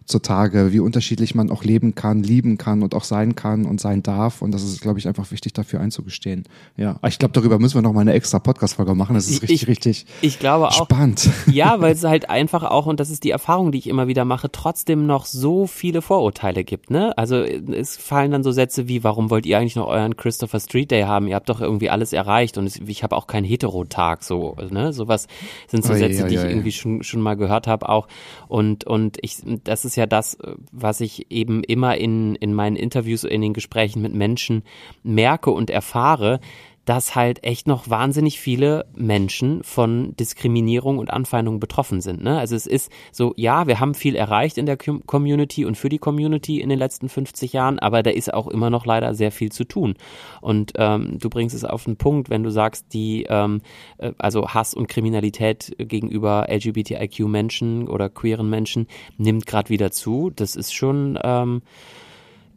zutage, 0.06 0.74
wie 0.74 0.80
unterschiedlich 0.80 1.36
man 1.36 1.50
auch 1.50 1.64
leben 1.64 1.96
kann, 1.96 2.24
lieben 2.24 2.58
kann 2.58 2.84
und 2.84 2.94
auch 2.96 3.04
sein 3.04 3.36
kann 3.36 3.66
und 3.66 3.80
sein 3.80 4.04
darf. 4.04 4.42
Und 4.42 4.52
das 4.52 4.64
ist, 4.64 4.82
glaube 4.82 5.00
ich, 5.00 5.08
einfach 5.08 5.32
wichtig, 5.32 5.54
dafür 5.54 5.80
einzugestehen. 5.80 6.44
Ja, 6.78 7.00
ich 7.08 7.20
glaube, 7.20 7.34
darüber 7.34 7.60
müssen 7.60 7.76
wir 7.76 7.82
noch 7.82 7.94
mal 7.94 8.02
eine 8.02 8.14
extra 8.14 8.40
Podcast-Folge 8.40 8.96
machen. 8.96 9.16
Das 9.16 9.28
ist 9.28 9.42
richtig, 9.42 9.64
ich, 9.64 9.68
richtig 9.68 10.06
ich 10.22 10.40
glaube 10.40 10.68
auch, 10.68 10.86
spannend. 10.86 11.30
Ja, 11.52 11.80
weil 11.82 11.94
es 11.94 12.04
halt 12.04 12.30
einfach 12.30 12.64
auch, 12.64 12.86
und 12.86 13.00
das 13.00 13.10
ist 13.10 13.24
die 13.24 13.30
Erfahrung, 13.30 13.72
die 13.72 13.78
ich 13.78 13.88
immer 13.88 14.08
wieder 14.08 14.26
mache, 14.26 14.52
trotzdem 14.52 15.06
noch 15.06 15.26
so 15.26 15.68
viele 15.68 16.02
Vorurteile 16.02 16.64
gibt. 16.64 16.90
Ne? 16.90 17.16
Also 17.18 17.38
es 17.44 17.98
fallen 17.98 18.32
dann 18.32 18.44
so 18.44 18.52
Sätze 18.52 18.88
wie, 18.88 19.04
warum 19.04 19.30
wollt 19.30 19.46
ihr 19.46 19.58
eigentlich 19.58 19.76
noch 19.76 19.88
euren 19.88 20.18
Christopher 20.18 20.60
Street 20.60 20.92
Day 20.92 21.04
haben? 21.04 21.28
Ihr 21.28 21.36
habt 21.36 21.50
doch 21.50 21.62
irgendwie 21.62 21.90
alles 21.90 22.14
erreicht 22.14 22.58
und 22.58 22.74
ich 22.88 23.04
habe 23.04 23.16
auch 23.16 23.28
keinen 23.28 23.46
Hetero-Tag. 23.46 24.24
So, 24.24 24.56
ne? 24.70 24.94
Sowas 24.94 25.28
sind 25.68 25.84
so 25.84 25.94
Sätze, 25.94 26.20
oh, 26.20 26.22
ja, 26.24 26.28
die 26.28 26.36
ich 26.36 26.44
irgendwie 26.44 26.72
schon, 26.72 27.04
schon 27.04 27.22
mal 27.22 27.36
gehört 27.36 27.68
habe 27.68 27.88
auch. 27.90 28.08
Und, 28.48 28.86
und 28.86 29.18
ich, 29.22 29.38
das 29.64 29.86
ist 29.86 29.96
ja 29.96 30.06
das, 30.06 30.38
was 30.72 31.02
ich 31.02 31.32
eben 31.32 31.64
immer 31.64 31.98
in, 31.98 32.36
in 32.36 32.54
meinen 32.54 32.76
Interviews, 32.76 33.24
in 33.24 33.42
den 33.42 33.54
Gesprächen 33.54 34.02
mit 34.02 34.14
Menschen 34.14 34.64
merke 35.04 35.52
und 35.52 35.70
erfahre, 35.70 36.40
dass 36.86 37.16
halt 37.16 37.44
echt 37.44 37.68
noch 37.68 37.90
wahnsinnig 37.90 38.40
viele 38.40 38.86
Menschen 38.96 39.64
von 39.64 40.16
Diskriminierung 40.18 40.98
und 41.00 41.12
Anfeindung 41.12 41.60
betroffen 41.60 42.02
sind. 42.02 42.24
Ne? 42.24 42.38
Also 42.38 42.56
es 42.56 42.68
ist 42.68 42.92
so, 43.12 43.34
ja, 43.38 43.68
wir 43.68 43.80
haben 43.80 43.94
viel 43.94 44.16
erreicht 44.16 44.58
in 44.58 44.66
der 44.66 44.78
Community 44.78 45.66
und 45.66 45.78
für 45.78 45.90
die 45.90 45.98
Community 45.98 46.60
in 46.60 46.70
den 46.70 46.80
letzten 46.80 47.08
50 47.08 47.54
Jahren, 47.54 47.80
aber 47.80 48.04
da 48.04 48.10
ist 48.10 48.34
auch 48.34 48.48
immer 48.48 48.70
noch 48.70 48.86
leider 48.86 49.14
sehr 49.16 49.32
viel 49.32 49.52
zu 49.52 49.64
tun. 49.64 49.96
Und 50.42 50.74
ähm, 50.76 51.20
du 51.20 51.30
bringst 51.30 51.56
es 51.56 51.64
auf 51.64 51.86
den 51.86 51.96
Punkt, 51.96 52.30
wenn 52.30 52.44
du 52.44 52.50
sagst, 52.50 52.94
die, 52.94 53.26
ähm, 53.30 53.62
äh, 53.98 54.12
also 54.18 54.50
Hass 54.50 54.74
und 54.74 54.88
Kriminalität 54.88 55.74
gegenüber 55.78 56.48
LGBTIQ-Menschen 56.50 57.88
oder 57.88 58.10
queeren 58.10 58.50
Menschen 58.50 58.88
nimmt 59.18 59.46
gerade 59.46 59.70
wieder 59.70 59.92
zu. 59.92 60.32
Das 60.36 60.56
ist 60.56 60.74
schon 60.74 61.18
ähm, 61.24 61.62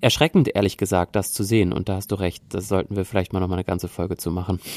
erschreckend, 0.01 0.55
ehrlich 0.55 0.77
gesagt, 0.77 1.17
das 1.17 1.33
zu 1.33 1.43
sehen. 1.43 1.73
Und 1.73 1.89
da 1.89 1.97
hast 1.97 2.13
du 2.13 2.17
recht, 2.17 2.43
das 2.51 2.69
sollten 2.69 2.97
wir 2.97 3.05
vielleicht 3.05 3.33
mal 3.33 3.41
noch 3.41 3.49
mal 3.49 3.55
eine 3.55 3.65
ganze 3.65 3.89
Folge 3.89 4.17
zu 4.17 4.31
machen. 4.31 4.61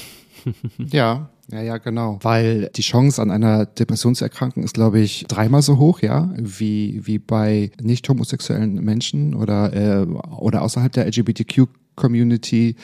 Ja, 0.77 1.29
ja, 1.51 1.61
ja, 1.61 1.77
genau. 1.79 2.17
Weil 2.21 2.69
die 2.75 2.81
Chance 2.81 3.21
an 3.21 3.29
einer 3.29 3.65
Depression 3.65 4.15
zu 4.15 4.23
erkranken 4.23 4.63
ist, 4.63 4.73
glaube 4.73 4.99
ich, 4.99 5.25
dreimal 5.27 5.61
so 5.61 5.77
hoch, 5.77 6.01
ja, 6.01 6.31
wie, 6.37 7.05
wie 7.05 7.19
bei 7.19 7.71
nicht 7.81 8.07
homosexuellen 8.07 8.75
Menschen 8.75 9.33
oder, 9.35 9.73
äh, 9.73 10.05
oder 10.05 10.61
außerhalb 10.61 10.93
der 10.93 11.07
LGBTQ-Community. 11.07 12.77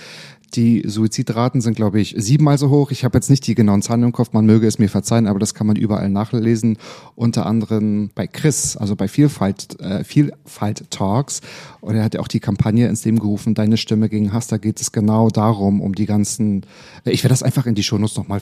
Die 0.53 0.83
Suizidraten 0.85 1.61
sind, 1.61 1.75
glaube 1.75 1.99
ich, 1.99 2.15
siebenmal 2.17 2.57
so 2.57 2.69
hoch. 2.69 2.91
Ich 2.91 3.03
habe 3.03 3.17
jetzt 3.17 3.29
nicht 3.29 3.45
die 3.47 3.55
genauen 3.55 3.81
Zahlen 3.81 4.03
im 4.03 4.11
Kopf, 4.11 4.33
man 4.33 4.45
möge 4.45 4.67
es 4.67 4.79
mir 4.79 4.89
verzeihen, 4.89 5.27
aber 5.27 5.39
das 5.39 5.53
kann 5.53 5.67
man 5.67 5.75
überall 5.75 6.09
nachlesen. 6.09 6.77
Unter 7.15 7.45
anderem 7.45 8.11
bei 8.15 8.27
Chris, 8.27 8.77
also 8.77 8.95
bei 8.95 9.07
Vielfalt, 9.07 9.79
äh, 9.81 10.03
Vielfalt 10.03 10.89
Talks. 10.91 11.41
Und 11.81 11.95
er 11.95 12.03
hat 12.03 12.13
ja 12.13 12.19
auch 12.19 12.27
die 12.27 12.39
Kampagne 12.39 12.87
ins 12.87 13.03
Leben 13.05 13.19
gerufen, 13.19 13.55
Deine 13.55 13.77
Stimme 13.77 14.09
gegen 14.09 14.33
Hass. 14.33 14.47
Da 14.47 14.57
geht 14.57 14.79
es 14.79 14.91
genau 14.91 15.29
darum, 15.29 15.81
um 15.81 15.95
die 15.95 16.05
ganzen, 16.05 16.65
äh, 17.05 17.11
ich 17.11 17.23
werde 17.23 17.33
das 17.33 17.43
einfach 17.43 17.65
in 17.65 17.75
die 17.75 17.83
Shownotes 17.83 18.17
nochmal 18.17 18.41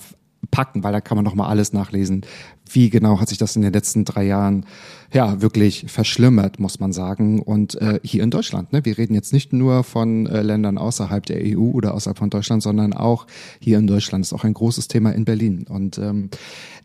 packen, 0.52 0.84
weil 0.84 0.94
da 0.94 1.02
kann 1.02 1.16
man 1.16 1.26
nochmal 1.26 1.50
alles 1.50 1.74
nachlesen. 1.74 2.26
Wie 2.70 2.90
genau 2.90 3.20
hat 3.20 3.30
sich 3.30 3.38
das 3.38 3.56
in 3.56 3.62
den 3.62 3.74
letzten 3.74 4.06
drei 4.06 4.24
Jahren 4.26 4.66
ja 5.12 5.42
wirklich 5.42 5.86
verschlimmert, 5.88 6.60
muss 6.60 6.80
man 6.80 6.92
sagen. 6.92 7.42
Und 7.42 7.76
äh, 7.82 8.00
hier 8.04 8.24
in 8.24 8.32
Deutschland, 8.32 8.74
ne? 8.74 8.84
wir 8.86 8.98
reden 8.98 9.14
jetzt 9.14 9.34
nicht 9.34 9.54
nur 9.54 9.84
von 9.84 10.26
äh, 10.26 10.42
Ländern 10.42 10.78
außerhalb 10.78 11.26
der 11.26 11.42
EU 11.42 11.72
oder 11.72 11.94
außerhalb 11.94 12.18
von 12.18 12.30
Deutschland, 12.30 12.64
sondern 12.64 12.94
auch 12.94 13.28
hier 13.60 13.78
in 13.78 13.88
Deutschland. 13.88 14.26
Ist 14.26 14.34
auch 14.34 14.44
ein 14.44 14.54
großes 14.54 14.88
Thema 14.88 15.12
in 15.12 15.26
Berlin. 15.26 15.66
Und 15.70 15.98
ähm, 15.98 16.30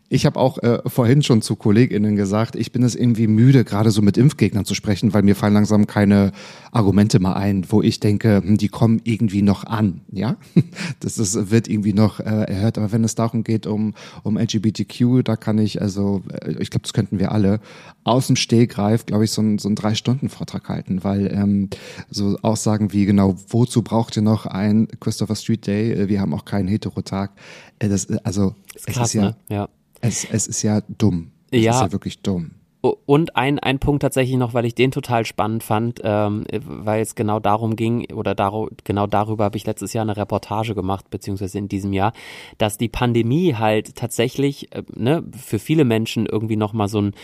ich 0.09 0.25
habe 0.25 0.39
auch 0.39 0.57
äh, 0.57 0.79
vorhin 0.87 1.21
schon 1.21 1.43
zu 1.43 1.55
KollegInnen 1.55 2.15
gesagt, 2.15 2.55
ich 2.55 2.71
bin 2.71 2.81
es 2.81 2.95
irgendwie 2.95 3.27
müde, 3.27 3.63
gerade 3.63 3.91
so 3.91 4.01
mit 4.01 4.17
Impfgegnern 4.17 4.65
zu 4.65 4.73
sprechen, 4.73 5.13
weil 5.13 5.21
mir 5.21 5.35
fallen 5.35 5.53
langsam 5.53 5.85
keine 5.85 6.31
Argumente 6.71 7.19
mehr 7.19 7.35
ein, 7.35 7.65
wo 7.69 7.83
ich 7.83 7.99
denke, 7.99 8.41
hm, 8.43 8.57
die 8.57 8.69
kommen 8.69 9.01
irgendwie 9.03 9.43
noch 9.43 9.63
an, 9.63 10.01
ja. 10.11 10.35
Das 10.99 11.17
ist, 11.17 11.51
wird 11.51 11.67
irgendwie 11.67 11.93
noch 11.93 12.19
äh, 12.19 12.23
erhört. 12.23 12.77
Aber 12.77 12.91
wenn 12.91 13.03
es 13.03 13.15
darum 13.15 13.43
geht, 13.43 13.67
um, 13.67 13.93
um 14.23 14.37
LGBTQ, 14.37 15.23
da 15.23 15.35
kann 15.35 15.57
ich, 15.59 15.81
also, 15.81 16.23
äh, 16.31 16.53
ich 16.59 16.71
glaube, 16.71 16.81
das 16.81 16.93
könnten 16.93 17.19
wir 17.19 17.31
alle, 17.31 17.59
aus 18.03 18.27
dem 18.27 18.35
Stehgreif, 18.35 19.05
glaube 19.05 19.25
ich, 19.25 19.31
so 19.31 19.41
ein, 19.41 19.59
so 19.59 19.69
ein 19.69 19.75
Drei-Stunden-Vortrag 19.75 20.67
halten, 20.69 21.03
weil 21.03 21.31
ähm, 21.31 21.69
so 22.09 22.37
Aussagen 22.41 22.91
wie 22.91 23.05
genau, 23.05 23.35
wozu 23.49 23.83
braucht 23.83 24.15
ihr 24.17 24.23
noch 24.23 24.47
ein 24.47 24.87
Christopher 24.99 25.35
Street 25.35 25.67
Day? 25.67 25.91
Äh, 25.91 26.09
wir 26.09 26.19
haben 26.19 26.33
auch 26.33 26.45
keinen 26.45 26.67
Heterotag. 26.67 27.31
Äh, 27.77 27.89
das, 27.89 28.09
also, 28.23 28.55
ist 28.73 28.87
krass, 28.87 28.97
es 28.97 29.07
ist 29.09 29.13
ja, 29.13 29.21
ne? 29.21 29.35
ja 29.49 29.69
es, 30.01 30.25
es 30.25 30.47
ist 30.47 30.63
ja 30.63 30.81
dumm. 30.87 31.31
Es 31.51 31.63
ja. 31.63 31.71
ist 31.71 31.81
ja 31.81 31.91
wirklich 31.91 32.21
dumm. 32.21 32.51
Und 32.81 33.35
ein, 33.35 33.59
ein 33.59 33.79
Punkt 33.79 34.03
tatsächlich 34.03 34.37
noch, 34.37 34.53
weil 34.53 34.63
ich 34.63 34.73
den 34.73 34.91
total 34.91 35.25
spannend 35.25 35.63
fand, 35.63 35.99
ähm, 36.01 36.45
weil 36.63 37.01
es 37.01 37.13
genau 37.13 37.41
darum 37.41 37.75
ging, 37.75 38.09
oder 38.13 38.35
daru, 38.35 38.69
genau 38.85 39.05
darüber 39.05 39.43
habe 39.43 39.57
ich 39.57 39.65
letztes 39.65 39.91
Jahr 39.91 40.03
eine 40.03 40.15
Reportage 40.15 40.75
gemacht, 40.75 41.09
beziehungsweise 41.09 41.57
in 41.57 41.67
diesem 41.67 41.91
Jahr, 41.91 42.13
dass 42.57 42.77
die 42.77 42.87
Pandemie 42.87 43.55
halt 43.55 43.95
tatsächlich 43.95 44.73
äh, 44.73 44.83
ne, 44.95 45.25
für 45.37 45.59
viele 45.59 45.83
Menschen 45.83 46.25
irgendwie 46.25 46.55
nochmal 46.55 46.87
so 46.87 47.01
ein 47.01 47.15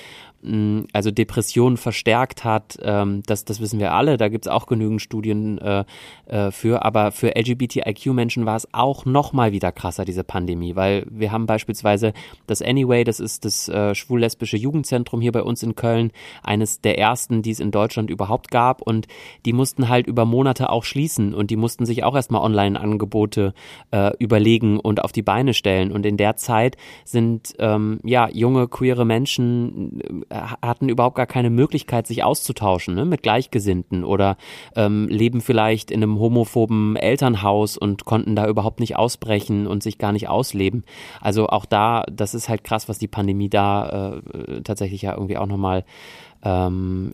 also 0.93 1.11
Depressionen 1.11 1.77
verstärkt 1.77 2.43
hat, 2.43 2.77
ähm, 2.81 3.23
das, 3.25 3.45
das 3.45 3.59
wissen 3.59 3.79
wir 3.79 3.93
alle, 3.93 4.17
da 4.17 4.29
gibt 4.29 4.45
es 4.45 4.51
auch 4.51 4.67
genügend 4.67 5.01
Studien 5.01 5.57
äh, 5.57 5.83
äh, 6.27 6.51
für, 6.51 6.83
aber 6.85 7.11
für 7.11 7.35
LGBTIQ-Menschen 7.35 8.45
war 8.45 8.55
es 8.55 8.67
auch 8.73 9.05
nochmal 9.05 9.51
wieder 9.51 9.71
krasser, 9.71 10.05
diese 10.05 10.23
Pandemie, 10.23 10.75
weil 10.75 11.05
wir 11.09 11.31
haben 11.31 11.45
beispielsweise 11.45 12.13
das 12.47 12.61
Anyway, 12.61 13.03
das 13.03 13.19
ist 13.19 13.45
das 13.45 13.69
äh, 13.69 13.95
schwul-lesbische 13.95 14.57
Jugendzentrum 14.57 15.21
hier 15.21 15.31
bei 15.31 15.43
uns 15.43 15.63
in 15.63 15.75
Köln, 15.75 16.11
eines 16.43 16.81
der 16.81 16.97
ersten, 16.97 17.41
die 17.41 17.51
es 17.51 17.59
in 17.59 17.71
Deutschland 17.71 18.09
überhaupt 18.09 18.51
gab 18.51 18.81
und 18.81 19.07
die 19.45 19.53
mussten 19.53 19.89
halt 19.89 20.07
über 20.07 20.25
Monate 20.25 20.69
auch 20.69 20.83
schließen 20.83 21.33
und 21.33 21.51
die 21.51 21.57
mussten 21.57 21.85
sich 21.85 22.03
auch 22.03 22.15
erstmal 22.15 22.41
Online-Angebote 22.41 23.53
äh, 23.91 24.11
überlegen 24.19 24.79
und 24.79 25.03
auf 25.03 25.11
die 25.11 25.23
Beine 25.23 25.53
stellen 25.53 25.91
und 25.91 26.05
in 26.05 26.17
der 26.17 26.35
Zeit 26.35 26.77
sind 27.03 27.53
ähm, 27.59 27.99
ja 28.03 28.29
junge 28.29 28.67
queere 28.67 29.05
Menschen 29.05 30.23
äh, 30.29 30.34
hatten 30.35 30.89
überhaupt 30.89 31.15
gar 31.15 31.25
keine 31.25 31.49
Möglichkeit, 31.49 32.07
sich 32.07 32.23
auszutauschen 32.23 32.95
ne, 32.95 33.05
mit 33.05 33.23
Gleichgesinnten 33.23 34.03
oder 34.03 34.37
ähm, 34.75 35.07
leben 35.07 35.41
vielleicht 35.41 35.91
in 35.91 36.03
einem 36.03 36.19
homophoben 36.19 36.95
Elternhaus 36.95 37.77
und 37.77 38.05
konnten 38.05 38.35
da 38.35 38.47
überhaupt 38.47 38.79
nicht 38.79 38.95
ausbrechen 38.95 39.67
und 39.67 39.83
sich 39.83 39.97
gar 39.97 40.11
nicht 40.11 40.29
ausleben. 40.29 40.83
Also 41.21 41.47
auch 41.47 41.65
da, 41.65 42.03
das 42.11 42.33
ist 42.33 42.49
halt 42.49 42.63
krass, 42.63 42.89
was 42.89 42.99
die 42.99 43.07
Pandemie 43.07 43.49
da 43.49 44.21
äh, 44.33 44.61
tatsächlich 44.61 45.01
ja 45.01 45.13
irgendwie 45.13 45.37
auch 45.37 45.47
nochmal 45.47 45.85
ähm, 46.43 47.13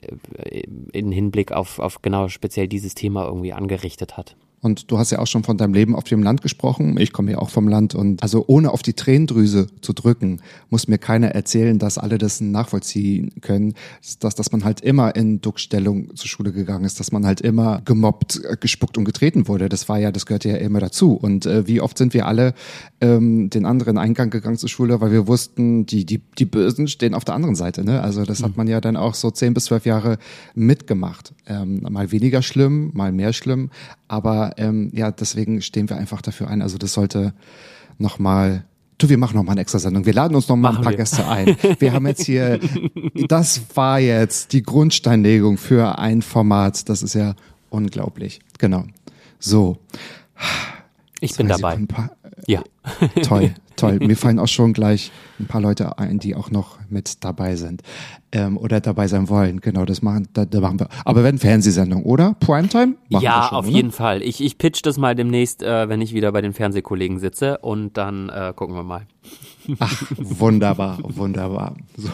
in 0.92 1.12
Hinblick 1.12 1.52
auf, 1.52 1.80
auf 1.80 2.02
genau 2.02 2.28
speziell 2.28 2.68
dieses 2.68 2.96
Thema 2.96 3.26
irgendwie 3.26 3.54
angerichtet 3.54 4.18
hat. 4.18 4.36
Und 4.62 4.92
du 4.92 5.00
hast 5.00 5.12
ja 5.12 5.20
auch 5.20 5.28
schon 5.28 5.44
von 5.44 5.58
deinem 5.58 5.74
Leben 5.74 5.96
auf 5.96 6.04
dem 6.04 6.22
Land 6.22 6.44
gesprochen. 6.44 6.96
Ich 7.00 7.12
komme 7.12 7.32
ja 7.32 7.40
auch 7.40 7.50
vom 7.50 7.68
Land 7.68 7.96
und 7.96 8.22
also 8.22 8.46
ohne 8.48 8.72
auf 8.72 8.84
die 8.84 8.94
Tränendrüse 8.94 9.68
zu 9.82 9.94
drücken, 9.94 10.40
muss 10.70 10.88
mir 10.88 11.00
keiner 11.00 11.30
erzählen, 11.30 11.80
dass 11.80 11.98
alle 11.98 12.20
das 12.20 12.42
nachvollziehen 12.42 13.32
können, 13.42 13.74
dass, 14.20 14.36
dass 14.36 14.52
man 14.52 14.64
halt 14.64 14.82
immer 14.82 15.16
in 15.16 15.42
Duckstellung 15.42 16.16
zur 16.16 16.28
Schule 16.28 16.52
gegangen 16.52 16.86
ist, 16.86 17.00
dass 17.00 17.12
man 17.12 17.26
halt 17.26 17.42
immer 17.42 17.82
gemobbt, 17.86 18.42
äh, 18.44 18.56
gespuckt 18.60 19.00
und 19.00 19.06
getreten 19.06 19.48
wurde. 19.48 19.68
Das 19.68 19.90
war 19.90 19.98
ja, 19.98 20.12
das 20.12 20.28
gehörte 20.28 20.50
ja 20.50 20.58
immer 20.58 20.80
dazu. 20.80 21.14
Und 21.14 21.48
äh, 21.48 21.68
wie 21.68 21.82
oft 21.82 21.98
sind 21.98 22.14
wir 22.14 22.28
alle 22.28 22.54
ähm, 23.02 23.50
den 23.50 23.66
anderen 23.66 23.98
Eingang 23.98 24.30
gegangen 24.30 24.58
zur 24.58 24.70
Schule, 24.70 25.02
weil 25.02 25.12
wir 25.12 25.28
wussten, 25.28 25.88
die, 25.88 26.06
die, 26.06 26.20
die 26.38 26.46
Bösen 26.46 26.88
stehen 26.88 27.16
auf 27.16 27.26
der 27.26 27.34
anderen 27.34 27.56
Seite. 27.56 27.84
Ne? 27.84 28.02
Also 28.02 28.26
das 28.26 28.44
hat 28.44 28.52
mhm. 28.52 28.58
man 28.58 28.68
ja 28.68 28.80
dann 28.80 28.96
auch 28.96 29.16
so 29.16 29.32
zehn 29.32 29.56
bis 29.56 29.66
zwölf 29.66 29.88
Jahre 29.88 30.20
mitgemacht. 30.54 31.34
Ähm, 31.48 31.82
mal 31.90 32.12
weniger 32.12 32.44
schlimm, 32.44 32.92
mal 32.94 33.12
mehr 33.12 33.34
schlimm. 33.34 33.72
Aber 34.12 34.56
ähm, 34.58 34.92
ja, 34.94 35.10
deswegen 35.10 35.62
stehen 35.62 35.90
wir 35.90 35.96
einfach 35.96 36.22
dafür 36.22 36.50
ein. 36.50 36.62
Also 36.62 36.78
das 36.78 36.92
sollte 36.92 37.34
nochmal 37.98 38.66
Du, 38.98 39.10
wir 39.10 39.18
machen 39.18 39.36
noch 39.36 39.44
mal 39.44 39.54
eine 39.54 39.62
extra 39.62 39.80
Sendung. 39.80 40.06
Wir 40.06 40.14
laden 40.14 40.36
uns 40.36 40.48
noch 40.48 40.58
mal 40.58 40.76
ein 40.76 40.82
paar 40.84 40.92
wir. 40.92 40.98
Gäste 40.98 41.28
ein. 41.28 41.56
Wir 41.80 41.92
haben 41.92 42.06
jetzt 42.06 42.24
hier, 42.24 42.60
das 43.28 43.62
war 43.74 44.00
jetzt 44.00 44.54
die 44.54 44.62
Grundsteinlegung 44.62 45.58
für 45.58 45.98
ein 45.98 46.22
Format. 46.22 46.88
Das 46.88 47.02
ist 47.02 47.16
ja 47.16 47.34
unglaublich. 47.72 48.42
Genau. 48.60 48.84
So. 49.40 49.80
Ich 51.20 51.36
bin 51.36 51.48
dabei. 51.48 51.78
Paar, 51.88 52.12
ja. 52.46 52.62
Toll, 53.24 53.56
toll. 53.76 53.98
Mir 53.98 54.18
fallen 54.18 54.38
auch 54.38 54.48
schon 54.48 54.74
gleich 54.74 55.12
ein 55.40 55.48
paar 55.48 55.62
Leute 55.62 55.98
ein, 55.98 56.20
die 56.20 56.36
auch 56.36 56.52
noch 56.52 56.78
mit 56.90 57.24
dabei 57.24 57.56
sind 57.56 57.82
ähm, 58.32 58.58
oder 58.58 58.80
dabei 58.80 59.08
sein 59.08 59.30
wollen. 59.30 59.62
Genau, 59.62 59.86
das 59.86 60.02
machen, 60.02 60.28
da, 60.34 60.46
da 60.46 60.60
machen 60.60 60.80
wir. 60.80 60.90
Aber 61.06 61.24
wenn 61.24 61.38
Fernsehsendung, 61.38 62.04
oder? 62.04 62.36
Primetime? 62.40 62.96
Machen 63.10 63.24
ja, 63.24 63.48
schon, 63.50 63.58
auf 63.58 63.66
oder? 63.68 63.76
jeden 63.76 63.92
Fall. 63.92 64.22
Ich, 64.22 64.44
ich 64.44 64.58
pitch 64.58 64.82
das 64.84 64.98
mal 64.98 65.16
demnächst, 65.16 65.64
äh, 65.64 65.90
wenn 65.90 66.02
ich 66.02 66.14
wieder 66.14 66.32
bei 66.32 66.42
den 66.42 66.54
Fernsehkollegen 66.54 67.20
sitze 67.20 67.58
und 67.60 67.98
dann 67.98 68.30
äh, 68.30 68.54
gucken 68.56 68.76
wir 68.76 68.84
mal. 68.84 69.06
Ach, 69.80 70.04
wunderbar, 70.18 70.98
wunderbar. 71.04 71.76
So, 71.96 72.10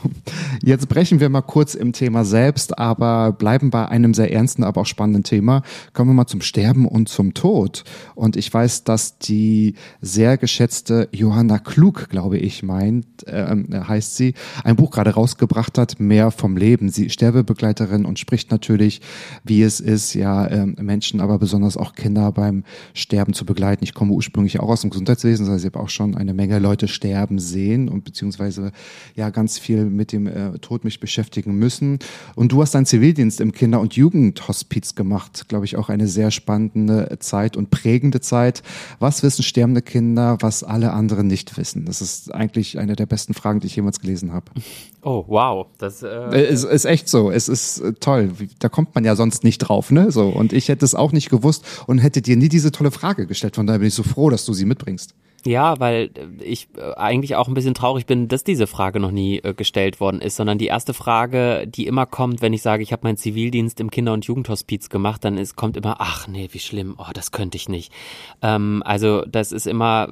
jetzt 0.61 0.89
brechen 0.89 1.19
wir 1.19 1.29
mal 1.29 1.41
kurz 1.41 1.75
im 1.75 1.93
Thema 1.93 2.25
selbst, 2.25 2.77
aber 2.77 3.31
bleiben 3.31 3.69
bei 3.69 3.87
einem 3.87 4.13
sehr 4.13 4.31
ernsten, 4.33 4.63
aber 4.63 4.81
auch 4.81 4.85
spannenden 4.85 5.23
Thema. 5.23 5.61
Kommen 5.93 6.09
wir 6.09 6.15
mal 6.15 6.27
zum 6.27 6.41
Sterben 6.41 6.85
und 6.85 7.07
zum 7.07 7.33
Tod. 7.33 7.85
Und 8.15 8.35
ich 8.35 8.53
weiß, 8.53 8.83
dass 8.83 9.17
die 9.19 9.75
sehr 10.01 10.37
geschätzte 10.37 11.07
Johanna 11.13 11.59
Klug, 11.59 12.09
glaube 12.09 12.37
ich, 12.37 12.63
meint, 12.63 13.25
äh, 13.27 13.55
heißt 13.87 14.17
sie, 14.17 14.33
ein 14.63 14.75
Buch 14.75 14.91
gerade 14.91 15.11
rausgebracht 15.11 15.77
hat, 15.77 15.99
mehr 16.07 16.31
vom 16.31 16.57
Leben. 16.57 16.89
Sie 16.89 17.05
ist 17.05 17.13
Sterbebegleiterin 17.13 18.05
und 18.05 18.19
spricht 18.19 18.51
natürlich, 18.51 19.01
wie 19.43 19.61
es 19.61 19.79
ist, 19.79 20.13
ja, 20.13 20.45
äh, 20.45 20.65
Menschen, 20.65 21.21
aber 21.21 21.37
besonders 21.39 21.77
auch 21.77 21.93
Kinder 21.93 22.31
beim 22.31 22.63
Sterben 22.93 23.33
zu 23.33 23.45
begleiten. 23.45 23.83
Ich 23.83 23.93
komme 23.93 24.13
ursprünglich 24.13 24.59
auch 24.59 24.69
aus 24.69 24.81
dem 24.81 24.89
Gesundheitswesen, 24.89 25.47
heißt, 25.47 25.65
ich 25.65 25.73
habe 25.73 25.83
auch 25.83 25.89
schon 25.89 26.15
eine 26.15 26.33
Menge 26.33 26.59
Leute 26.59 26.87
sterben 26.87 27.39
sehen 27.39 27.89
und 27.89 28.03
beziehungsweise 28.03 28.71
ja 29.15 29.29
ganz 29.29 29.59
viel 29.59 29.85
mit 29.85 30.11
dem 30.11 30.27
äh, 30.27 30.57
Tod 30.59 30.83
mich 30.83 30.99
beschäftigen 30.99 31.55
müssen. 31.55 31.99
Und 32.35 32.51
du 32.51 32.61
hast 32.61 32.73
deinen 32.73 32.85
Zivildienst 32.85 33.41
im 33.41 33.51
Kinder- 33.51 33.79
und 33.79 33.95
Jugendhospiz 33.95 34.95
gemacht, 34.95 35.47
glaube 35.47 35.65
ich, 35.65 35.75
auch 35.75 35.89
eine 35.89 36.07
sehr 36.07 36.31
spannende 36.31 37.17
Zeit 37.19 37.57
und 37.57 37.69
prägende 37.69 38.21
Zeit. 38.21 38.63
Was 38.99 39.23
wissen 39.23 39.43
sterbende 39.43 39.81
Kinder, 39.81 40.37
was 40.41 40.63
alle 40.63 40.93
anderen 40.93 41.27
nicht 41.27 41.57
wissen? 41.57 41.85
Das 41.85 42.01
ist 42.01 42.33
eigentlich 42.33 42.79
eine 42.79 42.95
der 42.95 43.05
besten 43.05 43.33
Fragen, 43.33 43.59
die 43.59 43.67
ich 43.67 43.75
jemals 43.75 43.99
gelesen 43.99 44.33
habe. 44.33 44.51
Oh, 45.01 45.23
wow. 45.27 45.67
Das 45.77 46.03
äh, 46.03 46.07
äh 46.07 46.49
ist, 46.49 46.63
ist 46.63 46.85
echt 46.85 47.07
so. 47.07 47.31
Es 47.31 47.47
ist 47.47 47.79
äh, 47.79 47.93
toll. 47.93 48.31
Da 48.59 48.69
kommt 48.69 48.95
man 48.95 49.05
ja 49.05 49.15
sonst 49.15 49.43
nicht 49.43 49.59
drauf, 49.59 49.91
ne? 49.91 50.11
So. 50.11 50.27
Und 50.27 50.53
ich 50.53 50.69
hätte 50.69 50.83
es 50.83 50.95
auch 50.95 51.11
nicht 51.11 51.29
gewusst 51.29 51.63
und 51.85 51.99
hätte 51.99 52.21
dir 52.21 52.35
nie 52.35 52.49
diese 52.49 52.71
tolle 52.71 52.91
Frage 52.91 53.27
gestellt. 53.27 53.55
Von 53.55 53.67
daher 53.67 53.79
bin 53.79 53.87
ich 53.87 53.93
so 53.93 54.03
froh, 54.03 54.29
dass 54.29 54.45
du 54.45 54.53
sie 54.53 54.65
mitbringst. 54.65 55.13
Ja, 55.45 55.79
weil 55.79 56.09
äh, 56.15 56.43
ich 56.43 56.67
äh, 56.77 56.93
eigentlich 56.95 57.35
auch 57.35 57.47
ein 57.47 57.53
bisschen 57.53 57.73
traurig 57.73 58.05
bin, 58.05 58.27
dass 58.27 58.43
diese 58.43 58.67
Frage 58.67 58.99
noch 58.99 59.11
nie 59.11 59.39
äh, 59.39 59.53
gestellt 59.53 59.99
worden 59.99 60.21
ist, 60.21 60.35
sondern 60.35 60.57
die 60.57 60.67
erste 60.67 60.93
Frage, 60.93 61.67
die 61.67 61.87
immer 61.87 62.05
kommt, 62.05 62.41
wenn 62.41 62.53
ich 62.53 62.61
sage, 62.61 62.83
ich 62.83 62.91
habe 62.91 63.03
meinen 63.03 63.17
Zivildienst 63.17 63.79
im 63.79 63.91
Kinder- 63.91 64.13
und 64.13 64.25
Jugendhospiz 64.25 64.89
gemacht, 64.89 65.23
dann 65.23 65.37
ist, 65.37 65.55
kommt 65.55 65.77
immer, 65.77 65.97
ach 65.99 66.27
nee, 66.27 66.49
wie 66.51 66.59
schlimm, 66.59 66.95
oh, 66.97 67.11
das 67.13 67.31
könnte 67.31 67.55
ich 67.55 67.69
nicht. 67.69 67.93
Ähm, 68.41 68.81
also 68.85 69.23
das 69.25 69.51
ist 69.51 69.67
immer, 69.67 70.09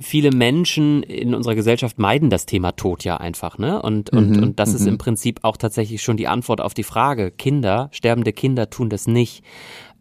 viele 0.00 0.30
Menschen 0.30 1.02
in 1.02 1.34
unserer 1.34 1.54
Gesellschaft 1.54 1.98
meiden 1.98 2.30
das 2.30 2.46
Thema 2.46 2.72
Tod 2.72 3.04
ja 3.04 3.16
einfach, 3.16 3.58
ne? 3.58 3.82
Und, 3.82 4.10
und, 4.10 4.36
mhm, 4.36 4.42
und 4.42 4.60
das 4.60 4.74
ist 4.74 4.86
im 4.86 4.94
mhm. 4.94 4.98
Prinzip 4.98 5.40
auch 5.42 5.56
tatsächlich 5.56 6.02
schon 6.02 6.16
die 6.16 6.28
Antwort 6.28 6.60
auf 6.60 6.74
die 6.74 6.84
Frage. 6.84 7.30
Kinder, 7.30 7.88
sterbende 7.92 8.32
Kinder 8.32 8.70
tun 8.70 8.88
das 8.88 9.06
nicht. 9.06 9.42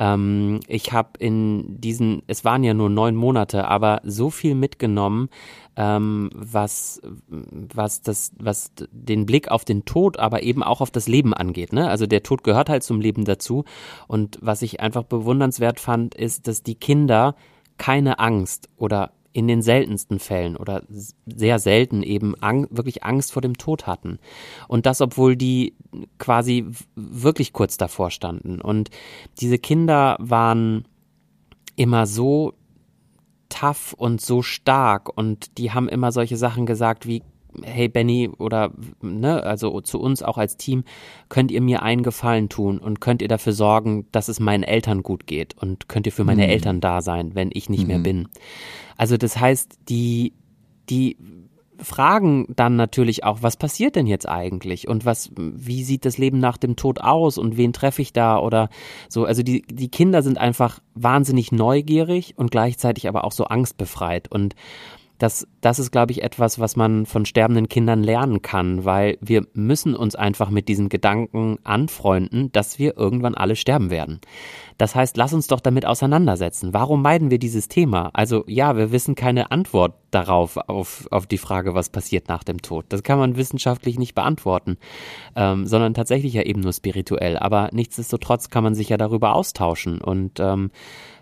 Ähm, 0.02 0.62
ich 0.68 0.92
habe 0.94 1.12
in 1.20 1.80
diesen, 1.80 2.24
es 2.26 2.44
waren 2.44 2.64
ja 2.64 2.74
nur 2.74 2.90
neun 2.90 3.16
Monate, 3.16 3.68
aber 3.68 4.02
so 4.04 4.32
viel 4.32 4.56
mitgenommen, 4.56 5.30
ähm, 5.76 6.32
was, 6.34 7.00
was, 7.28 8.02
das, 8.02 8.32
was 8.40 8.72
den 8.92 9.28
Blick 9.28 9.52
auf 9.52 9.64
den 9.64 9.86
Tod, 9.86 10.18
aber 10.18 10.42
eben 10.42 10.64
auch 10.64 10.82
auf 10.82 10.90
das 10.90 11.08
Leben 11.08 11.36
angeht. 11.36 11.72
Ne? 11.72 11.88
Also 11.88 12.08
der 12.08 12.24
Tod 12.24 12.44
gehört 12.44 12.68
halt 12.68 12.82
zum 12.82 13.00
Leben 13.00 13.26
dazu. 13.26 13.64
Und 14.08 14.40
was 14.42 14.64
ich 14.64 14.80
einfach 14.80 15.04
bewundernswert 15.04 15.80
fand, 15.80 16.16
ist, 16.16 16.48
dass 16.48 16.64
die 16.64 16.76
Kinder 16.76 17.36
keine 17.78 18.18
Angst 18.18 18.70
oder 18.78 19.12
in 19.34 19.48
den 19.48 19.62
seltensten 19.62 20.20
Fällen 20.20 20.58
oder 20.58 20.84
sehr 21.26 21.60
selten 21.60 22.04
eben 22.04 22.36
ang 22.42 22.68
wirklich 22.70 23.04
Angst 23.04 23.32
vor 23.32 23.42
dem 23.42 23.58
Tod 23.58 23.88
hatten. 23.88 24.20
Und 24.68 24.86
das, 24.86 25.02
obwohl 25.02 25.36
die 25.36 25.76
quasi 26.18 26.66
wirklich 26.96 27.54
kurz 27.54 27.78
davor 27.78 28.12
standen. 28.12 28.60
Und 28.60 28.90
diese 29.40 29.58
Kinder 29.58 30.18
waren 30.20 30.86
immer 31.76 32.06
so 32.06 32.54
tough 33.50 33.94
und 33.94 34.22
so 34.22 34.42
stark 34.42 35.16
und 35.16 35.58
die 35.58 35.72
haben 35.72 35.90
immer 35.90 36.12
solche 36.12 36.38
Sachen 36.38 36.66
gesagt 36.66 37.06
wie 37.06 37.24
hey 37.64 37.88
Benny 37.88 38.30
oder 38.38 38.72
ne, 39.02 39.44
also 39.44 39.82
zu 39.82 40.00
uns 40.00 40.24
auch 40.24 40.38
als 40.38 40.58
Team, 40.58 40.84
könnt 41.30 41.52
ihr 41.52 41.62
mir 41.62 41.82
einen 41.84 42.04
Gefallen 42.04 42.50
tun 42.50 42.78
und 42.78 43.02
könnt 43.02 43.22
ihr 43.22 43.28
dafür 43.28 43.54
sorgen, 43.54 44.08
dass 44.12 44.28
es 44.28 44.40
meinen 44.40 44.64
Eltern 44.64 45.04
gut 45.04 45.28
geht 45.28 45.56
und 45.62 45.90
könnt 45.90 46.06
ihr 46.06 46.12
für 46.12 46.24
meine 46.24 46.44
mhm. 46.44 46.50
Eltern 46.50 46.82
da 46.82 47.02
sein, 47.02 47.36
wenn 47.36 47.50
ich 47.54 47.70
nicht 47.70 47.84
mhm. 47.84 47.88
mehr 47.88 48.00
bin. 48.00 48.28
Also 48.98 49.18
das 49.18 49.40
heißt, 49.40 49.80
die 49.90 50.34
die 50.90 51.18
fragen 51.82 52.46
dann 52.56 52.76
natürlich 52.76 53.24
auch, 53.24 53.40
was 53.42 53.58
passiert 53.58 53.96
denn 53.96 54.08
jetzt 54.08 54.28
eigentlich 54.28 54.88
und 54.88 55.06
was, 55.06 55.32
wie 55.36 55.84
sieht 55.84 56.06
das 56.06 56.18
Leben 56.18 56.40
nach 56.40 56.58
dem 56.58 56.76
Tod 56.76 57.02
aus 57.02 57.38
und 57.38 57.58
wen 57.58 57.74
treffe 57.74 58.02
ich 58.02 58.14
da 58.14 58.38
oder 58.38 58.70
so. 59.10 59.26
Also 59.26 59.44
die, 59.44 59.64
die 59.64 59.90
Kinder 59.90 60.22
sind 60.22 60.38
einfach 60.38 60.80
wahnsinnig 60.94 61.52
neugierig 61.52 62.36
und 62.38 62.52
gleichzeitig 62.52 63.08
aber 63.08 63.24
auch 63.24 63.32
so 63.32 63.46
angstbefreit 63.46 64.32
und 64.32 64.56
das, 65.22 65.48
das 65.62 65.78
ist, 65.78 65.92
glaube 65.92 66.12
ich, 66.12 66.24
etwas, 66.24 66.60
was 66.60 66.76
man 66.76 67.06
von 67.06 67.26
sterbenden 67.26 67.70
Kindern 67.70 68.02
lernen 68.02 68.42
kann, 68.42 68.86
weil 68.86 69.20
wir 69.22 69.46
müssen 69.54 69.96
uns 69.96 70.16
einfach 70.16 70.50
mit 70.50 70.68
diesen 70.68 70.90
Gedanken 70.90 71.60
anfreunden, 71.64 72.52
dass 72.52 72.80
wir 72.80 72.98
irgendwann 72.98 73.36
alle 73.36 73.56
sterben 73.56 73.92
werden. 73.92 74.20
Das 74.80 74.96
heißt, 74.96 75.18
lass 75.18 75.34
uns 75.34 75.46
doch 75.46 75.60
damit 75.60 75.86
auseinandersetzen. 75.86 76.74
Warum 76.74 77.04
meiden 77.04 77.30
wir 77.30 77.38
dieses 77.38 77.68
Thema? 77.68 78.10
Also 78.14 78.44
ja, 78.48 78.76
wir 78.76 78.92
wissen 78.92 79.14
keine 79.14 79.52
Antwort 79.52 79.94
darauf, 80.10 80.58
auf, 80.58 81.08
auf 81.12 81.28
die 81.28 81.38
Frage, 81.38 81.76
was 81.76 81.92
passiert 81.92 82.28
nach 82.28 82.44
dem 82.44 82.64
Tod. 82.64 82.86
Das 82.90 83.04
kann 83.04 83.20
man 83.20 83.38
wissenschaftlich 83.38 84.00
nicht 84.00 84.16
beantworten, 84.16 84.78
ähm, 85.36 85.68
sondern 85.68 85.94
tatsächlich 85.94 86.34
ja 86.34 86.42
eben 86.42 86.62
nur 86.62 86.74
spirituell. 86.74 87.38
Aber 87.38 87.70
nichtsdestotrotz 87.72 88.50
kann 88.50 88.64
man 88.64 88.74
sich 88.74 88.90
ja 88.90 88.98
darüber 88.98 89.36
austauschen 89.36 90.02
und 90.02 90.40
ähm, 90.40 90.72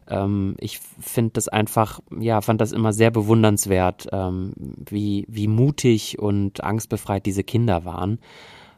ähm, 0.09 0.55
ich 0.59 0.79
finde 0.99 1.31
das 1.33 1.47
einfach, 1.47 1.99
ja, 2.19 2.41
fand 2.41 2.61
das 2.61 2.71
immer 2.71 2.93
sehr 2.93 3.11
bewundernswert, 3.11 4.07
ähm, 4.11 4.53
wie, 4.89 5.25
wie 5.29 5.47
mutig 5.47 6.19
und 6.19 6.63
angstbefreit 6.63 7.25
diese 7.25 7.43
Kinder 7.43 7.85
waren. 7.85 8.19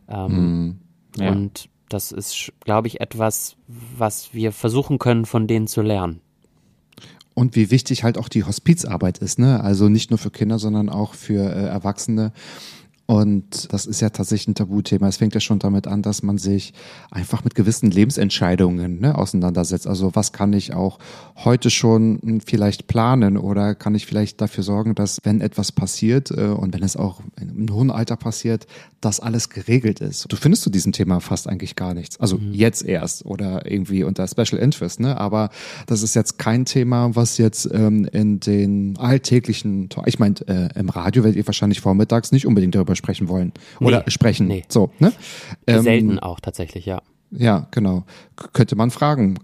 Ähm, 0.08 0.68
mm, 0.68 0.80
ja. 1.18 1.32
Und 1.32 1.70
das 1.90 2.12
ist, 2.12 2.52
glaube 2.62 2.88
ich, 2.88 3.02
etwas, 3.02 3.56
was 3.68 4.34
wir 4.34 4.52
versuchen 4.52 5.00
können, 5.00 5.26
von 5.26 5.48
denen 5.48 5.68
zu 5.68 5.82
lernen. 5.82 6.22
Und 7.34 7.56
wie 7.56 7.72
wichtig 7.72 8.04
halt 8.04 8.18
auch 8.18 8.28
die 8.28 8.44
Hospizarbeit 8.44 9.18
ist, 9.20 9.40
ne? 9.40 9.64
Also 9.64 9.88
nicht 9.88 10.10
nur 10.10 10.18
für 10.18 10.32
Kinder, 10.32 10.60
sondern 10.60 10.90
auch 10.90 11.14
für 11.14 11.44
äh, 11.44 11.66
Erwachsene. 11.66 12.34
Und 13.06 13.74
das 13.74 13.86
ist 13.86 14.00
ja 14.00 14.10
tatsächlich 14.10 14.50
ein 14.50 14.56
Tabuthema. 14.56 15.08
Es 15.08 15.18
fängt 15.18 15.34
ja 15.34 15.42
schon 15.42 15.60
damit 15.60 15.86
an, 15.86 16.02
dass 16.02 16.24
man 16.24 16.38
sich 16.38 16.74
einfach 17.10 17.44
mit 17.44 17.56
gewissen 17.56 17.92
Lebensentscheidungen 17.92 19.00
ne, 19.00 19.18
auseinandersetzt. 19.18 19.86
Also 19.86 20.16
was 20.16 20.32
kann 20.32 20.54
ich 20.54 20.74
auch 20.74 20.98
heute 21.36 21.70
schon 21.70 22.42
vielleicht 22.46 22.88
planen 22.88 23.38
oder 23.38 23.76
kann 23.76 23.96
ich 23.96 24.06
vielleicht 24.06 24.40
dafür 24.40 24.64
sorgen, 24.64 24.96
dass 24.96 25.20
wenn 25.24 25.42
etwas 25.42 25.72
passiert 25.72 26.32
äh, 26.32 26.46
und 26.46 26.74
wenn 26.74 26.84
es 26.84 26.96
auch 26.96 27.22
im 27.40 27.74
hohen 27.74 27.92
Alter 27.92 28.16
passiert, 28.16 28.66
dass 29.02 29.20
alles 29.20 29.50
geregelt 29.50 30.00
ist. 30.00 30.32
Du 30.32 30.36
findest 30.36 30.64
zu 30.64 30.70
diesem 30.70 30.92
Thema 30.92 31.20
fast 31.20 31.50
eigentlich 31.50 31.76
gar 31.76 31.94
nichts. 31.94 32.20
Also 32.20 32.38
mhm. 32.38 32.54
jetzt 32.54 32.86
erst 32.86 33.26
oder 33.26 33.70
irgendwie 33.70 34.04
unter 34.04 34.28
Special 34.28 34.62
Interest. 34.62 35.00
Ne? 35.00 35.20
Aber 35.20 35.50
das 35.88 36.04
ist 36.04 36.16
jetzt 36.16 36.38
kein 36.38 36.66
Thema, 36.66 37.16
was 37.16 37.38
jetzt 37.40 37.68
ähm, 37.74 38.06
in 38.06 38.40
den 38.40 38.96
alltäglichen, 38.98 39.90
ich 40.06 40.20
meine, 40.20 40.36
äh, 40.48 40.80
im 40.80 40.90
Radio 40.90 41.24
werdet 41.24 41.38
ihr 41.38 41.48
wahrscheinlich 41.48 41.82
vormittags 41.82 42.32
nicht 42.32 42.46
unbedingt 42.46 42.76
darüber 42.76 42.91
sprechen 42.96 43.28
wollen 43.28 43.54
oder 43.80 44.04
nee, 44.06 44.12
sprechen. 44.12 44.48
Nee. 44.48 44.64
So, 44.68 44.92
ne? 45.00 45.14
Ähm, 45.68 45.82
Selten 45.82 46.20
auch 46.20 46.40
tatsächlich, 46.40 46.86
ja. 46.86 47.02
Ja, 47.32 47.68
genau. 47.72 48.04
K 48.36 48.50
könnte 48.52 48.76
man 48.76 48.92
fragen, 48.92 49.40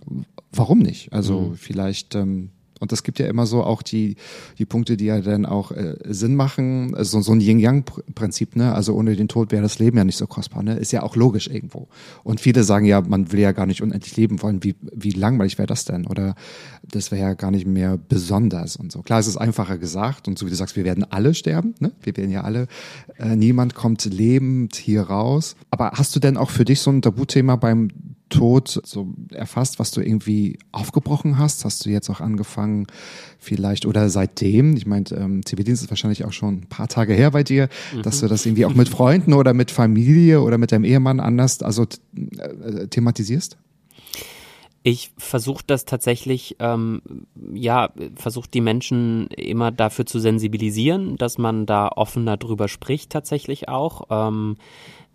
warum 0.52 0.80
nicht? 0.80 1.14
Also 1.14 1.40
mhm. 1.40 1.56
vielleicht 1.56 2.16
ähm, 2.16 2.52
und 2.80 2.92
es 2.92 3.04
gibt 3.04 3.20
ja 3.20 3.28
immer 3.28 3.46
so 3.46 3.64
auch 3.64 3.82
die, 3.82 4.16
die 4.58 4.66
Punkte, 4.66 4.98
die 4.98 5.06
ja 5.06 5.22
dann 5.22 5.46
auch 5.46 5.72
äh, 5.72 5.96
Sinn 6.06 6.36
machen. 6.36 6.96
Also 6.96 7.22
so 7.22 7.32
ein 7.32 7.42
Yin-Yang-Prinzip, 7.42 8.56
ne? 8.56 8.74
Also 8.74 8.94
ohne 8.94 9.16
den 9.16 9.28
Tod 9.28 9.52
wäre 9.52 9.64
das 9.64 9.80
Leben 9.80 9.98
ja 9.98 10.04
nicht 10.04 10.18
so 10.18 10.28
kostbar, 10.28 10.64
ne? 10.64 10.78
Ist 10.78 10.92
ja 10.92 11.04
auch 11.04 11.16
logisch 11.16 11.48
irgendwo. 11.48 11.88
Und 12.24 12.40
viele 12.42 12.64
sagen 12.64 12.86
ja, 12.86 13.02
man 13.02 13.32
will 13.32 13.40
ja 13.40 13.52
gar 13.52 13.66
nicht 13.66 13.82
unendlich 13.82 14.16
leben 14.18 14.42
wollen. 14.42 14.64
Wie, 14.64 14.76
wie 14.94 15.12
langweilig 15.12 15.58
wäre 15.58 15.68
das 15.68 15.86
denn? 15.86 16.08
Oder 16.08 16.36
das 16.84 17.12
wäre 17.12 17.22
ja 17.22 17.34
gar 17.34 17.52
nicht 17.52 17.68
mehr 17.68 17.98
besonders 17.98 18.76
und 18.76 18.92
so. 18.92 19.02
Klar, 19.02 19.20
es 19.20 19.28
ist 19.28 19.38
einfacher 19.38 19.78
gesagt. 19.78 20.28
Und 20.28 20.38
so 20.38 20.46
wie 20.46 20.50
du 20.50 20.56
sagst, 20.56 20.76
wir 20.76 20.86
werden 20.86 21.04
alle 21.10 21.34
sterben, 21.34 21.76
ne? 21.80 21.92
Wir 22.02 22.16
werden 22.18 22.32
ja 22.32 22.42
alle, 22.42 22.68
äh, 23.18 23.36
niemand 23.36 23.76
kommt 23.76 24.06
lebend 24.06 24.76
hier 24.76 25.02
raus. 25.02 25.56
Aber 25.72 25.92
hast 25.94 26.16
du 26.16 26.20
denn 26.20 26.38
auch 26.38 26.50
für 26.50 26.66
dich 26.66 26.82
so 26.82 26.92
ein 26.92 27.02
Tabuthema 27.02 27.56
beim 27.56 27.90
Tod 28.30 28.82
so 28.84 29.14
erfasst, 29.32 29.80
was 29.80 29.92
du 29.92 30.02
irgendwie 30.02 30.60
aufgebrochen 30.72 31.38
hast? 31.38 31.66
Hast 31.66 31.86
du 31.86 31.90
jetzt 31.90 32.10
auch 32.10 32.20
angefangen, 32.20 32.88
vielleicht 33.40 33.86
oder 33.86 34.10
seitdem? 34.10 34.76
Ich 34.76 34.86
meine, 34.86 35.06
ähm, 35.12 35.46
Zivildienst 35.46 35.84
ist 35.84 35.90
wahrscheinlich 35.90 36.26
auch 36.26 36.34
schon 36.34 36.56
ein 36.56 36.70
paar 36.70 36.88
Tage 36.88 37.14
her 37.14 37.32
bei 37.32 37.44
dir, 37.44 37.70
mhm. 37.96 38.02
dass 38.02 38.20
du 38.20 38.28
das 38.28 38.46
irgendwie 38.46 38.66
auch 38.66 38.74
mit 38.74 38.90
Freunden 38.90 39.34
oder 39.34 39.54
mit 39.54 39.72
Familie 39.72 40.42
oder 40.42 40.58
mit 40.58 40.72
deinem 40.72 40.84
Ehemann 40.84 41.20
anders 41.20 41.62
also 41.62 41.86
äh, 42.16 42.88
thematisierst? 42.88 43.58
Ich 44.84 45.12
versuche 45.18 45.64
das 45.68 45.84
tatsächlich, 45.84 46.56
ähm, 46.60 47.02
ja, 47.54 47.90
versuche 48.16 48.50
die 48.50 48.62
Menschen 48.62 49.28
immer 49.28 49.70
dafür 49.70 50.06
zu 50.06 50.20
sensibilisieren, 50.20 51.18
dass 51.18 51.38
man 51.38 51.66
da 51.66 51.90
offener 51.90 52.38
drüber 52.38 52.70
spricht, 52.70 53.10
tatsächlich 53.10 53.68
auch. 53.68 54.04
Ähm, 54.10 54.56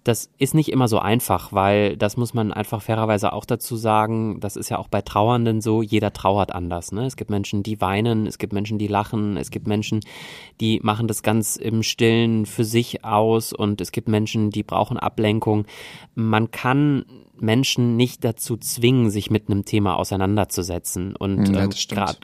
das 0.05 0.31
ist 0.39 0.55
nicht 0.55 0.71
immer 0.73 0.89
so 0.89 0.99
einfach, 0.99 1.53
weil 1.53 1.97
das 1.97 2.17
muss 2.17 2.35
man 2.35 2.53
einfach 2.53 2.83
fairerweise 2.83 3.33
auch 3.33 3.45
dazu 3.45 3.77
sagen. 3.77 4.41
Das 4.41 4.57
ist 4.57 4.69
ja 4.69 4.79
auch 4.79 4.89
bei 4.89 5.01
Trauernden 5.01 5.61
so. 5.61 5.81
Jeder 5.81 6.13
trauert 6.13 6.53
anders. 6.53 6.91
Ne? 6.91 7.07
Es 7.07 7.17
gibt 7.17 7.31
Menschen, 7.31 7.63
die 7.63 7.81
weinen, 7.81 8.27
es 8.27 8.39
gibt 8.39 8.53
Menschen, 8.53 8.79
die 8.79 8.89
lachen, 8.89 9.37
es 9.37 9.51
gibt 9.51 9.69
Menschen, 9.69 10.01
die 10.61 10.81
machen 10.83 11.07
das 11.07 11.23
ganz 11.23 11.57
im 11.57 11.83
Stillen 11.85 12.47
für 12.47 12.65
sich 12.65 13.05
aus 13.05 13.53
und 13.53 13.81
es 13.81 13.93
gibt 13.93 14.09
Menschen, 14.09 14.51
die 14.51 14.65
brauchen 14.65 14.97
Ablenkung. 14.97 15.67
Man 16.15 16.51
kann 16.51 17.05
Menschen 17.39 17.97
nicht 17.97 18.25
dazu 18.25 18.57
zwingen, 18.57 19.11
sich 19.11 19.31
mit 19.31 19.49
einem 19.49 19.65
Thema 19.65 19.97
auseinanderzusetzen. 19.97 21.17
Und 21.17 21.49
ja, 21.49 21.65
ähm, 21.65 21.71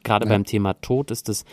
gerade 0.03 0.27
ja. 0.27 0.33
beim 0.33 0.45
Thema 0.45 0.75
Tod 0.75 1.11
ist 1.11 1.29
es 1.29 1.45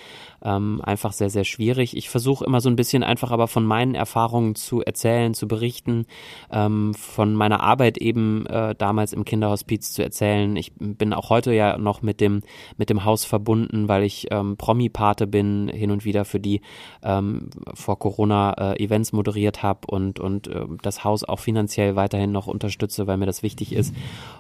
ähm, 0.43 0.81
einfach 0.83 1.13
sehr, 1.13 1.29
sehr 1.29 1.43
schwierig. 1.43 1.97
Ich 1.97 2.09
versuche 2.09 2.45
immer 2.45 2.61
so 2.61 2.69
ein 2.69 2.75
bisschen 2.75 3.03
einfach 3.03 3.31
aber 3.31 3.47
von 3.47 3.65
meinen 3.65 3.95
Erfahrungen 3.95 4.55
zu 4.55 4.81
erzählen, 4.81 5.33
zu 5.33 5.47
berichten, 5.47 6.05
ähm, 6.51 6.93
von 6.93 7.33
meiner 7.33 7.61
Arbeit 7.61 7.97
eben 7.97 8.45
äh, 8.45 8.75
damals 8.75 9.13
im 9.13 9.25
Kinderhospiz 9.25 9.93
zu 9.93 10.03
erzählen. 10.03 10.55
Ich 10.55 10.73
bin 10.77 11.13
auch 11.13 11.29
heute 11.29 11.53
ja 11.53 11.77
noch 11.77 12.01
mit 12.01 12.21
dem, 12.21 12.41
mit 12.77 12.89
dem 12.89 13.03
Haus 13.03 13.25
verbunden, 13.25 13.87
weil 13.87 14.03
ich 14.03 14.27
ähm, 14.31 14.57
Promi-Pate 14.57 15.27
bin, 15.27 15.69
hin 15.69 15.91
und 15.91 16.05
wieder 16.05 16.25
für 16.25 16.39
die 16.39 16.61
ähm, 17.03 17.49
vor 17.73 17.97
Corona 17.97 18.73
äh, 18.73 18.83
Events 18.83 19.13
moderiert 19.13 19.63
habe 19.63 19.87
und, 19.87 20.19
und 20.19 20.47
äh, 20.47 20.65
das 20.83 21.03
Haus 21.03 21.23
auch 21.23 21.39
finanziell 21.39 21.95
weiterhin 21.95 22.31
noch 22.31 22.47
unterstütze, 22.47 23.07
weil 23.07 23.17
mir 23.17 23.25
das 23.25 23.41
wichtig 23.45 23.71
ist. 23.71 23.95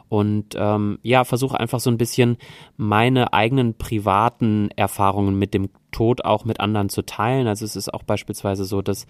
Und 0.09 0.55
ähm, 0.55 0.99
ja, 1.01 1.23
versuche 1.23 1.59
einfach 1.59 1.79
so 1.79 1.89
ein 1.89 1.97
bisschen 1.97 2.37
meine 2.75 3.33
eigenen 3.33 3.75
privaten 3.75 4.69
Erfahrungen 4.75 5.39
mit 5.39 5.53
dem 5.53 5.69
Tod 5.95 6.25
auch 6.25 6.43
mit 6.43 6.59
anderen 6.59 6.89
zu 6.89 7.03
teilen. 7.03 7.47
Also 7.47 7.63
es 7.63 7.77
ist 7.77 7.93
auch 7.93 8.03
beispielsweise 8.03 8.65
so, 8.65 8.81
dass 8.81 9.07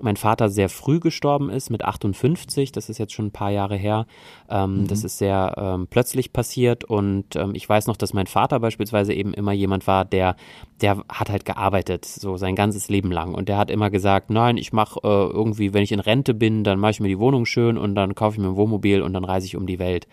mein 0.00 0.16
Vater 0.16 0.50
sehr 0.50 0.68
früh 0.68 1.00
gestorben 1.00 1.48
ist, 1.48 1.70
mit 1.70 1.82
58. 1.82 2.72
Das 2.72 2.90
ist 2.90 2.98
jetzt 2.98 3.14
schon 3.14 3.26
ein 3.26 3.30
paar 3.30 3.50
Jahre 3.50 3.76
her. 3.76 4.06
Ähm, 4.50 4.82
mhm. 4.82 4.86
Das 4.86 5.02
ist 5.02 5.16
sehr 5.16 5.54
ähm, 5.56 5.86
plötzlich 5.88 6.34
passiert. 6.34 6.84
Und 6.84 7.36
ähm, 7.36 7.54
ich 7.54 7.66
weiß 7.66 7.86
noch, 7.86 7.96
dass 7.96 8.12
mein 8.12 8.26
Vater 8.26 8.60
beispielsweise 8.60 9.14
eben 9.14 9.32
immer 9.32 9.52
jemand 9.52 9.86
war, 9.86 10.04
der, 10.04 10.36
der 10.82 11.02
hat 11.08 11.30
halt 11.30 11.46
gearbeitet, 11.46 12.04
so 12.04 12.36
sein 12.36 12.54
ganzes 12.54 12.90
Leben 12.90 13.10
lang. 13.10 13.32
Und 13.34 13.48
der 13.48 13.56
hat 13.56 13.70
immer 13.70 13.88
gesagt, 13.88 14.28
nein, 14.28 14.58
ich 14.58 14.74
mache 14.74 15.00
äh, 15.02 15.06
irgendwie, 15.06 15.72
wenn 15.72 15.82
ich 15.82 15.92
in 15.92 16.00
Rente 16.00 16.34
bin, 16.34 16.64
dann 16.64 16.78
mache 16.78 16.90
ich 16.90 17.00
mir 17.00 17.08
die 17.08 17.18
Wohnung 17.18 17.46
schön 17.46 17.78
und 17.78 17.94
dann 17.94 18.14
kaufe 18.14 18.36
ich 18.36 18.42
mir 18.42 18.48
ein 18.48 18.56
Wohnmobil 18.56 19.00
und 19.00 19.14
dann 19.14 19.24
reise 19.24 19.46
ich 19.46 19.56
um 19.56 19.66
die 19.66 19.78
Welt. 19.78 20.06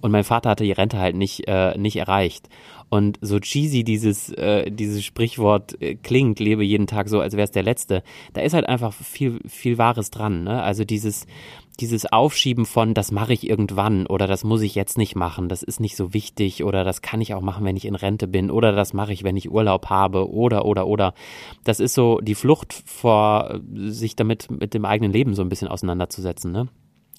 Und 0.00 0.10
mein 0.10 0.24
Vater 0.24 0.48
hatte 0.48 0.64
die 0.64 0.72
Rente 0.72 0.98
halt 0.98 1.16
nicht, 1.16 1.46
äh, 1.46 1.76
nicht 1.76 1.96
erreicht. 1.96 2.48
Und 2.88 3.18
so 3.20 3.40
cheesy 3.40 3.82
dieses, 3.82 4.30
äh, 4.32 4.70
dieses 4.70 5.04
Sprichwort 5.04 5.46
Wort 5.72 5.82
äh, 5.82 5.96
klingt, 5.96 6.38
lebe 6.38 6.64
jeden 6.64 6.86
Tag 6.86 7.08
so, 7.08 7.20
als 7.20 7.34
wäre 7.34 7.44
es 7.44 7.50
der 7.50 7.64
letzte, 7.64 8.02
da 8.32 8.42
ist 8.42 8.54
halt 8.54 8.68
einfach 8.68 8.92
viel, 8.92 9.40
viel 9.48 9.76
Wahres 9.78 10.10
dran. 10.10 10.44
Ne? 10.44 10.62
Also 10.62 10.84
dieses, 10.84 11.26
dieses 11.80 12.06
Aufschieben 12.06 12.64
von, 12.64 12.94
das 12.94 13.10
mache 13.10 13.32
ich 13.32 13.48
irgendwann 13.48 14.06
oder 14.06 14.26
das 14.26 14.44
muss 14.44 14.62
ich 14.62 14.74
jetzt 14.74 14.98
nicht 14.98 15.16
machen, 15.16 15.48
das 15.48 15.62
ist 15.62 15.80
nicht 15.80 15.96
so 15.96 16.14
wichtig 16.14 16.64
oder 16.64 16.84
das 16.84 17.02
kann 17.02 17.20
ich 17.20 17.34
auch 17.34 17.40
machen, 17.40 17.64
wenn 17.64 17.76
ich 17.76 17.84
in 17.84 17.96
Rente 17.96 18.28
bin 18.28 18.50
oder 18.50 18.72
das 18.72 18.92
mache 18.92 19.12
ich, 19.12 19.24
wenn 19.24 19.36
ich 19.36 19.50
Urlaub 19.50 19.86
habe 19.86 20.30
oder 20.30 20.64
oder 20.64 20.86
oder. 20.86 21.14
Das 21.64 21.80
ist 21.80 21.94
so 21.94 22.20
die 22.20 22.34
Flucht 22.34 22.72
vor 22.72 23.60
sich 23.74 24.16
damit 24.16 24.50
mit 24.50 24.74
dem 24.74 24.84
eigenen 24.84 25.12
Leben 25.12 25.34
so 25.34 25.42
ein 25.42 25.48
bisschen 25.48 25.68
auseinanderzusetzen. 25.68 26.52
Ne? 26.52 26.68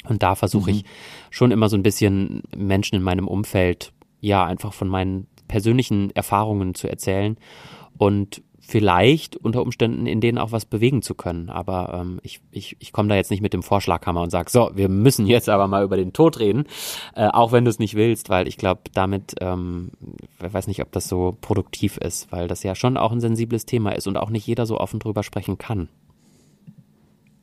Und 0.07 0.24
da 0.24 0.36
versuche 0.36 0.72
mhm. 0.72 0.78
ich 0.78 0.86
schon 1.30 1.51
immer 1.51 1.70
so 1.70 1.78
ein 1.78 1.84
bisschen 1.84 2.43
Menschen 2.55 2.95
in 2.95 3.03
meinem 3.03 3.28
Umfeld, 3.28 3.91
ja, 4.20 4.45
einfach 4.45 4.74
von 4.74 4.88
meinen 4.88 5.28
persönlichen 5.47 6.11
Erfahrungen 6.15 6.75
zu 6.75 6.89
erzählen 6.89 7.37
und 7.97 8.41
vielleicht 8.67 9.37
unter 9.37 9.61
Umständen 9.61 10.05
in 10.05 10.19
denen 10.19 10.37
auch 10.37 10.51
was 10.51 10.65
bewegen 10.65 11.01
zu 11.01 11.15
können. 11.15 11.49
Aber 11.49 12.01
ähm, 12.01 12.19
ich, 12.21 12.41
ich, 12.51 12.75
ich 12.79 12.91
komme 12.91 13.07
da 13.07 13.15
jetzt 13.15 13.31
nicht 13.31 13.41
mit 13.41 13.53
dem 13.53 13.63
Vorschlaghammer 13.63 14.21
und 14.21 14.29
sage, 14.29 14.51
so, 14.51 14.71
wir 14.73 14.89
müssen 14.89 15.25
jetzt 15.25 15.47
aber 15.47 15.67
mal 15.67 15.85
über 15.85 15.95
den 15.95 16.11
Tod 16.11 16.39
reden, 16.39 16.65
äh, 17.15 17.27
auch 17.27 17.53
wenn 17.53 17.63
du 17.63 17.69
es 17.69 17.79
nicht 17.79 17.95
willst, 17.95 18.29
weil 18.29 18.45
ich 18.47 18.57
glaube, 18.57 18.81
damit, 18.93 19.35
ähm, 19.39 19.91
ich 20.45 20.53
weiß 20.53 20.67
nicht, 20.67 20.81
ob 20.81 20.91
das 20.91 21.07
so 21.07 21.37
produktiv 21.39 21.97
ist, 21.97 22.29
weil 22.33 22.49
das 22.49 22.61
ja 22.63 22.75
schon 22.75 22.97
auch 22.97 23.13
ein 23.13 23.21
sensibles 23.21 23.65
Thema 23.65 23.91
ist 23.91 24.05
und 24.05 24.17
auch 24.17 24.29
nicht 24.29 24.45
jeder 24.45 24.65
so 24.65 24.77
offen 24.79 24.99
drüber 24.99 25.23
sprechen 25.23 25.57
kann. 25.57 25.87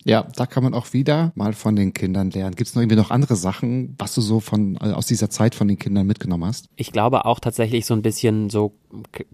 Ja, 0.05 0.27
da 0.37 0.47
kann 0.47 0.63
man 0.63 0.75
auch 0.75 0.93
wieder 0.93 1.33
mal 1.35 1.55
von 1.55 1.77
den 1.77 1.95
Kindern 1.95 2.31
lernen. 2.31 2.55
Gibt 2.55 2.69
es 2.69 2.75
noch 2.75 2.83
irgendwie 2.83 2.97
noch 2.97 3.11
andere 3.11 3.37
Sachen, 3.37 3.95
was 3.99 4.15
du 4.15 4.21
so 4.21 4.41
von 4.41 4.77
äh, 4.77 4.93
aus 4.93 5.07
dieser 5.07 5.31
Zeit 5.31 5.55
von 5.55 5.67
den 5.67 5.79
Kindern 5.79 6.07
mitgenommen 6.07 6.45
hast? 6.45 6.69
Ich 6.77 6.93
glaube 6.93 7.25
auch 7.25 7.41
tatsächlich 7.41 7.87
so 7.87 7.95
ein 7.95 8.03
bisschen 8.03 8.51
so 8.51 8.75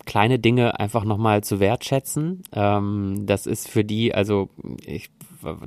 kleine 0.07 0.39
Dinge 0.39 0.79
einfach 0.79 1.05
nochmal 1.05 1.43
zu 1.43 1.59
wertschätzen. 1.59 2.45
Ähm, 2.53 3.27
das 3.27 3.47
ist 3.47 3.69
für 3.69 3.85
die, 3.85 4.15
also 4.15 4.49
ich 4.87 5.11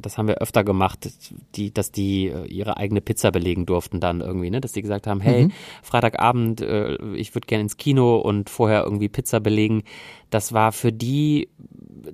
das 0.01 0.17
haben 0.17 0.27
wir 0.27 0.37
öfter 0.37 0.63
gemacht, 0.63 1.09
die, 1.55 1.73
dass 1.73 1.91
die 1.91 2.27
äh, 2.27 2.45
ihre 2.45 2.77
eigene 2.77 3.01
Pizza 3.01 3.31
belegen 3.31 3.65
durften 3.65 3.99
dann 3.99 4.21
irgendwie, 4.21 4.49
ne? 4.49 4.61
Dass 4.61 4.71
die 4.71 4.81
gesagt 4.81 5.07
haben, 5.07 5.21
hey, 5.21 5.45
mhm. 5.45 5.51
Freitagabend, 5.81 6.61
äh, 6.61 6.95
ich 7.15 7.35
würde 7.35 7.47
gerne 7.47 7.63
ins 7.63 7.77
Kino 7.77 8.17
und 8.17 8.49
vorher 8.49 8.83
irgendwie 8.83 9.09
Pizza 9.09 9.39
belegen. 9.39 9.83
Das 10.29 10.53
war 10.53 10.71
für 10.71 10.91
die 10.91 11.49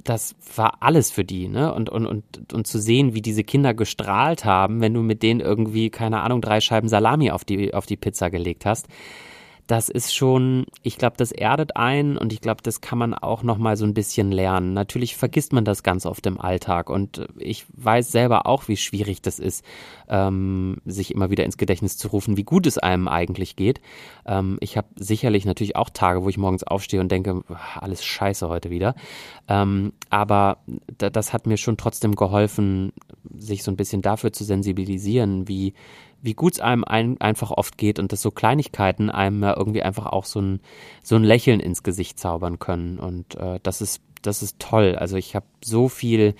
das 0.03 0.35
war 0.55 0.83
alles 0.83 1.09
für 1.11 1.23
die, 1.23 1.47
ne? 1.47 1.73
Und, 1.73 1.89
und, 1.89 2.05
und, 2.05 2.53
und 2.53 2.67
zu 2.67 2.79
sehen, 2.79 3.13
wie 3.13 3.21
diese 3.21 3.43
Kinder 3.43 3.73
gestrahlt 3.73 4.45
haben, 4.45 4.81
wenn 4.81 4.93
du 4.93 5.01
mit 5.01 5.23
denen 5.23 5.39
irgendwie, 5.39 5.89
keine 5.89 6.21
Ahnung, 6.21 6.41
drei 6.41 6.61
Scheiben 6.61 6.87
Salami 6.87 7.31
auf 7.31 7.43
die, 7.43 7.73
auf 7.73 7.85
die 7.85 7.97
Pizza 7.97 8.29
gelegt 8.29 8.65
hast 8.65 8.87
das 9.69 9.87
ist 9.87 10.15
schon, 10.15 10.65
ich 10.81 10.97
glaube, 10.97 11.15
das 11.17 11.31
erdet 11.31 11.77
ein 11.77 12.17
und 12.17 12.33
ich 12.33 12.41
glaube, 12.41 12.63
das 12.63 12.81
kann 12.81 12.97
man 12.97 13.13
auch 13.13 13.43
noch 13.43 13.59
mal 13.59 13.77
so 13.77 13.85
ein 13.85 13.93
bisschen 13.93 14.31
lernen. 14.31 14.73
Natürlich 14.73 15.15
vergisst 15.15 15.53
man 15.53 15.63
das 15.63 15.83
ganz 15.83 16.07
oft 16.07 16.25
im 16.25 16.41
Alltag 16.41 16.89
und 16.89 17.27
ich 17.37 17.67
weiß 17.73 18.11
selber 18.11 18.47
auch, 18.47 18.67
wie 18.67 18.77
schwierig 18.77 19.21
das 19.21 19.37
ist, 19.37 19.63
ähm, 20.07 20.77
sich 20.85 21.13
immer 21.13 21.29
wieder 21.29 21.45
ins 21.45 21.57
Gedächtnis 21.57 21.97
zu 21.97 22.07
rufen, 22.07 22.35
wie 22.35 22.43
gut 22.43 22.65
es 22.65 22.79
einem 22.79 23.07
eigentlich 23.07 23.55
geht. 23.55 23.79
Ähm, 24.25 24.57
ich 24.59 24.75
habe 24.75 24.87
sicherlich 24.95 25.45
natürlich 25.45 25.75
auch 25.75 25.91
Tage, 25.91 26.23
wo 26.23 26.29
ich 26.29 26.39
morgens 26.39 26.63
aufstehe 26.63 26.99
und 26.99 27.11
denke, 27.11 27.43
alles 27.79 28.03
scheiße 28.03 28.49
heute 28.49 28.71
wieder. 28.71 28.95
Ähm, 29.47 29.93
aber 30.09 30.57
das 30.97 31.31
hat 31.31 31.45
mir 31.45 31.57
schon 31.57 31.77
trotzdem 31.77 32.15
geholfen, 32.15 32.91
sich 33.37 33.61
so 33.61 33.69
ein 33.69 33.77
bisschen 33.77 34.01
dafür 34.01 34.33
zu 34.33 34.43
sensibilisieren, 34.43 35.47
wie 35.47 35.75
wie 36.21 36.33
gut 36.33 36.53
es 36.53 36.59
einem 36.59 36.83
ein, 36.83 37.19
einfach 37.21 37.51
oft 37.51 37.77
geht 37.77 37.99
und 37.99 38.11
dass 38.11 38.21
so 38.21 38.31
Kleinigkeiten 38.31 39.09
einem 39.09 39.41
ja 39.43 39.55
irgendwie 39.55 39.83
einfach 39.83 40.07
auch 40.07 40.25
so 40.25 40.41
ein, 40.41 40.59
so 41.03 41.15
ein 41.15 41.23
Lächeln 41.23 41.59
ins 41.59 41.83
Gesicht 41.83 42.19
zaubern 42.19 42.59
können. 42.59 42.99
Und 42.99 43.35
äh, 43.35 43.59
das 43.63 43.81
ist, 43.81 44.01
das 44.21 44.41
ist 44.41 44.59
toll. 44.59 44.95
Also 44.95 45.17
ich 45.17 45.35
habe 45.35 45.45
so 45.63 45.87
viel, 45.87 46.35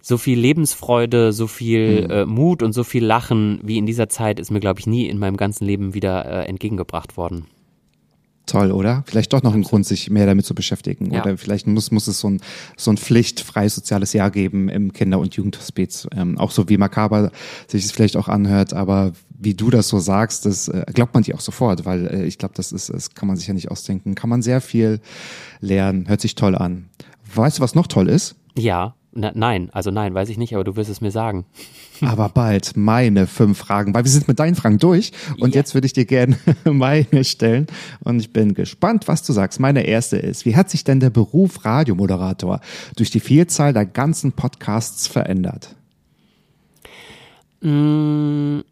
so 0.00 0.16
viel 0.16 0.38
Lebensfreude, 0.38 1.32
so 1.32 1.46
viel 1.46 2.04
mhm. 2.04 2.10
äh, 2.10 2.24
Mut 2.26 2.62
und 2.62 2.72
so 2.72 2.84
viel 2.84 3.04
Lachen 3.04 3.60
wie 3.62 3.78
in 3.78 3.86
dieser 3.86 4.08
Zeit 4.08 4.40
ist 4.40 4.50
mir, 4.50 4.60
glaube 4.60 4.80
ich, 4.80 4.86
nie 4.86 5.06
in 5.06 5.18
meinem 5.18 5.36
ganzen 5.36 5.66
Leben 5.66 5.94
wieder 5.94 6.24
äh, 6.24 6.46
entgegengebracht 6.46 7.16
worden. 7.16 7.46
Toll, 8.46 8.72
oder? 8.72 9.04
Vielleicht 9.06 9.32
doch 9.32 9.42
noch 9.42 9.54
ein 9.54 9.62
Grund, 9.62 9.86
sich 9.86 10.10
mehr 10.10 10.26
damit 10.26 10.44
zu 10.44 10.54
beschäftigen. 10.54 11.12
Ja. 11.12 11.22
Oder 11.22 11.38
vielleicht 11.38 11.66
muss, 11.66 11.90
muss 11.92 12.08
es 12.08 12.18
so 12.18 12.28
ein, 12.28 12.40
so 12.76 12.90
ein 12.90 12.96
pflichtfreies 12.96 13.74
soziales 13.74 14.12
Jahr 14.12 14.30
geben 14.30 14.68
im 14.68 14.92
Kinder- 14.92 15.20
und 15.20 15.36
Jugendhospiz. 15.36 16.08
Ähm, 16.14 16.38
auch 16.38 16.50
so 16.50 16.68
wie 16.68 16.76
makaber 16.76 17.30
sich 17.68 17.84
es 17.84 17.92
vielleicht 17.92 18.16
auch 18.16 18.28
anhört, 18.28 18.74
aber 18.74 19.12
wie 19.30 19.54
du 19.54 19.70
das 19.70 19.88
so 19.88 19.98
sagst, 19.98 20.44
das 20.46 20.68
äh, 20.68 20.84
glaubt 20.92 21.14
man 21.14 21.22
dir 21.22 21.36
auch 21.36 21.40
sofort, 21.40 21.84
weil 21.84 22.06
äh, 22.06 22.24
ich 22.24 22.38
glaube, 22.38 22.54
das 22.56 22.72
ist, 22.72 22.90
das 22.90 23.14
kann 23.14 23.28
man 23.28 23.36
sich 23.36 23.46
ja 23.46 23.54
nicht 23.54 23.70
ausdenken. 23.70 24.14
Kann 24.14 24.30
man 24.30 24.42
sehr 24.42 24.60
viel 24.60 25.00
lernen, 25.60 26.08
hört 26.08 26.20
sich 26.20 26.34
toll 26.34 26.56
an. 26.56 26.88
Weißt 27.34 27.58
du, 27.58 27.62
was 27.62 27.74
noch 27.74 27.86
toll 27.86 28.08
ist? 28.08 28.36
Ja. 28.56 28.94
Na, 29.14 29.30
nein, 29.34 29.68
also 29.72 29.90
nein, 29.90 30.14
weiß 30.14 30.30
ich 30.30 30.38
nicht, 30.38 30.54
aber 30.54 30.64
du 30.64 30.74
wirst 30.76 30.88
es 30.88 31.02
mir 31.02 31.10
sagen. 31.10 31.44
Aber 32.00 32.30
bald 32.30 32.76
meine 32.76 33.28
fünf 33.28 33.58
Fragen, 33.58 33.94
weil 33.94 34.02
wir 34.02 34.10
sind 34.10 34.26
mit 34.26 34.40
deinen 34.40 34.56
Fragen 34.56 34.78
durch 34.78 35.12
und 35.38 35.54
ja. 35.54 35.60
jetzt 35.60 35.72
würde 35.72 35.86
ich 35.86 35.92
dir 35.92 36.04
gerne 36.04 36.36
meine 36.64 37.22
stellen 37.22 37.68
und 38.02 38.18
ich 38.18 38.32
bin 38.32 38.54
gespannt, 38.54 39.06
was 39.06 39.22
du 39.22 39.32
sagst. 39.32 39.60
Meine 39.60 39.84
erste 39.86 40.16
ist, 40.16 40.44
wie 40.44 40.56
hat 40.56 40.68
sich 40.68 40.82
denn 40.82 40.98
der 40.98 41.10
Beruf 41.10 41.64
Radiomoderator 41.64 42.60
durch 42.96 43.12
die 43.12 43.20
Vielzahl 43.20 43.72
der 43.72 43.86
ganzen 43.86 44.32
Podcasts 44.32 45.06
verändert? 45.06 45.76
Mmh 47.60 48.62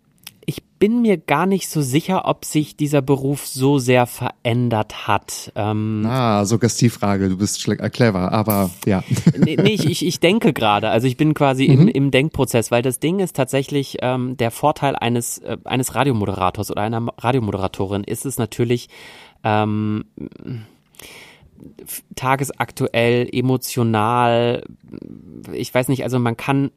bin 0.78 1.02
mir 1.02 1.18
gar 1.18 1.46
nicht 1.46 1.68
so 1.68 1.82
sicher, 1.82 2.26
ob 2.26 2.44
sich 2.44 2.76
dieser 2.76 3.02
Beruf 3.02 3.46
so 3.46 3.78
sehr 3.78 4.06
verändert 4.06 5.06
hat. 5.06 5.52
Ähm, 5.54 6.04
ah, 6.06 6.44
Suggestivfrage, 6.44 7.28
du 7.28 7.36
bist 7.36 7.68
äh, 7.68 7.90
clever, 7.90 8.32
aber 8.32 8.70
ja. 8.86 9.04
nee, 9.36 9.56
nee 9.56 9.72
ich, 9.72 9.86
ich, 9.86 10.06
ich 10.06 10.20
denke 10.20 10.52
gerade, 10.52 10.88
also 10.88 11.06
ich 11.06 11.16
bin 11.16 11.34
quasi 11.34 11.68
mhm. 11.68 11.82
im, 11.82 11.88
im 11.88 12.10
Denkprozess, 12.10 12.70
weil 12.70 12.82
das 12.82 12.98
Ding 12.98 13.20
ist 13.20 13.36
tatsächlich 13.36 13.98
ähm, 14.00 14.36
der 14.36 14.50
Vorteil 14.50 14.96
eines, 14.96 15.38
äh, 15.38 15.58
eines 15.64 15.94
Radiomoderators 15.94 16.70
oder 16.70 16.82
einer 16.82 17.06
Radiomoderatorin 17.18 18.04
ist 18.04 18.24
es 18.24 18.38
natürlich, 18.38 18.88
ähm, 19.44 20.04
tagesaktuell, 22.14 23.28
emotional, 23.32 24.64
ich 25.52 25.72
weiß 25.72 25.88
nicht, 25.88 26.04
also 26.04 26.18
man 26.18 26.36
kann 26.36 26.70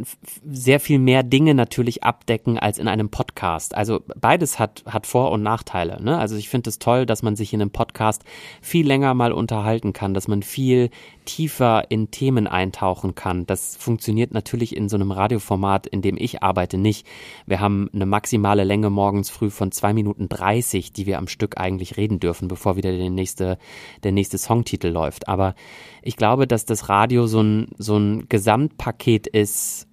sehr 0.50 0.80
viel 0.80 1.00
mehr 1.00 1.24
Dinge 1.24 1.54
natürlich 1.54 2.04
abdecken 2.04 2.58
als 2.58 2.78
in 2.78 2.88
einem 2.88 3.10
Podcast. 3.10 3.76
Also 3.76 4.02
beides 4.20 4.60
hat, 4.60 4.84
hat 4.86 5.08
Vor- 5.08 5.32
und 5.32 5.44
Nachteile. 5.44 6.02
Ne? 6.02 6.18
Also 6.18 6.36
ich 6.36 6.50
finde 6.50 6.70
es 6.70 6.80
toll, 6.80 7.06
dass 7.06 7.24
man 7.24 7.36
sich 7.36 7.54
in 7.54 7.62
einem 7.62 7.72
Podcast 7.72 8.24
viel 8.62 8.86
länger 8.88 9.14
mal 9.14 9.32
unterhalten 9.32 9.94
kann, 9.94 10.14
dass 10.14 10.28
man 10.28 10.44
viel 10.44 10.90
tiefer 11.26 11.90
in 11.90 12.12
Themen 12.12 12.48
eintauchen 12.48 13.16
kann. 13.16 13.46
Das 13.46 13.76
funktioniert 13.76 14.34
natürlich 14.34 14.76
in 14.76 14.90
so 14.90 14.96
einem 14.96 15.12
Radioformat, 15.12 15.88
in 15.88 16.02
dem 16.02 16.18
ich 16.18 16.44
arbeite, 16.44 16.78
nicht. 16.78 17.08
Wir 17.46 17.60
haben 17.60 17.90
eine 17.94 18.06
maximale 18.06 18.64
Länge 18.64 18.90
morgens 18.90 19.30
früh 19.30 19.50
von 19.50 19.72
zwei 19.72 19.94
Minuten 19.94 20.30
dreißig, 20.30 20.94
die 20.94 21.06
wir 21.06 21.18
am 21.18 21.28
Stück 21.28 21.58
eigentlich 21.58 21.98
reden 21.98 22.20
dürfen, 22.20 22.48
bevor 22.48 22.76
wieder 22.76 22.92
der 22.92 23.10
nächste, 23.10 23.58
der 24.04 24.12
nächste 24.12 24.38
Songtitel 24.38 24.88
läuft. 24.88 25.28
Aber 25.28 25.56
ich 26.02 26.18
glaube, 26.18 26.48
dass 26.48 26.66
das 26.66 26.90
Radio 26.90 27.28
so 27.28 27.42
ein, 27.42 27.70
so 27.78 27.98
ein 27.98 28.28
Gesamtpaket 28.30 29.28
ist, 29.28 29.88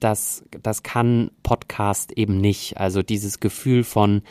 das, 0.00 0.44
das 0.62 0.82
kann 0.82 1.30
Podcast 1.42 2.12
eben 2.12 2.38
nicht. 2.40 2.78
Also 2.78 3.02
dieses 3.02 3.40
Gefühl 3.40 3.84
von 3.84 4.22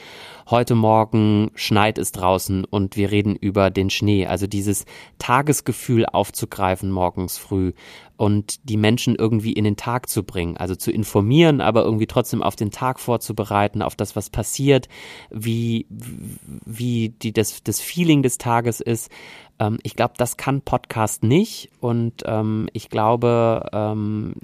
heute 0.49 0.75
Morgen 0.75 1.51
schneit 1.55 1.97
es 1.97 2.11
draußen 2.11 2.65
und 2.65 2.95
wir 2.95 3.11
reden 3.11 3.35
über 3.35 3.69
den 3.69 3.89
Schnee. 3.89 4.25
Also 4.25 4.47
dieses 4.47 4.85
Tagesgefühl 5.19 6.05
aufzugreifen 6.05 6.91
morgens 6.91 7.37
früh 7.37 7.73
und 8.17 8.69
die 8.69 8.77
Menschen 8.77 9.15
irgendwie 9.15 9.53
in 9.53 9.63
den 9.63 9.77
Tag 9.77 10.09
zu 10.09 10.23
bringen. 10.23 10.57
Also 10.57 10.75
zu 10.75 10.91
informieren, 10.91 11.61
aber 11.61 11.83
irgendwie 11.83 12.07
trotzdem 12.07 12.41
auf 12.41 12.55
den 12.55 12.71
Tag 12.71 12.99
vorzubereiten, 12.99 13.81
auf 13.81 13.95
das, 13.95 14.15
was 14.15 14.29
passiert, 14.29 14.87
wie, 15.29 15.87
wie 15.89 17.09
die, 17.09 17.33
das, 17.33 17.63
das 17.63 17.79
Feeling 17.79 18.23
des 18.23 18.37
Tages 18.37 18.79
ist. 18.79 19.11
Ähm, 19.59 19.79
ich 19.83 19.95
glaube, 19.95 20.13
das 20.17 20.37
kann 20.37 20.61
Podcast 20.61 21.23
nicht 21.23 21.69
und 21.79 22.23
ähm, 22.25 22.69
ich 22.73 22.89
glaube, 22.89 23.69
ähm, 23.73 24.35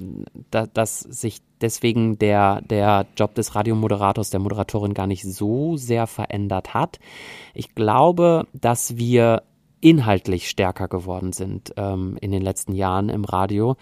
da, 0.51 0.67
dass 0.67 0.99
sich 0.99 1.41
deswegen 1.61 2.17
der, 2.17 2.61
der 2.61 3.05
Job 3.17 3.35
des 3.35 3.55
Radiomoderators, 3.55 4.29
der 4.29 4.39
Moderatorin 4.39 4.93
gar 4.93 5.07
nicht 5.07 5.23
so 5.23 5.77
sehr 5.77 6.07
verändert 6.07 6.73
hat. 6.73 6.99
Ich 7.53 7.75
glaube, 7.75 8.47
dass 8.53 8.97
wir 8.97 9.43
inhaltlich 9.81 10.49
stärker 10.49 10.87
geworden 10.87 11.33
sind 11.33 11.73
ähm, 11.77 12.17
in 12.21 12.31
den 12.31 12.41
letzten 12.41 12.73
Jahren 12.73 13.09
im 13.09 13.25
Radio. 13.25 13.75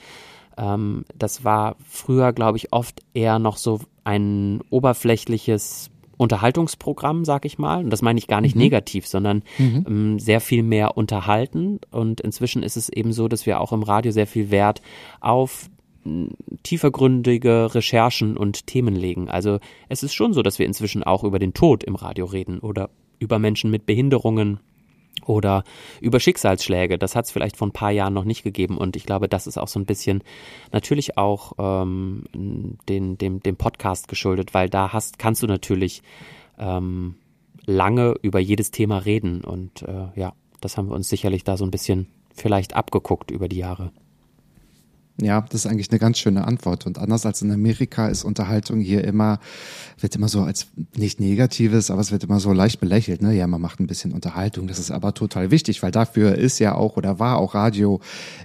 Ähm, 0.57 1.05
das 1.15 1.43
war 1.43 1.75
früher, 1.87 2.33
glaube 2.33 2.57
ich, 2.57 2.73
oft 2.73 3.01
eher 3.13 3.39
noch 3.39 3.57
so 3.57 3.81
ein 4.03 4.61
oberflächliches 4.69 5.91
Unterhaltungsprogramm, 6.17 7.23
sag 7.23 7.45
ich 7.45 7.57
mal. 7.57 7.83
Und 7.83 7.91
das 7.91 8.01
meine 8.01 8.19
ich 8.19 8.27
gar 8.27 8.41
nicht 8.41 8.55
mhm. 8.55 8.63
negativ, 8.63 9.07
sondern 9.07 9.43
mhm. 9.57 9.85
ähm, 9.87 10.19
sehr 10.19 10.41
viel 10.41 10.63
mehr 10.63 10.97
unterhalten. 10.97 11.79
Und 11.91 12.19
inzwischen 12.21 12.63
ist 12.63 12.75
es 12.75 12.89
eben 12.89 13.13
so, 13.13 13.27
dass 13.27 13.45
wir 13.45 13.61
auch 13.61 13.71
im 13.71 13.83
Radio 13.83 14.11
sehr 14.11 14.27
viel 14.27 14.51
Wert 14.51 14.81
auf 15.21 15.69
tiefergründige 16.63 17.73
Recherchen 17.75 18.37
und 18.37 18.67
Themen 18.67 18.95
legen. 18.95 19.29
Also 19.29 19.59
es 19.89 20.03
ist 20.03 20.13
schon 20.13 20.33
so, 20.33 20.41
dass 20.41 20.59
wir 20.59 20.65
inzwischen 20.65 21.03
auch 21.03 21.23
über 21.23 21.39
den 21.39 21.53
Tod 21.53 21.83
im 21.83 21.95
Radio 21.95 22.25
reden 22.25 22.59
oder 22.59 22.89
über 23.19 23.37
Menschen 23.37 23.69
mit 23.69 23.85
Behinderungen 23.85 24.59
oder 25.25 25.63
über 26.01 26.19
Schicksalsschläge. 26.19 26.97
Das 26.97 27.15
hat 27.15 27.25
es 27.25 27.31
vielleicht 27.31 27.57
vor 27.57 27.67
ein 27.67 27.73
paar 27.73 27.91
Jahren 27.91 28.13
noch 28.13 28.23
nicht 28.23 28.43
gegeben 28.43 28.77
und 28.77 28.95
ich 28.95 29.05
glaube, 29.05 29.29
das 29.29 29.47
ist 29.47 29.57
auch 29.57 29.67
so 29.67 29.79
ein 29.79 29.85
bisschen 29.85 30.23
natürlich 30.71 31.17
auch 31.17 31.53
ähm, 31.59 32.25
den, 32.33 33.17
dem, 33.17 33.41
dem 33.41 33.55
Podcast 33.55 34.07
geschuldet, 34.07 34.53
weil 34.53 34.69
da 34.69 34.93
hast, 34.93 35.19
kannst 35.19 35.43
du 35.43 35.47
natürlich 35.47 36.01
ähm, 36.57 37.15
lange 37.65 38.15
über 38.21 38.39
jedes 38.39 38.71
Thema 38.71 38.97
reden 38.97 39.43
und 39.43 39.83
äh, 39.83 40.07
ja, 40.15 40.33
das 40.61 40.77
haben 40.77 40.89
wir 40.89 40.95
uns 40.95 41.09
sicherlich 41.09 41.43
da 41.43 41.57
so 41.57 41.65
ein 41.65 41.71
bisschen 41.71 42.07
vielleicht 42.33 42.75
abgeguckt 42.75 43.31
über 43.31 43.47
die 43.47 43.57
Jahre. 43.57 43.91
Ja, 45.21 45.41
das 45.41 45.65
ist 45.65 45.71
eigentlich 45.71 45.89
eine 45.91 45.99
ganz 45.99 46.17
schöne 46.17 46.45
Antwort. 46.45 46.85
Und 46.85 46.97
anders 46.97 47.25
als 47.25 47.41
in 47.41 47.51
Amerika 47.51 48.07
ist 48.07 48.23
Unterhaltung 48.23 48.79
hier 48.79 49.03
immer, 49.03 49.39
wird 49.99 50.15
immer 50.15 50.29
so 50.29 50.41
als 50.41 50.67
nicht 50.95 51.19
negatives, 51.19 51.91
aber 51.91 51.99
es 51.99 52.11
wird 52.11 52.23
immer 52.23 52.39
so 52.39 52.53
leicht 52.53 52.79
belächelt. 52.79 53.21
Ne? 53.21 53.33
Ja, 53.33 53.45
man 53.47 53.59
macht 53.59 53.79
ein 53.79 53.87
bisschen 53.87 54.13
Unterhaltung. 54.13 54.67
Das 54.67 54.79
ist 54.79 54.91
aber 54.91 55.13
total 55.13 55.51
wichtig, 55.51 55.83
weil 55.83 55.91
dafür 55.91 56.35
ist 56.35 56.59
ja 56.59 56.75
auch 56.75 56.95
oder 56.95 57.19
war 57.19 57.37
auch 57.37 57.53
Radio 57.53 57.99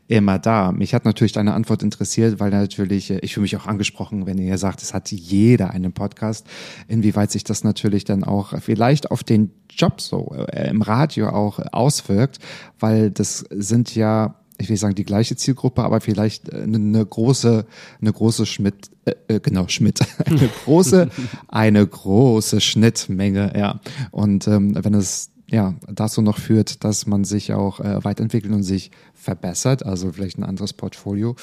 immer 0.08 0.38
da. 0.38 0.72
Mich 0.72 0.94
hat 0.94 1.04
natürlich 1.04 1.32
deine 1.32 1.54
Antwort 1.54 1.82
interessiert, 1.82 2.40
weil 2.40 2.50
natürlich, 2.50 3.10
äh, 3.10 3.18
ich 3.20 3.34
fühle 3.34 3.42
mich 3.42 3.56
auch 3.56 3.66
angesprochen, 3.66 4.26
wenn 4.26 4.38
ihr 4.38 4.58
sagt, 4.58 4.82
es 4.82 4.94
hat 4.94 5.12
jeder 5.12 5.70
einen 5.70 5.92
Podcast. 5.92 6.46
Inwieweit 6.88 7.30
sich 7.30 7.44
das 7.44 7.62
natürlich 7.62 8.04
dann 8.04 8.24
auch 8.24 8.58
vielleicht 8.60 9.10
auf 9.10 9.22
den 9.22 9.50
Job 9.70 10.00
so 10.00 10.34
äh, 10.34 10.70
im 10.70 10.82
Radio 10.82 11.28
auch 11.28 11.60
auswirkt, 11.72 12.38
weil 12.80 13.10
das 13.10 13.44
sind 13.50 13.94
ja 13.94 14.36
ich 14.58 14.68
will 14.68 14.76
sagen 14.76 14.94
die 14.94 15.04
gleiche 15.04 15.36
Zielgruppe, 15.36 15.82
aber 15.82 16.00
vielleicht 16.00 16.52
eine, 16.52 16.76
eine 16.76 17.04
große, 17.04 17.66
eine 18.00 18.12
große 18.12 18.46
Schmidt, 18.46 18.90
äh, 19.04 19.14
äh 19.28 19.40
genau 19.40 19.68
Schmidt, 19.68 20.00
eine 20.24 20.48
große, 20.64 21.08
eine 21.48 21.86
große 21.86 22.60
Schnittmenge, 22.60 23.52
ja. 23.56 23.80
Und 24.10 24.46
ähm, 24.48 24.76
wenn 24.82 24.94
es 24.94 25.30
ja 25.50 25.74
dazu 25.88 26.22
noch 26.22 26.38
führt, 26.38 26.84
dass 26.84 27.06
man 27.06 27.24
sich 27.24 27.52
auch 27.52 27.80
äh, 27.80 28.02
weiterentwickelt 28.04 28.52
und 28.52 28.62
sich 28.62 28.90
verbessert, 29.14 29.84
also 29.84 30.12
vielleicht 30.12 30.38
ein 30.38 30.44
anderes 30.44 30.72
Portfolio, 30.72 31.36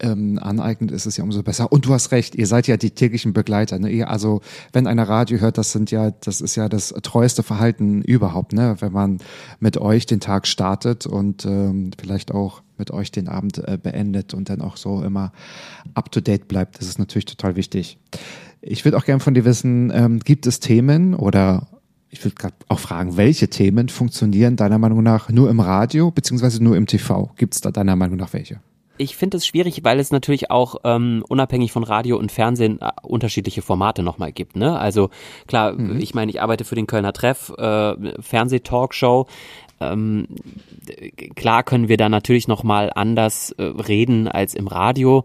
ähm, 0.00 0.38
aneignet, 0.40 0.90
ist 0.90 1.06
es 1.06 1.16
ja 1.16 1.24
umso 1.24 1.42
besser. 1.42 1.70
Und 1.72 1.86
du 1.86 1.92
hast 1.92 2.12
recht, 2.12 2.34
ihr 2.34 2.46
seid 2.46 2.66
ja 2.66 2.76
die 2.76 2.90
täglichen 2.90 3.32
Begleiter. 3.32 3.78
Ne? 3.78 3.90
Ihr, 3.90 4.10
also 4.10 4.40
wenn 4.72 4.86
einer 4.86 5.08
Radio 5.08 5.38
hört, 5.38 5.58
das 5.58 5.72
sind 5.72 5.90
ja, 5.90 6.10
das 6.10 6.40
ist 6.40 6.56
ja 6.56 6.68
das 6.68 6.94
treueste 7.02 7.42
Verhalten 7.42 8.02
überhaupt, 8.02 8.52
ne? 8.52 8.76
Wenn 8.80 8.92
man 8.92 9.18
mit 9.58 9.78
euch 9.78 10.06
den 10.06 10.20
Tag 10.20 10.46
startet 10.46 11.06
und 11.06 11.44
ähm, 11.44 11.90
vielleicht 12.00 12.32
auch 12.32 12.62
mit 12.78 12.90
euch 12.90 13.12
den 13.12 13.28
Abend 13.28 13.58
äh, 13.58 13.78
beendet 13.80 14.34
und 14.34 14.48
dann 14.48 14.60
auch 14.60 14.76
so 14.76 15.02
immer 15.02 15.32
up 15.94 16.10
to 16.10 16.20
date 16.20 16.48
bleibt. 16.48 16.80
Das 16.80 16.88
ist 16.88 16.98
natürlich 16.98 17.26
total 17.26 17.56
wichtig. 17.56 17.98
Ich 18.62 18.84
würde 18.84 18.96
auch 18.96 19.04
gerne 19.04 19.20
von 19.20 19.34
dir 19.34 19.44
wissen, 19.44 19.92
ähm, 19.94 20.20
gibt 20.20 20.46
es 20.46 20.60
Themen 20.60 21.14
oder 21.14 21.68
ich 22.08 22.24
würde 22.24 22.34
gerade 22.34 22.54
auch 22.68 22.80
fragen, 22.80 23.16
welche 23.16 23.48
Themen 23.48 23.88
funktionieren 23.88 24.56
deiner 24.56 24.78
Meinung 24.78 25.02
nach 25.02 25.28
nur 25.28 25.48
im 25.48 25.60
Radio 25.60 26.10
beziehungsweise 26.10 26.62
nur 26.62 26.76
im 26.76 26.86
TV? 26.86 27.30
Gibt 27.36 27.54
es 27.54 27.60
da 27.60 27.70
deiner 27.70 27.94
Meinung 27.94 28.16
nach 28.16 28.32
welche? 28.32 28.60
Ich 29.00 29.16
finde 29.16 29.38
es 29.38 29.46
schwierig, 29.46 29.82
weil 29.82 29.98
es 29.98 30.10
natürlich 30.10 30.50
auch 30.50 30.76
ähm, 30.84 31.24
unabhängig 31.28 31.72
von 31.72 31.84
Radio 31.84 32.18
und 32.18 32.30
Fernsehen 32.30 32.80
äh, 32.80 32.90
unterschiedliche 33.02 33.62
Formate 33.62 34.02
nochmal 34.02 34.32
gibt. 34.32 34.56
Ne? 34.56 34.78
Also 34.78 35.10
klar, 35.46 35.72
mhm. 35.72 35.98
ich 36.00 36.14
meine, 36.14 36.30
ich 36.30 36.42
arbeite 36.42 36.64
für 36.64 36.74
den 36.74 36.86
Kölner 36.86 37.12
Treff, 37.12 37.50
äh, 37.56 38.20
Fernsehtalkshow. 38.20 39.26
Ähm, 39.80 40.26
klar 41.34 41.62
können 41.62 41.88
wir 41.88 41.96
da 41.96 42.08
natürlich 42.08 42.46
nochmal 42.46 42.92
anders 42.94 43.52
äh, 43.52 43.62
reden 43.62 44.28
als 44.28 44.54
im 44.54 44.66
Radio. 44.66 45.24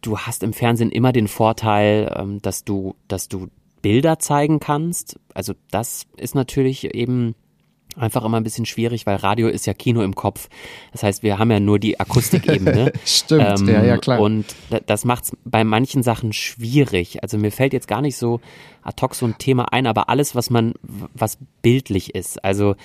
Du 0.00 0.18
hast 0.18 0.42
im 0.42 0.52
Fernsehen 0.52 0.90
immer 0.90 1.12
den 1.12 1.28
Vorteil, 1.28 2.12
ähm, 2.16 2.42
dass 2.42 2.64
du, 2.64 2.96
dass 3.06 3.28
du 3.28 3.46
Bilder 3.82 4.18
zeigen 4.18 4.58
kannst. 4.58 5.20
Also 5.32 5.54
das 5.70 6.06
ist 6.16 6.34
natürlich 6.34 6.94
eben 6.94 7.36
einfach 7.96 8.24
immer 8.24 8.38
ein 8.38 8.44
bisschen 8.44 8.66
schwierig, 8.66 9.06
weil 9.06 9.16
Radio 9.16 9.48
ist 9.48 9.66
ja 9.66 9.74
Kino 9.74 10.02
im 10.02 10.14
Kopf. 10.14 10.48
Das 10.92 11.02
heißt, 11.02 11.22
wir 11.22 11.38
haben 11.38 11.50
ja 11.50 11.60
nur 11.60 11.78
die 11.78 11.98
Akustikebene. 11.98 12.92
Stimmt, 13.04 13.60
ähm, 13.60 13.68
ja, 13.68 13.84
ja, 13.84 13.98
klar. 13.98 14.20
Und 14.20 14.46
das 14.86 15.04
macht 15.04 15.24
es 15.24 15.36
bei 15.44 15.64
manchen 15.64 16.02
Sachen 16.02 16.32
schwierig. 16.32 17.22
Also 17.22 17.38
mir 17.38 17.50
fällt 17.50 17.72
jetzt 17.72 17.88
gar 17.88 18.02
nicht 18.02 18.16
so 18.16 18.40
ad 18.82 19.00
hoc 19.02 19.14
so 19.14 19.26
ein 19.26 19.38
Thema 19.38 19.72
ein, 19.72 19.86
aber 19.86 20.08
alles, 20.08 20.34
was 20.34 20.50
man, 20.50 20.74
was 20.82 21.38
bildlich 21.62 22.14
ist. 22.14 22.44
Also 22.44 22.76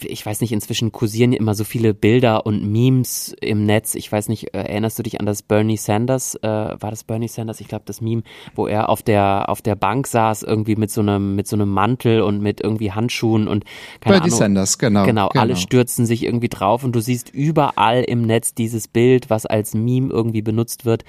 ich 0.00 0.24
weiß 0.24 0.40
nicht, 0.40 0.52
inzwischen 0.52 0.90
kursieren 0.90 1.32
immer 1.32 1.54
so 1.54 1.64
viele 1.64 1.94
Bilder 1.94 2.46
und 2.46 2.64
Memes 2.64 3.34
im 3.40 3.66
Netz. 3.66 3.94
Ich 3.94 4.10
weiß 4.10 4.28
nicht, 4.28 4.54
äh, 4.54 4.62
erinnerst 4.62 4.98
du 4.98 5.02
dich 5.02 5.20
an 5.20 5.26
das 5.26 5.42
Bernie 5.42 5.76
Sanders? 5.76 6.34
Äh, 6.36 6.48
war 6.48 6.90
das 6.90 7.04
Bernie 7.04 7.28
Sanders? 7.28 7.60
Ich 7.60 7.68
glaube, 7.68 7.84
das 7.86 8.00
Meme, 8.00 8.22
wo 8.54 8.66
er 8.66 8.88
auf 8.88 9.02
der 9.02 9.48
auf 9.48 9.62
der 9.62 9.74
Bank 9.74 10.06
saß, 10.06 10.42
irgendwie 10.42 10.76
mit 10.76 10.90
so 10.90 11.02
einem 11.02 11.34
mit 11.36 11.46
so 11.46 11.56
einem 11.56 11.68
Mantel 11.68 12.22
und 12.22 12.40
mit 12.40 12.60
irgendwie 12.60 12.92
Handschuhen 12.92 13.48
und 13.48 13.64
keine 14.00 14.16
Bernie 14.16 14.26
Ahnung. 14.28 14.38
Sanders, 14.38 14.78
genau, 14.78 15.04
genau. 15.04 15.28
Genau, 15.28 15.42
alle 15.42 15.56
stürzen 15.56 16.06
sich 16.06 16.24
irgendwie 16.24 16.48
drauf 16.48 16.84
und 16.84 16.92
du 16.92 17.00
siehst 17.00 17.30
überall 17.30 18.02
im 18.02 18.22
Netz 18.22 18.54
dieses 18.54 18.88
Bild, 18.88 19.30
was 19.30 19.46
als 19.46 19.74
Meme 19.74 20.10
irgendwie 20.10 20.42
benutzt 20.42 20.84
wird. 20.84 21.04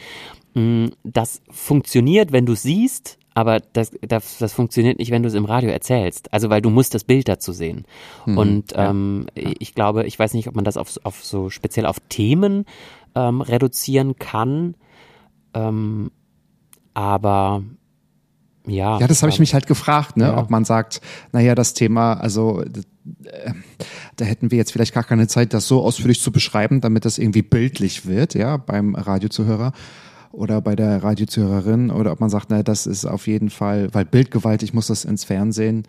Mm, 0.54 0.88
das 1.04 1.42
funktioniert, 1.50 2.32
wenn 2.32 2.46
du 2.46 2.56
siehst, 2.56 3.18
aber 3.34 3.60
das, 3.60 3.92
das, 4.02 4.38
das 4.38 4.54
funktioniert 4.54 5.00
nicht, 5.00 5.12
wenn 5.12 5.24
du 5.24 5.28
es 5.28 5.34
im 5.34 5.46
Radio 5.46 5.70
erzählst. 5.70 6.32
Also 6.34 6.50
weil 6.50 6.62
du 6.62 6.70
musst 6.70 6.94
das 6.94 7.04
Bild 7.04 7.28
dazu 7.28 7.52
sehen. 7.52 7.86
Mhm, 8.26 8.38
und 8.38 8.74
ähm, 8.76 9.28
ja. 9.36 9.52
ich 9.60 9.74
glaube, 9.74 10.06
ich 10.06 10.18
weiß 10.18 10.34
nicht, 10.34 10.48
ob 10.48 10.56
man 10.56 10.64
das 10.64 10.78
auf, 10.78 11.00
auf 11.04 11.24
so 11.24 11.50
speziell 11.50 11.86
auf 11.86 11.98
Themen 12.10 12.66
ähm, 13.16 13.42
reduzieren 13.42 14.18
kann. 14.18 14.76
Ähm, 15.54 16.12
aber 16.94 17.64
ja. 18.66 19.00
Ja, 19.00 19.08
das 19.08 19.24
habe 19.24 19.32
ich 19.32 19.40
mich 19.40 19.54
halt 19.54 19.68
gefragt, 19.68 20.16
ne? 20.16 20.26
Ja. 20.26 20.38
ob 20.38 20.50
man 20.50 20.64
sagt, 20.64 21.02
naja, 21.32 21.56
das 21.56 21.74
Thema, 21.74 22.14
also 22.14 22.62
äh, 22.62 22.72
da 24.16 24.26
hätten 24.26 24.52
wir 24.52 24.58
jetzt 24.58 24.72
vielleicht 24.72 24.94
gar 24.94 25.04
keine 25.04 25.28
Zeit, 25.28 25.54
das 25.54 25.68
so 25.68 25.84
ausführlich 25.84 26.22
zu 26.22 26.32
beschreiben, 26.32 26.82
damit 26.82 27.04
das 27.04 27.18
irgendwie 27.18 27.42
bildlich 27.42 28.06
wird, 28.06 28.36
ja, 28.36 28.58
beim 28.58 28.96
Radiozuhörer 28.96 29.74
oder 30.34 30.62
bei 30.62 30.76
der 30.76 31.04
Radiozuhörerin 31.04 31.92
oder 31.92 32.12
ob 32.12 32.20
man 32.20 32.30
sagt, 32.30 32.48
na, 32.50 32.64
das 32.64 32.88
ist 32.88 33.06
auf 33.06 33.28
jeden 33.28 33.50
Fall, 33.50 33.94
weil 33.94 34.04
Bildgewalt, 34.04 34.64
ich 34.64 34.74
muss 34.74 34.88
das 34.88 35.06
ins 35.06 35.24
Fernsehen 35.24 35.84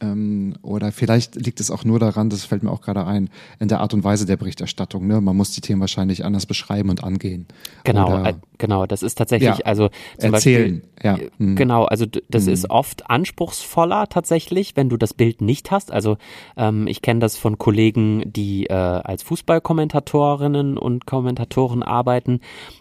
ähm, 0.00 0.54
oder 0.62 0.92
vielleicht 0.92 1.34
liegt 1.34 1.60
es 1.60 1.70
auch 1.70 1.84
nur 1.84 1.98
daran, 1.98 2.30
das 2.30 2.44
fällt 2.44 2.62
mir 2.62 2.70
auch 2.70 2.80
gerade 2.80 3.04
ein, 3.04 3.28
in 3.58 3.68
der 3.68 3.80
Art 3.80 3.94
und 3.94 4.04
Weise 4.04 4.24
der 4.24 4.36
Berichterstattung. 4.36 5.06
Ne? 5.06 5.20
Man 5.20 5.36
muss 5.36 5.50
die 5.50 5.60
Themen 5.60 5.80
wahrscheinlich 5.80 6.24
anders 6.24 6.46
beschreiben 6.46 6.90
und 6.90 7.02
angehen. 7.02 7.46
Genau, 7.84 8.06
oder, 8.06 8.30
äh, 8.30 8.34
genau. 8.58 8.86
Das 8.86 9.02
ist 9.02 9.16
tatsächlich, 9.16 9.58
ja, 9.58 9.64
also 9.64 9.88
zum 10.18 10.34
erzählen. 10.34 10.82
Beispiel, 10.82 10.90
ja. 11.02 11.18
Hm. 11.38 11.56
Genau, 11.56 11.84
also 11.84 12.06
das 12.28 12.46
hm. 12.46 12.52
ist 12.52 12.70
oft 12.70 13.10
anspruchsvoller 13.10 14.08
tatsächlich, 14.08 14.76
wenn 14.76 14.88
du 14.88 14.96
das 14.96 15.14
Bild 15.14 15.40
nicht 15.40 15.70
hast. 15.70 15.92
Also 15.92 16.16
ähm, 16.56 16.86
ich 16.86 17.02
kenne 17.02 17.20
das 17.20 17.36
von 17.36 17.58
Kollegen, 17.58 18.22
die 18.26 18.66
äh, 18.66 18.74
als 18.74 19.22
Fußballkommentatorinnen 19.22 20.76
und 20.76 21.06
Kommentatoren 21.06 21.82
arbeiten. 21.82 22.40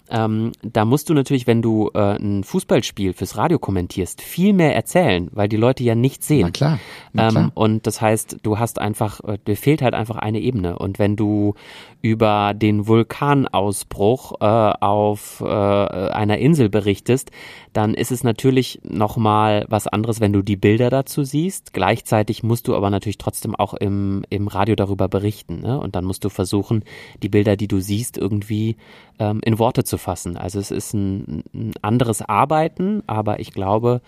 Ähm, 0.10 0.54
da 0.62 0.86
musst 0.86 1.10
du 1.10 1.14
natürlich, 1.14 1.48
wenn 1.48 1.62
du 1.62 1.92
äh, 1.94 2.18
ein 2.18 2.44
Fußballspiel 2.44 3.14
fürs 3.14 3.38
Radio 3.38 3.60
kommentierst, 3.60 4.22
viel 4.22 4.54
mehr 4.54 4.74
erzählen, 4.74 5.30
weil 5.34 5.50
die 5.50 5.58
Leute 5.58 5.84
ja 5.84 5.96
nichts 5.96 6.28
sehen. 6.28 6.44
Na 6.44 6.52
klar. 6.52 6.80
Ähm, 7.18 7.52
und 7.56 7.88
das 7.88 8.02
heißt, 8.02 8.38
du 8.44 8.58
hast 8.58 8.80
einfach, 8.80 9.20
äh, 9.26 9.38
dir 9.46 9.58
fehlt 9.58 9.82
halt 9.82 9.94
einfach 9.94 10.16
eine 10.16 10.40
Ebene. 10.40 10.80
Und 10.80 11.00
wenn 11.00 11.16
du 11.16 11.56
über 12.02 12.54
den 12.54 12.88
Vulkanausbruch 12.88 14.34
äh, 14.40 14.46
auf 14.46 15.42
äh, 15.42 15.46
einer 15.68 16.38
Insel 16.38 16.70
berichtest, 16.70 17.32
dann 17.74 17.94
ist 17.94 18.12
es 18.12 18.24
natürlich 18.24 18.80
nochmal 18.84 19.66
was 19.70 19.88
anderes, 19.88 20.20
wenn 20.20 20.34
du 20.34 20.42
die 20.42 20.56
Bilder 20.56 20.90
dazu 20.90 21.24
siehst. 21.24 21.74
Gleichzeitig 21.74 22.44
musst 22.44 22.68
du 22.68 22.76
aber 22.76 22.90
natürlich 22.90 23.18
trotzdem 23.18 23.56
auch 23.56 23.74
im, 23.74 24.24
im 24.30 24.48
Radio 24.48 24.76
darüber 24.76 25.08
berichten. 25.08 25.62
Ne? 25.62 25.80
Und 25.80 25.96
dann 25.96 26.06
musst 26.06 26.24
du 26.24 26.30
versuchen, 26.30 26.84
die 27.24 27.30
Bilder, 27.30 27.56
die 27.56 27.68
du 27.68 27.80
siehst, 27.80 28.18
irgendwie 28.18 28.78
ähm, 29.20 29.42
in 29.44 29.60
Worte 29.60 29.84
zu 29.84 29.98
fassen. 29.98 30.38
Also 30.38 30.60
es 30.60 30.72
ist 30.72 30.94
ein, 30.94 31.44
ein 31.54 31.74
anderes 31.82 32.22
Arbeiten, 32.22 33.04
aber 33.08 33.40
ich 33.40 33.52
glaube, 33.52 34.02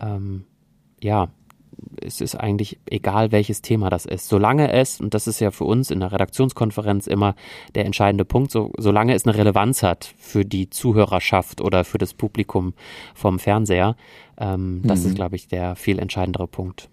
ähm, 0.00 0.44
ja, 1.00 1.28
es 2.00 2.20
ist 2.20 2.34
eigentlich 2.34 2.78
egal, 2.86 3.32
welches 3.32 3.62
Thema 3.62 3.90
das 3.90 4.06
ist. 4.06 4.28
Solange 4.28 4.72
es, 4.72 5.00
und 5.00 5.14
das 5.14 5.26
ist 5.26 5.40
ja 5.40 5.50
für 5.50 5.64
uns 5.64 5.90
in 5.90 6.00
der 6.00 6.12
Redaktionskonferenz 6.12 7.06
immer 7.06 7.34
der 7.74 7.86
entscheidende 7.86 8.24
Punkt, 8.24 8.50
so, 8.50 8.72
solange 8.78 9.14
es 9.14 9.26
eine 9.26 9.36
Relevanz 9.36 9.82
hat 9.82 10.14
für 10.18 10.44
die 10.44 10.70
Zuhörerschaft 10.70 11.60
oder 11.60 11.84
für 11.84 11.98
das 11.98 12.14
Publikum 12.14 12.74
vom 13.14 13.38
Fernseher, 13.38 13.96
ähm, 14.38 14.82
das 14.84 15.00
mhm. 15.00 15.06
ist, 15.08 15.14
glaube 15.14 15.36
ich, 15.36 15.48
der 15.48 15.76
viel 15.76 15.98
entscheidendere 15.98 16.46
Punkt. 16.46 16.88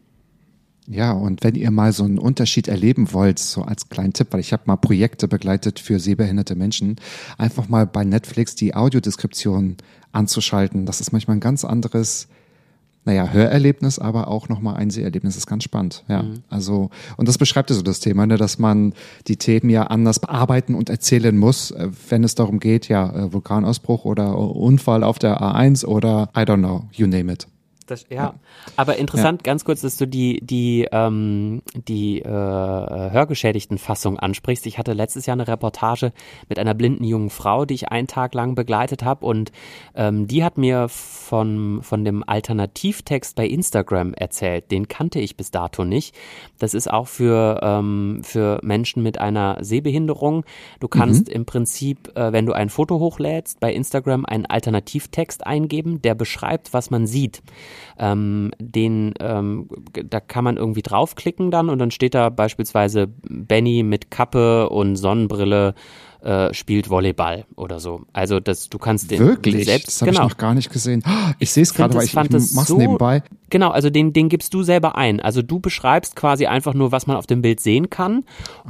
Ja, 0.88 1.14
und 1.14 1.44
wenn 1.44 1.56
ihr 1.56 1.72
mal 1.72 1.92
so 1.94 2.04
einen 2.04 2.20
Unterschied 2.20 2.68
erleben 2.68 3.12
wollt, 3.12 3.40
so 3.40 3.64
als 3.64 3.90
kleinen 3.90 4.14
Tipp, 4.14 4.28
weil 4.32 4.40
ich 4.40 4.54
habe 4.54 4.64
mal 4.68 4.76
Projekte 4.76 5.28
begleitet 5.28 5.80
für 5.80 6.00
sehbehinderte 6.00 6.56
Menschen, 6.56 6.98
einfach 7.40 7.68
mal 7.70 7.88
bei 7.88 8.04
Netflix 8.04 8.54
die 8.54 8.76
Audiodeskription 8.76 9.78
anzuschalten. 10.12 10.86
Das 10.86 11.02
ist 11.02 11.12
manchmal 11.12 11.38
ein 11.38 11.42
ganz 11.42 11.66
anderes 11.66 12.28
naja, 13.06 13.30
Hörerlebnis, 13.30 14.00
aber 14.00 14.28
auch 14.28 14.50
nochmal 14.50 14.76
ein 14.76 14.90
Seherlebnis. 14.90 15.36
Das 15.36 15.40
ist 15.42 15.48
ganz 15.48 15.64
spannend. 15.64 16.04
Ja, 16.08 16.24
mhm. 16.24 16.44
also, 16.50 16.90
und 17.18 17.28
das 17.28 17.38
beschreibt 17.38 17.70
ja 17.70 17.76
so 17.76 17.84
das 17.84 18.00
Thema, 18.00 18.26
ne, 18.26 18.38
dass 18.38 18.60
man 18.60 18.94
die 19.28 19.38
Themen 19.38 19.70
ja 19.70 19.84
anders 19.84 20.20
bearbeiten 20.20 20.76
und 20.76 20.90
erzählen 20.90 21.38
muss, 21.38 21.72
äh, 21.72 21.90
wenn 22.10 22.24
es 22.24 22.36
darum 22.36 22.60
geht, 22.60 22.90
ja, 22.90 23.10
äh, 23.14 23.34
Vulkanausbruch 23.34 24.06
oder 24.06 24.38
Unfall 24.38 25.04
auf 25.04 25.20
der 25.20 25.40
A1 25.42 25.86
oder 25.86 26.30
I 26.36 26.42
don't 26.42 26.58
know, 26.58 26.86
you 26.92 27.08
name 27.08 27.32
it. 27.32 27.48
Das, 27.88 28.06
ja. 28.10 28.34
aber 28.78 28.98
interessant, 28.98 29.44
ganz 29.44 29.64
kurz, 29.64 29.82
dass 29.82 29.96
du 29.98 30.08
die 30.08 30.40
die 30.42 30.88
ähm, 30.92 31.62
die 31.76 32.20
äh, 32.20 32.26
hörgeschädigten 32.28 33.78
Fassung 33.78 34.18
ansprichst. 34.18 34.66
Ich 34.66 34.80
hatte 34.80 34.94
letztes 34.94 35.28
Jahr 35.28 35.36
eine 35.36 35.48
Reportage 35.48 36.12
mit 36.50 36.58
einer 36.58 36.74
blinden 36.74 37.04
jungen 37.04 37.30
Frau, 37.30 37.66
die 37.66 37.76
ich 37.76 37.90
einen 37.90 38.08
Tag 38.08 38.34
lang 38.34 38.56
begleitet 38.56 39.04
habe 39.04 39.26
und 39.26 39.52
ähm, 39.94 40.28
die 40.28 40.44
hat 40.44 40.58
mir 40.58 40.90
von 40.90 41.84
von 41.84 42.04
dem 42.04 42.28
Alternativtext 42.28 43.36
bei 43.36 43.46
Instagram 43.46 44.16
erzählt. 44.16 44.72
Den 44.72 44.88
kannte 44.88 45.20
ich 45.20 45.38
bis 45.38 45.52
dato 45.52 45.86
nicht. 45.86 46.16
Das 46.58 46.74
ist 46.74 46.92
auch 46.92 47.08
für 47.08 47.60
ähm, 47.62 48.22
für 48.24 48.60
Menschen 48.64 49.04
mit 49.04 49.20
einer 49.20 49.64
Sehbehinderung. 49.64 50.44
Du 50.80 50.88
kannst 50.88 51.28
mhm. 51.28 51.34
im 51.34 51.46
Prinzip, 51.46 52.18
äh, 52.18 52.32
wenn 52.34 52.48
du 52.48 52.54
ein 52.54 52.70
Foto 52.70 52.98
hochlädst, 52.98 53.60
bei 53.60 53.72
Instagram 53.72 54.26
einen 54.26 54.48
Alternativtext 54.48 55.46
eingeben, 55.46 56.02
der 56.02 56.16
beschreibt, 56.16 56.74
was 56.74 56.90
man 56.90 57.06
sieht. 57.06 57.44
Ähm, 57.98 58.52
den, 58.60 59.14
ähm, 59.20 59.70
da 59.92 60.20
kann 60.20 60.44
man 60.44 60.58
irgendwie 60.58 60.82
draufklicken 60.82 61.52
dann 61.52 61.70
und 61.70 61.80
dann 61.80 61.92
steht 61.92 62.16
da 62.16 62.30
beispielsweise 62.30 63.08
Benny 63.30 63.84
mit 63.84 64.12
Kappe 64.12 64.70
und 64.70 64.96
Sonnenbrille 64.96 65.74
äh, 66.26 66.54
spielt 66.54 66.90
Volleyball 66.90 67.46
oder 67.56 67.80
so. 67.80 68.02
Also 68.12 68.40
das, 68.40 68.70
du 68.70 68.80
kannst 68.80 69.12
den 69.12 69.20
wirklich 69.20 69.66
selbst. 69.66 69.88
Das 69.88 70.02
habe 70.02 70.12
genau. 70.12 70.26
ich 70.26 70.32
noch 70.32 70.38
gar 70.38 70.56
nicht 70.56 70.72
gesehen. 70.72 71.04
Ich 71.40 71.52
sehe 71.52 71.64
es 71.64 71.74
gerade, 71.74 71.94
weil 71.94 72.06
ich, 72.06 72.16
ich 72.16 72.54
mach's 72.54 72.68
so, 72.68 72.78
nebenbei. 72.78 73.22
Genau, 73.52 73.70
also 73.70 73.92
den, 73.92 74.12
den 74.12 74.28
gibst 74.28 74.54
du 74.54 74.64
selber 74.64 74.96
ein. 74.98 75.20
Also 75.20 75.42
du 75.42 75.60
beschreibst 75.60 76.16
quasi 76.16 76.48
einfach 76.48 76.74
nur, 76.74 76.92
was 76.92 77.06
man 77.06 77.16
auf 77.16 77.28
dem 77.28 77.44
Bild 77.44 77.60
sehen 77.60 77.92
kann. 77.92 78.24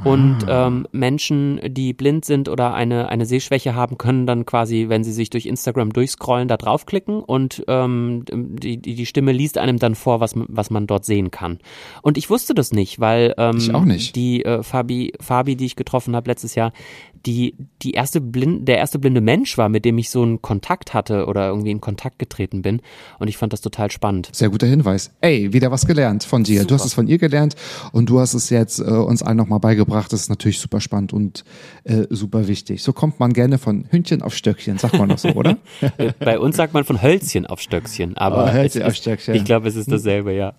Und 0.04 0.48
ah. 0.48 0.66
ähm, 0.66 0.86
Menschen, 0.92 1.60
die 1.66 1.94
blind 1.94 2.26
sind 2.26 2.48
oder 2.48 2.74
eine, 2.74 3.08
eine 3.08 3.24
Sehschwäche 3.24 3.74
haben, 3.74 3.96
können 3.96 4.26
dann 4.26 4.44
quasi, 4.44 4.86
wenn 4.88 5.02
sie 5.02 5.12
sich 5.12 5.30
durch 5.30 5.46
Instagram 5.46 5.92
durchscrollen, 5.92 6.48
da 6.48 6.58
draufklicken 6.58 7.20
und 7.20 7.64
ähm, 7.68 8.24
die, 8.30 8.76
die, 8.76 8.94
die 8.94 9.06
Stimme 9.06 9.32
liest 9.32 9.56
einem 9.56 9.78
dann 9.78 9.94
vor, 9.94 10.20
was, 10.20 10.34
was 10.36 10.70
man 10.70 10.86
dort 10.86 11.06
sehen 11.06 11.30
kann. 11.30 11.58
Und 12.02 12.18
ich 12.18 12.28
wusste 12.28 12.52
das 12.52 12.72
nicht, 12.72 13.00
weil 13.00 13.34
ähm, 13.38 13.56
ich 13.56 13.74
auch 13.74 13.84
nicht. 13.84 14.14
die 14.14 14.44
äh, 14.44 14.62
Fabi, 14.62 15.14
Fabi, 15.20 15.56
die 15.56 15.66
ich 15.66 15.76
getroffen 15.76 16.14
habe 16.14 16.30
letztes 16.30 16.54
Jahr, 16.54 16.72
die, 17.26 17.54
die 17.82 17.92
erste 17.92 18.20
blind, 18.20 18.68
der 18.68 18.78
erste 18.78 18.98
blinde 18.98 19.20
Mensch 19.20 19.58
war, 19.58 19.68
mit 19.68 19.84
dem 19.84 19.98
ich 19.98 20.10
so 20.10 20.22
einen 20.22 20.40
Kontakt 20.40 20.94
hatte 20.94 21.26
oder 21.26 21.48
irgendwie 21.48 21.72
in 21.72 21.80
Kontakt 21.80 22.18
getreten 22.18 22.62
bin. 22.62 22.80
Und 23.18 23.28
ich 23.28 23.36
fand 23.36 23.52
das 23.52 23.60
total 23.60 23.90
spannend. 23.90 24.30
Sehr 24.32 24.48
guter 24.48 24.66
Hinweis. 24.66 25.10
Ey, 25.20 25.52
wieder 25.52 25.70
was 25.70 25.86
gelernt 25.86 26.24
von 26.24 26.44
dir. 26.44 26.60
Super. 26.60 26.68
Du 26.68 26.74
hast 26.74 26.84
es 26.84 26.94
von 26.94 27.08
ihr 27.08 27.18
gelernt 27.18 27.56
und 27.92 28.08
du 28.08 28.20
hast 28.20 28.34
es 28.34 28.50
jetzt 28.50 28.78
äh, 28.78 28.84
uns 28.84 29.22
allen 29.22 29.36
nochmal 29.36 29.58
beigebracht. 29.58 30.12
Das 30.12 30.20
ist 30.20 30.28
natürlich 30.28 30.60
super 30.60 30.80
spannend 30.80 31.12
und 31.12 31.44
äh, 31.84 32.04
super 32.10 32.46
wichtig. 32.46 32.82
So 32.82 32.92
kommt 32.92 33.18
man 33.18 33.32
gerne 33.32 33.58
von 33.58 33.86
Hündchen 33.90 34.22
auf 34.22 34.34
Stöckchen, 34.34 34.78
sagt 34.78 34.98
man 34.98 35.08
doch 35.08 35.18
so, 35.18 35.30
oder? 35.30 35.58
Bei 36.20 36.38
uns 36.38 36.56
sagt 36.56 36.74
man 36.74 36.84
von 36.84 37.02
Hölzchen 37.02 37.46
auf 37.46 37.60
Stöckchen, 37.60 38.16
aber 38.16 38.44
oh, 38.44 38.52
Hölzchen 38.52 38.82
auf 38.84 38.94
Stöckchen. 38.94 39.34
ich 39.34 39.44
glaube, 39.44 39.68
es 39.68 39.76
ist 39.76 39.90
dasselbe, 39.90 40.32
ja. 40.32 40.54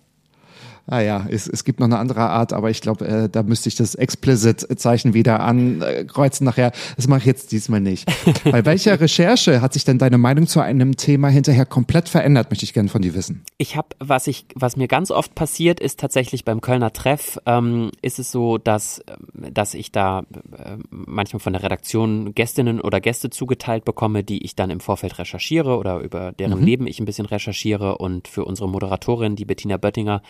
Ah 0.90 1.02
ja, 1.02 1.26
es, 1.30 1.48
es 1.48 1.66
gibt 1.66 1.82
noch 1.82 1.88
eine 1.88 2.00
andere 2.00 2.22
Art, 2.22 2.54
aber 2.54 2.70
ich 2.70 2.80
glaube, 2.80 3.06
äh, 3.06 3.30
da 3.30 3.44
müsste 3.44 3.68
ich 3.68 3.76
das 3.76 3.94
Explicit-Zeichen 3.94 5.14
wieder 5.14 5.42
ankreuzen 5.42 6.46
nachher. 6.46 6.72
Das 6.96 7.08
mache 7.10 7.20
ich 7.20 7.26
jetzt 7.26 7.52
diesmal 7.52 7.82
nicht. 7.82 8.10
Bei 8.46 8.66
welcher 8.66 8.98
Recherche 9.00 9.62
hat 9.62 9.74
sich 9.74 9.84
denn 9.84 9.98
deine 9.98 10.18
Meinung 10.18 10.48
zu 10.48 10.62
einem 10.62 10.96
Thema 10.96 11.28
hinterher 11.28 11.66
komplett 11.66 12.08
verändert, 12.08 12.50
möchte 12.52 12.64
ich 12.64 12.74
gerne 12.74 12.88
von 12.88 13.02
dir 13.02 13.14
wissen. 13.16 13.44
Ich 13.58 13.76
habe, 13.76 13.90
was 14.00 14.28
ich, 14.28 14.46
was 14.56 14.78
mir 14.78 14.88
ganz 14.88 15.12
oft 15.12 15.36
passiert, 15.36 15.82
ist 15.82 16.00
tatsächlich 16.00 16.46
beim 16.46 16.62
Kölner 16.62 16.94
Treff, 16.94 17.38
ähm, 17.46 17.92
ist 18.02 18.18
es 18.18 18.32
so, 18.32 18.58
dass, 18.58 19.04
dass 19.34 19.74
ich 19.74 19.92
da 19.92 20.20
äh, 20.20 20.78
manchmal 20.90 21.42
von 21.42 21.52
der 21.52 21.64
Redaktion 21.64 22.34
Gästinnen 22.34 22.80
oder 22.80 23.02
Gäste 23.02 23.30
zugeteilt 23.30 23.84
bekomme, 23.84 24.24
die 24.24 24.46
ich 24.46 24.56
dann 24.56 24.70
im 24.70 24.80
Vorfeld 24.80 25.20
recherchiere 25.20 25.78
oder 25.78 26.00
über 26.00 26.32
deren 26.32 26.60
mhm. 26.60 26.66
Leben 26.66 26.88
ich 26.88 27.02
ein 27.02 27.06
bisschen 27.06 27.26
recherchiere 27.26 27.98
und 27.98 28.30
für 28.30 28.46
unsere 28.46 28.70
Moderatorin, 28.70 29.36
die 29.36 29.46
Bettina 29.46 29.76
Böttinger, 29.76 30.22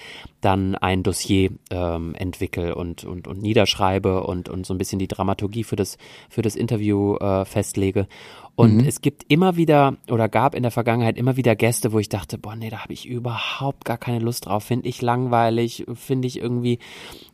dann 0.47 0.75
ein 0.75 1.03
Dossier 1.03 1.51
ähm, 1.71 2.15
entwickle 2.15 2.73
und, 2.75 3.03
und, 3.03 3.27
und 3.27 3.41
niederschreibe 3.41 4.23
und, 4.23 4.47
und 4.47 4.65
so 4.65 4.73
ein 4.73 4.77
bisschen 4.77 4.97
die 4.97 5.09
Dramaturgie 5.09 5.65
für 5.65 5.75
das, 5.75 5.97
für 6.29 6.41
das 6.41 6.55
Interview 6.55 7.17
äh, 7.17 7.43
festlege. 7.43 8.07
Und 8.55 8.77
mhm. 8.77 8.87
es 8.87 9.01
gibt 9.01 9.25
immer 9.27 9.57
wieder 9.57 9.97
oder 10.09 10.29
gab 10.29 10.55
in 10.55 10.63
der 10.63 10.71
Vergangenheit 10.71 11.17
immer 11.17 11.35
wieder 11.35 11.57
Gäste, 11.57 11.91
wo 11.91 11.99
ich 11.99 12.07
dachte, 12.07 12.37
boah, 12.37 12.55
nee, 12.55 12.69
da 12.69 12.79
habe 12.79 12.93
ich 12.93 13.05
überhaupt 13.05 13.83
gar 13.83 13.97
keine 13.97 14.19
Lust 14.19 14.45
drauf. 14.45 14.63
Finde 14.63 14.87
ich 14.87 15.01
langweilig, 15.01 15.85
finde 15.95 16.29
ich 16.29 16.39
irgendwie, 16.39 16.79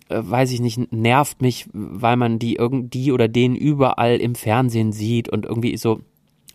äh, 0.10 0.20
weiß 0.20 0.52
ich 0.52 0.60
nicht, 0.60 0.92
nervt 0.92 1.40
mich, 1.44 1.70
weil 1.72 2.18
man 2.18 2.40
die 2.40 2.56
irgendwie 2.56 3.12
oder 3.12 3.28
den 3.28 3.56
überall 3.56 4.18
im 4.18 4.34
Fernsehen 4.34 4.92
sieht 4.92 5.30
und 5.30 5.46
irgendwie 5.46 5.78
so, 5.78 6.02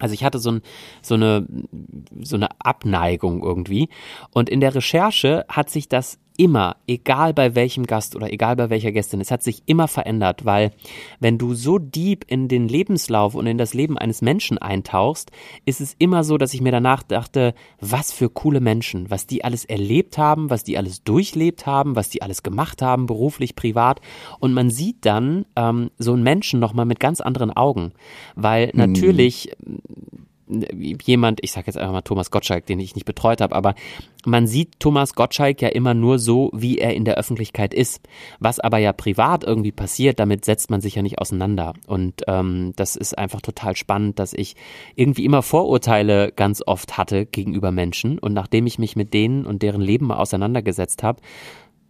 also 0.01 0.13
ich 0.13 0.25
hatte 0.25 0.41
so, 0.41 0.51
ein, 0.51 0.63
so, 1.03 1.15
eine, 1.15 1.47
so 2.21 2.35
eine 2.35 2.49
Abneigung 2.61 3.45
irgendwie. 3.45 3.89
Und 4.33 4.49
in 4.49 4.61
der 4.61 4.75
Recherche 4.75 5.45
hat 5.49 5.71
sich 5.71 5.89
das 5.89 6.19
immer, 6.39 6.77
egal 6.87 7.35
bei 7.35 7.55
welchem 7.55 7.85
Gast 7.85 8.17
oder 8.17 8.33
egal 8.33 8.57
bei 8.57 8.71
welcher 8.71 8.93
Gästin, 8.93 9.21
es 9.21 9.31
hat 9.31 9.43
sich 9.43 9.65
immer 9.67 9.89
verändert, 9.89 10.45
weil 10.45 10.71
wenn 11.19 11.37
du 11.37 11.55
so 11.55 11.79
deep 11.79 12.25
in 12.29 12.47
den 12.47 12.69
Lebenslauf 12.69 13.35
und 13.35 13.47
in 13.47 13.59
das 13.59 13.75
Leben 13.75 13.99
eines 13.99 14.23
Menschen 14.23 14.57
eintauchst, 14.57 15.33
ist 15.67 15.81
es 15.81 15.95
immer 15.99 16.23
so, 16.23 16.39
dass 16.39 16.55
ich 16.55 16.61
mir 16.61 16.71
danach 16.71 17.03
dachte, 17.03 17.55
was 17.81 18.13
für 18.13 18.31
coole 18.31 18.61
Menschen, 18.61 19.11
was 19.11 19.27
die 19.27 19.45
alles 19.45 19.65
erlebt 19.65 20.17
haben, 20.17 20.49
was 20.49 20.63
die 20.63 20.79
alles 20.79 21.03
durchlebt 21.03 21.67
haben, 21.67 21.97
was 21.97 22.09
die 22.09 22.23
alles 22.23 22.45
gemacht 22.45 22.83
haben, 22.83 23.07
beruflich, 23.07 23.57
privat. 23.57 24.01
Und 24.39 24.55
man 24.55 24.71
sieht 24.71 25.05
dann 25.05 25.45
ähm, 25.57 25.91
so 25.99 26.13
einen 26.13 26.23
Menschen 26.23 26.61
nochmal 26.61 26.87
mit 26.87 27.01
ganz 27.01 27.21
anderen 27.21 27.51
Augen, 27.51 27.93
weil 28.37 28.71
mhm. 28.73 28.79
Jemand, 31.05 31.41
ich 31.43 31.53
sage 31.53 31.67
jetzt 31.67 31.77
einfach 31.77 31.93
mal 31.93 32.03
Thomas 32.03 32.31
Gottschalk, 32.31 32.67
den 32.67 32.81
ich 32.81 32.95
nicht 32.95 33.05
betreut 33.05 33.41
habe, 33.41 33.55
aber 33.55 33.75
man 34.25 34.47
sieht 34.47 34.81
Thomas 34.81 35.15
Gottschalk 35.15 35.63
ja 35.63 35.69
immer 35.69 35.95
nur 35.95 36.19
so, 36.19 36.51
wie 36.53 36.79
er 36.79 36.95
in 36.95 37.05
der 37.05 37.17
Öffentlichkeit 37.17 37.73
ist. 37.73 38.01
Was 38.41 38.61
aber 38.61 38.79
ja 38.79 38.93
privat 38.93 39.45
irgendwie 39.45 39.73
passiert, 39.73 40.19
damit 40.19 40.45
setzt 40.45 40.71
man 40.71 40.81
sich 40.81 40.97
ja 40.97 41.03
nicht 41.03 41.19
auseinander. 41.19 41.75
Und 41.87 42.23
ähm, 42.27 42.73
das 42.77 42.97
ist 42.97 43.17
einfach 43.17 43.41
total 43.41 43.77
spannend, 43.77 44.19
dass 44.19 44.33
ich 44.33 44.57
irgendwie 44.97 45.25
immer 45.25 45.43
Vorurteile 45.43 46.33
ganz 46.33 46.63
oft 46.67 46.99
hatte 46.99 47.27
gegenüber 47.27 47.71
Menschen. 47.71 48.19
Und 48.19 48.33
nachdem 48.33 48.67
ich 48.67 48.79
mich 48.79 48.97
mit 48.97 49.15
denen 49.15 49.47
und 49.47 49.63
deren 49.63 49.81
Leben 49.81 50.11
auseinandergesetzt 50.11 51.03
habe, 51.03 51.21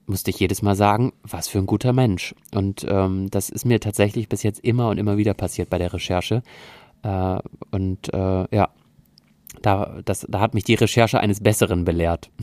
musste 0.08 0.30
ich 0.30 0.40
jedes 0.40 0.62
Mal 0.62 0.74
sagen, 0.74 1.12
was 1.22 1.48
für 1.48 1.58
ein 1.58 1.66
guter 1.66 1.92
Mensch. 1.92 2.34
Und 2.54 2.86
ähm, 2.88 3.30
das 3.30 3.50
ist 3.50 3.64
mir 3.64 3.78
tatsächlich 3.78 4.28
bis 4.28 4.42
jetzt 4.42 4.60
immer 4.60 4.88
und 4.88 4.98
immer 4.98 5.16
wieder 5.16 5.34
passiert 5.34 5.70
bei 5.70 5.78
der 5.78 5.92
Recherche. 5.92 6.42
Äh, 7.02 7.38
und 7.70 8.12
äh, 8.12 8.54
ja, 8.54 8.68
da, 9.62 10.00
das, 10.04 10.26
da 10.28 10.40
hat 10.40 10.54
mich 10.54 10.64
die 10.64 10.74
Recherche 10.74 11.20
eines 11.20 11.40
Besseren 11.40 11.84
belehrt. 11.84 12.30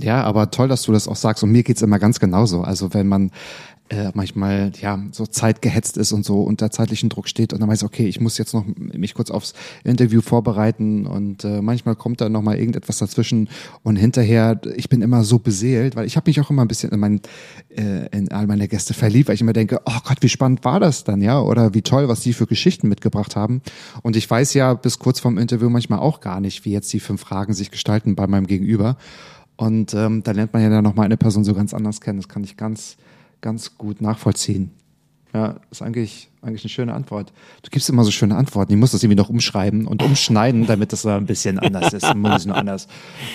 Ja, 0.00 0.22
aber 0.22 0.50
toll, 0.50 0.68
dass 0.68 0.84
du 0.84 0.92
das 0.92 1.06
auch 1.06 1.16
sagst. 1.16 1.44
Und 1.44 1.52
mir 1.52 1.62
geht's 1.62 1.82
immer 1.82 1.98
ganz 1.98 2.18
genauso. 2.18 2.62
Also 2.62 2.94
wenn 2.94 3.06
man 3.06 3.30
äh, 3.90 4.12
manchmal 4.14 4.70
ja 4.80 5.02
so 5.10 5.26
zeitgehetzt 5.26 5.96
ist 5.96 6.12
und 6.12 6.24
so 6.24 6.42
unter 6.42 6.70
zeitlichen 6.70 7.08
Druck 7.08 7.28
steht 7.28 7.52
und 7.52 7.60
dann 7.60 7.68
weiß 7.68 7.82
okay, 7.82 8.06
ich 8.06 8.20
muss 8.20 8.38
jetzt 8.38 8.54
noch 8.54 8.64
mich 8.76 9.14
kurz 9.14 9.32
aufs 9.32 9.52
Interview 9.82 10.20
vorbereiten 10.20 11.06
und 11.06 11.44
äh, 11.44 11.60
manchmal 11.60 11.96
kommt 11.96 12.20
da 12.20 12.28
noch 12.28 12.42
mal 12.42 12.56
irgendetwas 12.56 12.98
dazwischen 12.98 13.48
und 13.82 13.96
hinterher 13.96 14.60
ich 14.76 14.88
bin 14.88 15.02
immer 15.02 15.24
so 15.24 15.40
beseelt, 15.40 15.96
weil 15.96 16.06
ich 16.06 16.16
habe 16.16 16.30
mich 16.30 16.40
auch 16.40 16.50
immer 16.50 16.62
ein 16.62 16.68
bisschen 16.68 16.92
in, 16.92 17.00
mein, 17.00 17.20
äh, 17.76 18.06
in 18.16 18.30
all 18.30 18.46
meine 18.46 18.68
Gäste 18.68 18.94
verliebt, 18.94 19.28
weil 19.28 19.34
ich 19.34 19.40
immer 19.40 19.52
denke, 19.52 19.80
oh 19.84 19.98
Gott, 20.06 20.18
wie 20.20 20.28
spannend 20.28 20.64
war 20.64 20.78
das 20.78 21.02
dann, 21.02 21.20
ja, 21.20 21.40
oder 21.40 21.74
wie 21.74 21.82
toll, 21.82 22.08
was 22.08 22.20
die 22.20 22.32
für 22.32 22.46
Geschichten 22.46 22.88
mitgebracht 22.88 23.34
haben 23.34 23.60
und 24.02 24.14
ich 24.14 24.30
weiß 24.30 24.54
ja 24.54 24.74
bis 24.74 25.00
kurz 25.00 25.18
vorm 25.18 25.36
Interview 25.36 25.68
manchmal 25.68 25.98
auch 25.98 26.20
gar 26.20 26.40
nicht, 26.40 26.64
wie 26.64 26.70
jetzt 26.70 26.92
die 26.92 27.00
fünf 27.00 27.22
Fragen 27.22 27.54
sich 27.54 27.72
gestalten 27.72 28.14
bei 28.14 28.28
meinem 28.28 28.46
Gegenüber 28.46 28.96
und 29.56 29.94
ähm, 29.94 30.22
da 30.22 30.30
lernt 30.30 30.52
man 30.52 30.62
ja 30.62 30.70
dann 30.70 30.84
noch 30.84 30.94
mal 30.94 31.02
eine 31.02 31.16
Person 31.16 31.44
so 31.44 31.52
ganz 31.52 31.74
anders 31.74 32.00
kennen. 32.00 32.18
Das 32.18 32.30
kann 32.30 32.42
ich 32.44 32.56
ganz 32.56 32.96
ganz 33.40 33.76
gut 33.78 34.00
nachvollziehen. 34.00 34.70
Ja, 35.32 35.60
ist 35.70 35.82
eigentlich 35.82 36.30
eigentlich 36.42 36.64
eine 36.64 36.70
schöne 36.70 36.94
Antwort. 36.94 37.32
Du 37.62 37.70
gibst 37.70 37.88
immer 37.90 38.04
so 38.04 38.10
schöne 38.10 38.36
Antworten. 38.36 38.72
Ich 38.72 38.78
muss 38.78 38.92
das 38.92 39.02
irgendwie 39.02 39.20
noch 39.20 39.28
umschreiben 39.28 39.86
und 39.86 40.02
umschneiden, 40.02 40.66
damit 40.66 40.92
das 40.92 41.04
ein 41.04 41.26
bisschen 41.26 41.58
anders 41.58 41.92
ist. 41.92 42.02
Man 42.02 42.18
muss 42.18 42.40
es 42.40 42.46
noch 42.46 42.56
anders, 42.56 42.88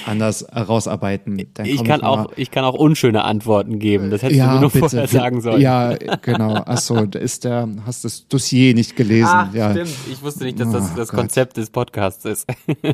anders 0.05 0.45
herausarbeiten. 0.51 1.41
Dann 1.53 1.65
ich 1.65 1.83
kann 1.83 2.01
auch, 2.01 2.31
ich 2.35 2.51
kann 2.51 2.63
auch 2.63 2.73
unschöne 2.73 3.23
Antworten 3.23 3.79
geben. 3.79 4.09
Das 4.09 4.23
hättest 4.23 4.39
ja, 4.39 4.47
du 4.47 4.53
mir 4.55 4.61
nur 4.61 4.69
bitte, 4.71 4.89
vorher 4.89 5.07
sagen 5.07 5.41
sollen. 5.41 5.61
Ja, 5.61 5.95
genau. 6.21 6.55
Achso, 6.55 7.05
da 7.05 7.19
ist 7.19 7.43
der, 7.43 7.69
hast 7.85 8.05
das 8.05 8.27
Dossier 8.27 8.73
nicht 8.73 8.95
gelesen. 8.95 9.27
Ah, 9.27 9.49
ja. 9.53 9.71
stimmt. 9.71 9.89
Ich 10.11 10.21
wusste 10.21 10.45
nicht, 10.45 10.59
dass 10.59 10.71
das 10.71 10.91
oh, 10.91 10.97
das 10.97 11.09
Gott. 11.09 11.19
Konzept 11.19 11.57
des 11.57 11.69
Podcasts 11.69 12.25
ist. 12.25 12.47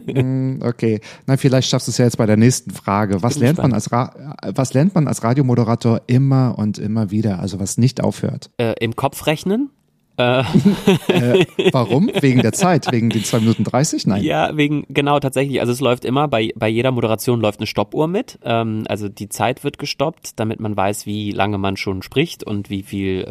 Hm, 0.08 0.60
okay. 0.66 1.00
Na, 1.26 1.38
vielleicht 1.38 1.70
schaffst 1.70 1.88
du 1.88 1.92
es 1.92 1.98
ja 1.98 2.06
jetzt 2.06 2.18
bei 2.18 2.26
der 2.26 2.38
nächsten 2.38 2.72
Frage. 2.72 3.24
Was 3.24 3.38
lernt 3.38 3.60
man 3.60 3.74
als, 3.74 3.92
Ra 3.92 4.14
was 4.54 4.74
lernt 4.74 4.94
man 4.94 5.08
als 5.08 5.24
Radiomoderator 5.24 6.02
immer 6.08 6.58
und 6.58 6.78
immer 6.78 7.12
wieder? 7.12 7.40
Also 7.40 7.60
was 7.60 7.78
nicht 7.78 8.04
aufhört? 8.04 8.50
Äh, 8.58 8.74
Im 8.80 8.96
Kopf 8.96 9.26
rechnen? 9.28 9.70
Äh. 10.18 10.42
äh, 11.08 11.46
warum? 11.72 12.10
Wegen 12.20 12.42
der 12.42 12.54
Zeit? 12.54 12.92
Wegen 12.92 13.10
den 13.10 13.24
2 13.24 13.40
Minuten 13.40 13.64
30? 13.64 14.08
Nein. 14.08 14.24
Ja, 14.24 14.56
wegen, 14.56 14.86
genau, 14.90 15.20
tatsächlich. 15.20 15.60
Also 15.60 15.72
es 15.72 15.80
läuft 15.80 16.06
immer, 16.06 16.28
bei, 16.28 16.52
bei 16.56 16.68
jeder 16.68 16.92
Moderation 16.92 17.40
läuft 17.40 17.60
eine 17.60 17.68
Stoppuhr 17.68 18.08
mit. 18.08 18.40
Ähm, 18.44 18.84
also 18.88 19.10
die 19.10 19.30
Zeit 19.30 19.64
wird 19.64 19.78
gestoppt, 19.78 20.40
damit 20.40 20.60
man 20.60 20.76
weiß, 20.76 21.06
wie 21.06 21.32
lange 21.32 21.58
man 21.58 21.78
schon 21.78 22.02
spricht 22.02 22.44
und 22.44 22.70
wie 22.70 22.84
viel 22.84 23.22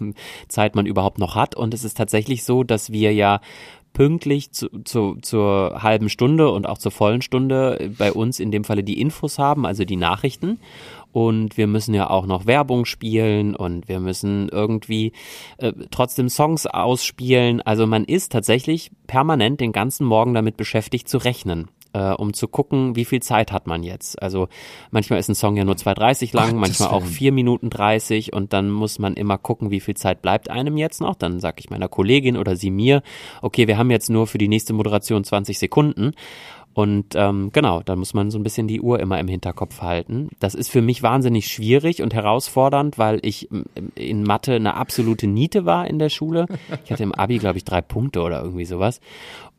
äh, 0.00 0.12
Zeit 0.48 0.74
man 0.74 0.86
überhaupt 0.86 1.18
noch 1.18 1.34
hat. 1.34 1.54
Und 1.54 1.74
es 1.74 1.84
ist 1.84 1.96
tatsächlich 1.96 2.44
so, 2.44 2.64
dass 2.64 2.92
wir 2.92 3.12
ja 3.12 3.40
pünktlich 3.92 4.52
zu, 4.52 4.68
zu, 4.84 5.16
zur 5.20 5.82
halben 5.82 6.08
Stunde 6.08 6.50
und 6.50 6.66
auch 6.66 6.78
zur 6.78 6.92
vollen 6.92 7.22
Stunde 7.22 7.90
bei 7.98 8.12
uns 8.12 8.40
in 8.40 8.50
dem 8.50 8.64
Falle 8.64 8.84
die 8.84 9.00
Infos 9.00 9.38
haben, 9.38 9.66
also 9.66 9.84
die 9.84 9.96
Nachrichten. 9.96 10.58
Und 11.12 11.56
wir 11.56 11.66
müssen 11.66 11.94
ja 11.94 12.10
auch 12.10 12.26
noch 12.26 12.46
Werbung 12.46 12.84
spielen 12.84 13.54
und 13.54 13.88
wir 13.88 14.00
müssen 14.00 14.48
irgendwie 14.48 15.12
äh, 15.58 15.72
trotzdem 15.90 16.28
Songs 16.28 16.66
ausspielen. 16.66 17.60
Also 17.60 17.86
man 17.86 18.04
ist 18.04 18.32
tatsächlich 18.32 18.90
permanent 19.06 19.60
den 19.60 19.72
ganzen 19.72 20.06
Morgen 20.06 20.34
damit 20.34 20.56
beschäftigt 20.56 21.08
zu 21.08 21.18
rechnen 21.18 21.68
äh, 21.92 22.12
um 22.12 22.32
zu 22.32 22.48
gucken, 22.48 22.96
wie 22.96 23.04
viel 23.04 23.20
Zeit 23.20 23.52
hat 23.52 23.66
man 23.66 23.82
jetzt. 23.82 24.20
Also 24.22 24.48
manchmal 24.90 25.18
ist 25.18 25.28
ein 25.28 25.34
Song 25.34 25.56
ja 25.56 25.64
nur 25.64 25.74
2,30 25.74 26.34
lang, 26.34 26.50
Ach, 26.50 26.60
manchmal 26.60 26.88
auch 26.90 27.04
4 27.04 27.32
Minuten 27.32 27.70
30 27.70 28.32
und 28.32 28.52
dann 28.52 28.70
muss 28.70 28.98
man 28.98 29.14
immer 29.14 29.38
gucken, 29.38 29.70
wie 29.70 29.80
viel 29.80 29.96
Zeit 29.96 30.22
bleibt 30.22 30.50
einem 30.50 30.76
jetzt 30.76 31.00
noch. 31.00 31.14
Dann 31.14 31.40
sage 31.40 31.56
ich 31.60 31.70
meiner 31.70 31.88
Kollegin 31.88 32.36
oder 32.36 32.56
sie 32.56 32.70
mir, 32.70 33.02
okay, 33.40 33.66
wir 33.66 33.78
haben 33.78 33.90
jetzt 33.90 34.10
nur 34.10 34.26
für 34.26 34.38
die 34.38 34.48
nächste 34.48 34.72
Moderation 34.72 35.24
20 35.24 35.58
Sekunden. 35.58 36.12
Und 36.74 37.14
ähm, 37.14 37.50
genau, 37.52 37.82
da 37.82 37.96
muss 37.96 38.14
man 38.14 38.30
so 38.30 38.38
ein 38.38 38.42
bisschen 38.42 38.66
die 38.66 38.80
Uhr 38.80 39.00
immer 39.00 39.20
im 39.20 39.28
Hinterkopf 39.28 39.82
halten. 39.82 40.30
Das 40.40 40.54
ist 40.54 40.70
für 40.70 40.80
mich 40.80 41.02
wahnsinnig 41.02 41.48
schwierig 41.48 42.02
und 42.02 42.14
herausfordernd, 42.14 42.98
weil 42.98 43.18
ich 43.22 43.48
in 43.94 44.22
Mathe 44.22 44.54
eine 44.54 44.74
absolute 44.74 45.26
Niete 45.26 45.66
war 45.66 45.86
in 45.86 45.98
der 45.98 46.08
Schule. 46.08 46.46
Ich 46.84 46.90
hatte 46.90 47.02
im 47.02 47.14
Abi, 47.14 47.38
glaube 47.38 47.58
ich, 47.58 47.64
drei 47.64 47.80
Punkte 47.80 48.22
oder 48.22 48.42
irgendwie 48.42 48.64
sowas. 48.64 49.00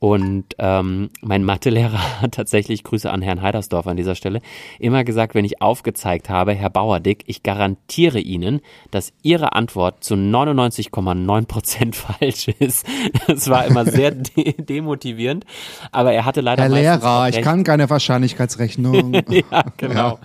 Und 0.04 0.43
ähm, 0.60 1.12
mein 1.22 1.45
Mathelehrer 1.45 2.22
hat 2.22 2.34
tatsächlich, 2.34 2.84
Grüße 2.84 3.10
an 3.10 3.22
Herrn 3.22 3.41
Heidersdorf 3.41 3.88
an 3.88 3.95
dieser 3.95 4.16
Stelle, 4.16 4.41
immer 4.78 5.06
gesagt, 5.06 5.34
wenn 5.34 5.45
ich 5.45 5.62
aufgezeigt 5.62 6.30
habe, 6.30 6.51
Herr 6.51 6.70
Bauerdick, 6.70 7.24
ich 7.28 7.41
garantiere 7.41 8.20
Ihnen, 8.20 8.60
dass 8.91 9.14
Ihre 9.22 9.54
Antwort 9.54 10.04
zu 10.04 10.16
99,9 10.16 11.45
Prozent 11.45 11.95
falsch 11.95 12.49
ist. 12.49 12.86
Das 13.28 13.49
war 13.49 13.66
immer 13.66 13.86
sehr 13.86 14.12
de 14.12 14.62
demotivierend, 14.62 15.45
aber 15.93 16.12
er 16.12 16.26
hatte 16.26 16.41
leider 16.41 16.64
Herr 16.64 16.70
Lehrer, 16.70 17.30
ich 17.30 17.41
kann 17.41 17.64
keine 17.64 17.89
Wahrscheinlichkeitsrechnung. 17.89 19.14
ja, 19.14 19.64
genau. 19.78 19.95
Ja. 19.95 20.20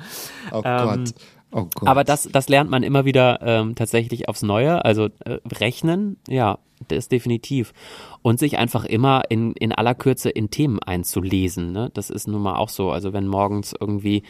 Oh 0.50 0.62
Gott. 0.62 0.96
Ähm, 0.96 1.04
Oh 1.50 1.66
Gott. 1.74 1.88
Aber 1.88 2.04
das, 2.04 2.28
das 2.30 2.50
lernt 2.50 2.68
man 2.68 2.82
immer 2.82 3.06
wieder 3.06 3.40
ähm, 3.40 3.74
tatsächlich 3.74 4.28
aufs 4.28 4.42
Neue. 4.42 4.84
Also 4.84 5.06
äh, 5.24 5.38
rechnen, 5.50 6.18
ja, 6.28 6.58
das 6.88 7.08
definitiv. 7.08 7.72
Und 8.22 8.38
sich 8.38 8.58
einfach 8.58 8.84
immer 8.84 9.22
in, 9.28 9.52
in 9.52 9.72
aller 9.72 9.94
Kürze 9.94 10.30
in 10.30 10.50
Themen 10.50 10.78
einzulesen. 10.80 11.72
Ne? 11.72 11.90
Das 11.94 12.10
ist 12.10 12.28
nun 12.28 12.42
mal 12.42 12.56
auch 12.56 12.68
so. 12.68 12.90
Also 12.90 13.12
wenn 13.12 13.26
morgens 13.26 13.74
irgendwie 13.78 14.22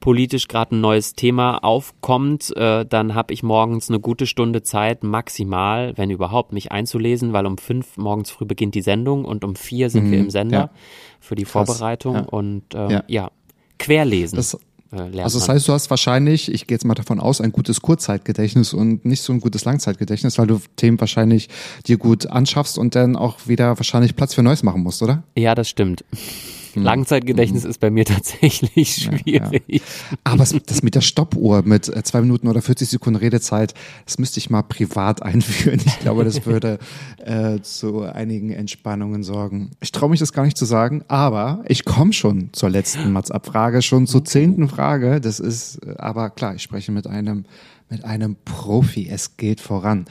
politisch 0.00 0.48
gerade 0.48 0.74
ein 0.74 0.80
neues 0.80 1.14
Thema 1.14 1.58
aufkommt, 1.58 2.54
äh, 2.56 2.84
dann 2.84 3.14
habe 3.14 3.32
ich 3.32 3.42
morgens 3.42 3.88
eine 3.88 4.00
gute 4.00 4.26
Stunde 4.26 4.62
Zeit, 4.62 5.04
maximal, 5.04 5.96
wenn 5.96 6.10
überhaupt, 6.10 6.52
mich 6.52 6.72
einzulesen, 6.72 7.32
weil 7.32 7.46
um 7.46 7.58
fünf 7.58 7.96
morgens 7.96 8.30
früh 8.30 8.44
beginnt 8.44 8.74
die 8.74 8.82
Sendung 8.82 9.24
und 9.24 9.44
um 9.44 9.56
vier 9.56 9.90
sind 9.90 10.06
mhm, 10.06 10.10
wir 10.10 10.18
im 10.18 10.30
Sender 10.30 10.58
ja. 10.58 10.70
für 11.20 11.34
die 11.34 11.44
Krass, 11.44 11.68
Vorbereitung. 11.68 12.14
Ja. 12.16 12.22
Und 12.22 12.62
ähm, 12.74 12.90
ja. 12.90 13.04
ja, 13.08 13.30
querlesen. 13.78 14.36
Das 14.36 14.58
äh, 14.94 15.20
also 15.20 15.38
das 15.38 15.48
heißt, 15.48 15.68
du 15.68 15.72
hast 15.72 15.90
wahrscheinlich, 15.90 16.52
ich 16.52 16.66
gehe 16.66 16.76
jetzt 16.76 16.84
mal 16.84 16.94
davon 16.94 17.20
aus, 17.20 17.40
ein 17.40 17.52
gutes 17.52 17.80
Kurzzeitgedächtnis 17.80 18.72
und 18.72 19.04
nicht 19.04 19.22
so 19.22 19.32
ein 19.32 19.40
gutes 19.40 19.64
Langzeitgedächtnis, 19.64 20.38
weil 20.38 20.46
du 20.46 20.60
Themen 20.76 21.00
wahrscheinlich 21.00 21.48
dir 21.86 21.96
gut 21.96 22.26
anschaffst 22.26 22.78
und 22.78 22.94
dann 22.94 23.16
auch 23.16 23.46
wieder 23.46 23.78
wahrscheinlich 23.78 24.16
Platz 24.16 24.34
für 24.34 24.42
Neues 24.42 24.62
machen 24.62 24.82
musst, 24.82 25.02
oder? 25.02 25.22
Ja, 25.36 25.54
das 25.54 25.68
stimmt. 25.68 26.04
Hm. 26.74 26.82
Langzeitgedächtnis 26.82 27.64
hm. 27.64 27.70
ist 27.70 27.80
bei 27.80 27.90
mir 27.90 28.04
tatsächlich 28.04 28.94
schwierig. 28.94 29.62
Ja, 29.66 29.76
ja. 29.76 29.80
Aber 30.24 30.44
das 30.44 30.82
mit 30.82 30.94
der 30.94 31.00
Stoppuhr 31.00 31.62
mit 31.64 31.88
äh, 31.88 32.02
zwei 32.02 32.20
Minuten 32.20 32.48
oder 32.48 32.62
40 32.62 32.88
Sekunden 32.88 33.18
Redezeit, 33.18 33.74
das 34.04 34.18
müsste 34.18 34.38
ich 34.38 34.50
mal 34.50 34.62
privat 34.62 35.22
einführen. 35.22 35.80
Ich 35.84 36.00
glaube, 36.00 36.24
das 36.24 36.46
würde 36.46 36.78
äh, 37.18 37.60
zu 37.60 38.02
einigen 38.02 38.50
Entspannungen 38.50 39.22
sorgen. 39.22 39.72
Ich 39.80 39.92
traue 39.92 40.10
mich 40.10 40.20
das 40.20 40.32
gar 40.32 40.44
nicht 40.44 40.56
zu 40.56 40.64
sagen, 40.64 41.04
aber 41.08 41.64
ich 41.66 41.84
komme 41.84 42.12
schon 42.12 42.50
zur 42.52 42.70
letzten 42.70 43.12
Mats-Abfrage, 43.12 43.82
schon 43.82 44.06
zur 44.06 44.24
zehnten 44.24 44.68
Frage. 44.68 45.20
Das 45.20 45.40
ist, 45.40 45.78
äh, 45.84 45.94
aber 45.98 46.30
klar, 46.30 46.54
ich 46.54 46.62
spreche 46.62 46.92
mit 46.92 47.06
einem 47.06 47.44
mit 47.94 48.04
einem 48.04 48.36
Profi. 48.44 49.08
Es 49.08 49.36
geht 49.36 49.60
voran. 49.60 50.06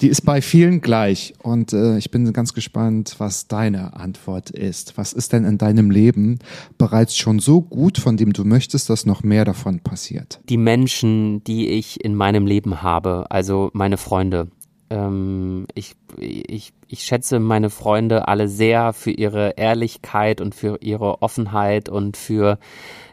Die 0.00 0.08
ist 0.08 0.22
bei 0.22 0.40
vielen 0.40 0.80
gleich 0.80 1.34
und 1.42 1.72
äh, 1.72 1.98
ich 1.98 2.10
bin 2.10 2.32
ganz 2.32 2.54
gespannt, 2.54 3.16
was 3.18 3.46
deine 3.46 3.94
Antwort 3.94 4.50
ist. 4.50 4.96
Was 4.96 5.12
ist 5.12 5.32
denn 5.32 5.44
in 5.44 5.58
deinem 5.58 5.90
Leben 5.90 6.38
bereits 6.78 7.16
schon 7.16 7.38
so 7.38 7.60
gut, 7.60 7.98
von 7.98 8.16
dem 8.16 8.32
du 8.32 8.44
möchtest, 8.44 8.88
dass 8.88 9.04
noch 9.04 9.22
mehr 9.22 9.44
davon 9.44 9.80
passiert? 9.80 10.40
Die 10.48 10.56
Menschen, 10.56 11.44
die 11.44 11.68
ich 11.68 12.02
in 12.02 12.14
meinem 12.14 12.46
Leben 12.46 12.82
habe, 12.82 13.26
also 13.30 13.70
meine 13.74 13.98
Freunde. 13.98 14.48
Ähm, 14.88 15.66
ich, 15.74 15.94
ich, 16.18 16.72
ich 16.88 17.02
schätze 17.02 17.38
meine 17.38 17.70
Freunde 17.70 18.28
alle 18.28 18.48
sehr 18.48 18.92
für 18.92 19.10
ihre 19.10 19.50
Ehrlichkeit 19.56 20.40
und 20.40 20.54
für 20.54 20.78
ihre 20.80 21.22
Offenheit 21.22 21.88
und 21.88 22.16
für 22.16 22.58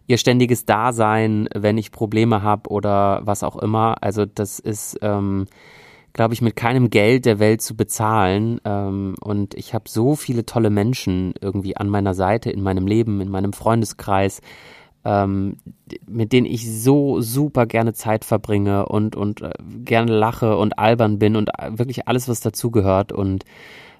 ihr 0.07 0.17
ständiges 0.17 0.65
Dasein, 0.65 1.47
wenn 1.53 1.77
ich 1.77 1.91
Probleme 1.91 2.41
habe 2.41 2.69
oder 2.69 3.21
was 3.23 3.43
auch 3.43 3.57
immer. 3.57 4.01
Also 4.01 4.25
das 4.25 4.59
ist, 4.59 4.97
ähm, 5.01 5.45
glaube 6.13 6.33
ich, 6.33 6.41
mit 6.41 6.55
keinem 6.55 6.89
Geld 6.89 7.25
der 7.25 7.39
Welt 7.39 7.61
zu 7.61 7.75
bezahlen. 7.75 8.59
Ähm, 8.65 9.15
und 9.21 9.53
ich 9.55 9.73
habe 9.73 9.89
so 9.89 10.15
viele 10.15 10.45
tolle 10.45 10.69
Menschen 10.69 11.33
irgendwie 11.41 11.77
an 11.77 11.89
meiner 11.89 12.13
Seite, 12.13 12.51
in 12.51 12.61
meinem 12.61 12.85
Leben, 12.85 13.21
in 13.21 13.29
meinem 13.29 13.53
Freundeskreis, 13.53 14.41
ähm, 15.05 15.57
mit 16.07 16.31
denen 16.31 16.45
ich 16.45 16.81
so 16.81 17.19
super 17.19 17.65
gerne 17.65 17.93
Zeit 17.93 18.23
verbringe 18.25 18.85
und, 18.85 19.15
und 19.15 19.41
äh, 19.41 19.51
gerne 19.83 20.17
lache 20.17 20.57
und 20.57 20.79
albern 20.79 21.19
bin 21.19 21.35
und 21.35 21.49
äh, 21.57 21.77
wirklich 21.77 22.07
alles, 22.07 22.29
was 22.29 22.39
dazugehört. 22.39 23.11
Und 23.11 23.43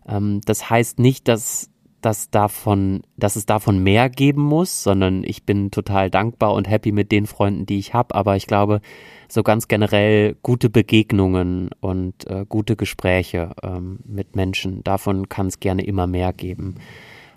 ähm, 0.08 0.42
das 0.46 0.70
heißt 0.70 1.00
nicht, 1.00 1.28
dass 1.28 1.70
dass 2.06 2.30
davon, 2.30 3.02
dass 3.18 3.36
es 3.36 3.46
davon 3.46 3.82
mehr 3.82 4.10
geben 4.10 4.42
muss, 4.42 4.84
sondern 4.84 5.24
ich 5.24 5.46
bin 5.46 5.72
total 5.72 6.10
dankbar 6.10 6.54
und 6.54 6.70
happy 6.70 6.92
mit 6.92 7.12
den 7.12 7.26
Freunden, 7.26 7.66
die 7.66 7.80
ich 7.80 7.94
habe. 7.94 8.14
Aber 8.14 8.36
ich 8.36 8.46
glaube, 8.46 8.82
so 9.30 9.42
ganz 9.42 9.68
generell 9.68 10.36
gute 10.44 10.70
Begegnungen 10.70 11.70
und 11.80 12.28
äh, 12.30 12.46
gute 12.48 12.76
Gespräche 12.76 13.52
ähm, 13.64 14.00
mit 14.06 14.36
Menschen, 14.36 14.84
davon 14.84 15.30
kann 15.30 15.48
es 15.48 15.60
gerne 15.60 15.86
immer 15.86 16.06
mehr 16.06 16.34
geben. 16.34 16.76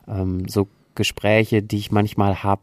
Ähm, 0.09 0.49
so 0.49 0.69
Gespräche, 0.95 1.63
die 1.63 1.79
ich 1.79 1.93
manchmal 1.93 2.43
habe, 2.43 2.63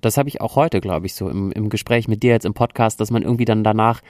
das 0.00 0.16
habe 0.16 0.28
ich 0.28 0.40
auch 0.40 0.56
heute, 0.56 0.80
glaube 0.80 1.06
ich, 1.06 1.14
so 1.14 1.28
im, 1.28 1.52
im 1.52 1.68
Gespräch 1.68 2.08
mit 2.08 2.22
dir 2.22 2.32
jetzt 2.32 2.46
im 2.46 2.54
Podcast, 2.54 3.00
dass 3.00 3.10
man 3.10 3.22
irgendwie 3.22 3.44
dann 3.44 3.62
danach 3.62 4.00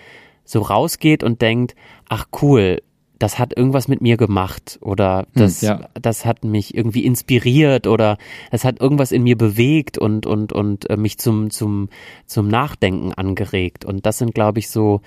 so 0.45 0.61
rausgeht 0.61 1.23
und 1.23 1.43
denkt, 1.43 1.75
ach 2.09 2.27
cool, 2.43 2.81
das 3.25 3.39
hat 3.39 3.57
irgendwas 3.57 3.89
mit 3.89 4.03
mir 4.03 4.19
gemacht 4.19 4.79
oder 4.83 5.27
das, 5.33 5.63
hm, 5.63 5.69
ja. 5.69 5.89
das 5.95 6.27
hat 6.27 6.45
mich 6.45 6.75
irgendwie 6.75 7.07
inspiriert 7.07 7.87
oder 7.87 8.19
es 8.51 8.67
hat 8.67 8.83
irgendwas 8.83 9.13
in 9.13 9.23
mir 9.23 9.39
bewegt 9.39 9.97
und, 9.97 10.27
und, 10.27 10.53
und 10.53 10.91
äh, 10.91 10.99
mich 10.99 11.17
zum, 11.17 11.49
zum, 11.49 11.89
zum 12.27 12.49
Nachdenken 12.49 13.15
angeregt. 13.15 13.87
Und 13.87 14.05
das 14.05 14.19
sind, 14.19 14.35
glaube 14.35 14.59
ich, 14.59 14.69
so 14.69 15.01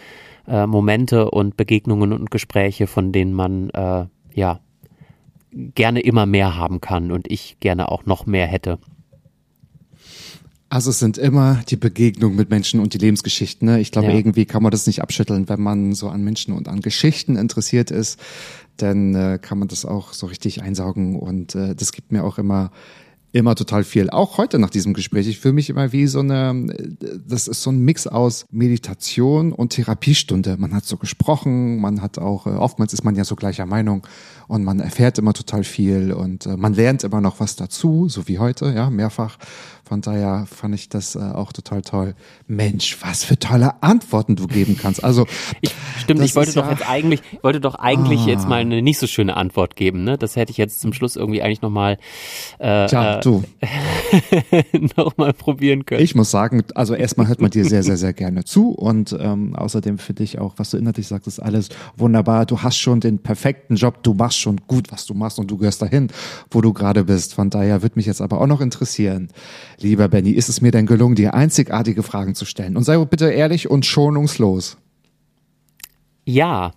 äh, 0.48 0.66
Momente 0.66 1.30
und 1.30 1.58
Begegnungen 1.58 2.12
und 2.12 2.32
Gespräche, 2.32 2.88
von 2.88 3.12
denen 3.12 3.34
man 3.34 3.70
äh, 3.70 4.08
ja 4.34 4.62
gerne 5.52 6.00
immer 6.00 6.26
mehr 6.26 6.58
haben 6.58 6.82
kann 6.82 7.12
und 7.12 7.30
ich 7.32 7.60
gerne 7.60 7.92
auch 7.92 8.08
noch 8.08 8.26
mehr 8.26 8.48
hätte. 8.48 8.80
Also 10.70 10.90
es 10.90 11.00
sind 11.00 11.18
immer 11.18 11.62
die 11.70 11.78
Begegnungen 11.78 12.36
mit 12.36 12.50
Menschen 12.50 12.82
und 12.82 12.94
die 12.94 12.98
Lebensgeschichten. 12.98 13.68
Ne? 13.68 13.80
Ich 13.80 13.92
glaube, 13.92 14.10
ja. 14.10 14.16
irgendwie 14.16 14.46
kann 14.46 14.64
man 14.64 14.72
das 14.72 14.86
nicht 14.86 15.02
abschütteln, 15.02 15.48
wenn 15.48 15.62
man 15.62 15.94
so 15.94 16.10
an 16.10 16.24
Menschen 16.24 16.54
und 16.54 16.68
an 16.68 16.82
Geschichten 16.82 17.38
interessiert 17.38 17.90
ist. 17.90 18.20
Dann 18.76 19.16
äh, 19.16 19.40
kann 19.42 19.60
man 19.60 19.70
das 19.70 19.86
auch 19.86 20.14
so 20.14 20.28
richtig 20.28 20.62
einsaugen 20.62 21.18
und 21.18 21.56
äh, 21.56 21.74
das 21.74 21.94
gibt 21.94 22.12
mir 22.12 22.24
auch 22.24 22.38
immer 22.38 22.72
immer 23.34 23.56
total 23.56 23.84
viel. 23.84 24.10
Auch 24.10 24.38
heute 24.38 24.58
nach 24.58 24.70
diesem 24.70 24.94
Gespräch. 24.94 25.28
Ich 25.28 25.40
fühle 25.40 25.54
mich 25.54 25.70
immer 25.70 25.92
wie 25.92 26.08
so 26.08 26.20
eine, 26.20 26.68
das 27.28 27.48
ist 27.48 27.62
so 27.62 27.72
ein 27.72 27.80
Mix 27.80 28.08
aus 28.08 28.46
Meditation 28.52 29.52
und 29.52 29.74
Therapiestunde. 29.74 30.58
Man 30.58 30.74
hat 30.74 30.86
so 30.86 30.98
gesprochen, 30.98 31.80
man 31.80 32.02
hat 32.02 32.18
auch, 32.18 32.48
äh, 32.48 32.52
oftmals 32.52 32.94
ist 32.94 33.04
man 33.04 33.16
ja 33.16 33.26
so 33.26 33.36
gleicher 33.36 33.66
Meinung 33.66 34.06
und 34.48 34.64
man 34.64 34.80
erfährt 34.80 35.18
immer 35.20 35.34
total 35.34 35.64
viel 35.64 36.14
und 36.14 36.46
äh, 36.46 36.58
man 36.58 36.74
lernt 36.74 37.04
immer 37.04 37.22
noch 37.22 37.40
was 37.40 37.56
dazu, 37.56 38.08
so 38.10 38.28
wie 38.28 38.40
heute, 38.40 38.74
ja, 38.74 38.90
mehrfach. 38.90 39.38
Von 39.88 40.02
daher 40.02 40.46
fand 40.54 40.76
ich 40.76 40.90
das 40.90 41.16
äh, 41.16 41.20
auch 41.20 41.54
total 41.54 41.82
toll. 41.82 42.14
Mensch, 42.46 42.98
was 43.02 43.24
für 43.24 43.40
tolle 43.40 43.82
Antworten 43.82 44.36
du 44.36 44.46
geben 44.48 44.78
kannst. 44.78 45.02
Also 45.02 45.26
ich, 45.62 45.74
stimmt, 46.02 46.22
ich 46.22 46.36
wollte 46.36 46.52
doch 46.54 46.66
ja, 46.66 46.72
jetzt 46.72 46.90
eigentlich, 46.90 47.22
wollte 47.42 47.62
doch 47.62 47.76
eigentlich 47.76 48.22
ah. 48.22 48.28
jetzt 48.28 48.50
mal 48.50 48.60
eine 48.60 48.82
nicht 48.82 49.00
so 49.00 49.08
schöne 49.08 49.38
Antwort 49.38 49.78
geben. 49.78 50.04
Ne? 50.04 50.18
Das 50.18 50.36
hätte 50.36 50.52
ich 50.52 50.58
jetzt 50.58 50.82
zum 50.82 50.92
Schluss 50.92 51.16
irgendwie 51.16 51.42
eigentlich 51.42 51.62
noch 51.62 51.70
mal 51.70 51.98
äh, 52.60 52.88
Tja, 52.88 53.22
du. 53.22 53.46
noch 54.98 55.16
mal 55.16 55.32
probieren 55.32 55.86
können. 55.86 56.02
Ich 56.02 56.16
muss 56.16 56.32
sagen, 56.32 56.64
also 56.76 56.94
erstmal 56.94 57.30
hört 57.30 57.40
man 57.40 57.50
dir 57.50 57.64
sehr, 57.64 57.84
sehr, 57.84 57.98
sehr 57.98 58.12
gerne 58.12 58.44
zu 58.44 58.72
und 58.72 59.16
ähm, 59.18 59.56
außerdem 59.56 60.00
finde 60.00 60.24
ich 60.24 60.38
auch, 60.40 60.56
was 60.58 60.72
du 60.72 60.78
inhaltlich 60.78 61.08
sagst, 61.08 61.28
ist 61.28 61.40
alles 61.40 61.70
wunderbar. 61.96 62.46
Du 62.46 62.62
hast 62.62 62.78
schon 62.78 63.00
den 63.00 63.20
perfekten 63.20 63.76
Job, 63.76 64.04
du 64.04 64.14
machst 64.14 64.40
schon 64.40 64.58
gut, 64.68 64.92
was 64.92 65.06
du 65.06 65.14
machst 65.14 65.40
und 65.40 65.50
du 65.50 65.58
gehörst 65.58 65.82
dahin, 65.82 66.10
wo 66.52 66.60
du 66.60 66.74
gerade 66.74 67.06
bist. 67.06 67.36
Von 67.36 67.50
daher 67.50 67.82
würde 67.84 67.94
mich 67.96 68.06
jetzt 68.06 68.22
aber 68.22 68.42
auch 68.42 68.48
noch 68.48 68.60
interessieren, 68.60 69.30
lieber 69.80 70.08
Benny, 70.08 70.32
ist 70.32 70.50
es 70.50 70.62
mir 70.62 70.72
denn 70.72 70.86
gelungen, 70.86 71.16
dir 71.16 71.34
einzigartige 71.34 72.04
Fragen 72.04 72.36
zu 72.36 72.46
stellen? 72.46 72.78
Und 72.78 72.84
sei 72.84 72.98
bitte 73.06 73.30
ehrlich 73.30 73.70
und 73.70 73.86
schonungslos. 73.86 74.78
Ja, 76.26 76.74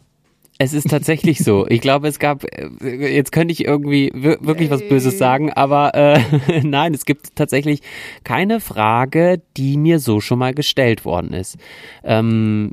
Es 0.61 0.75
ist 0.75 0.91
tatsächlich 0.91 1.39
so. 1.39 1.67
Ich 1.71 1.81
glaube, 1.81 2.09
es 2.09 2.19
gab, 2.19 2.45
äh, 2.45 3.15
jetzt 3.15 3.33
könnte 3.33 3.53
ich 3.53 3.65
irgendwie 3.65 4.11
wirklich 4.13 4.71
was 4.71 4.87
Böses 4.87 5.17
sagen, 5.17 5.53
aber 5.53 5.95
äh, 5.95 6.21
nein, 6.63 6.93
es 6.93 7.05
gibt 7.07 7.35
tatsächlich 7.37 7.81
keine 8.25 8.61
Frage, 8.61 9.41
die 9.57 9.79
mir 9.79 10.01
so 10.01 10.21
schon 10.21 10.39
mal 10.39 10.53
gestellt 10.53 11.05
worden 11.05 11.33
ist. 11.33 11.57
Ähm, 12.05 12.73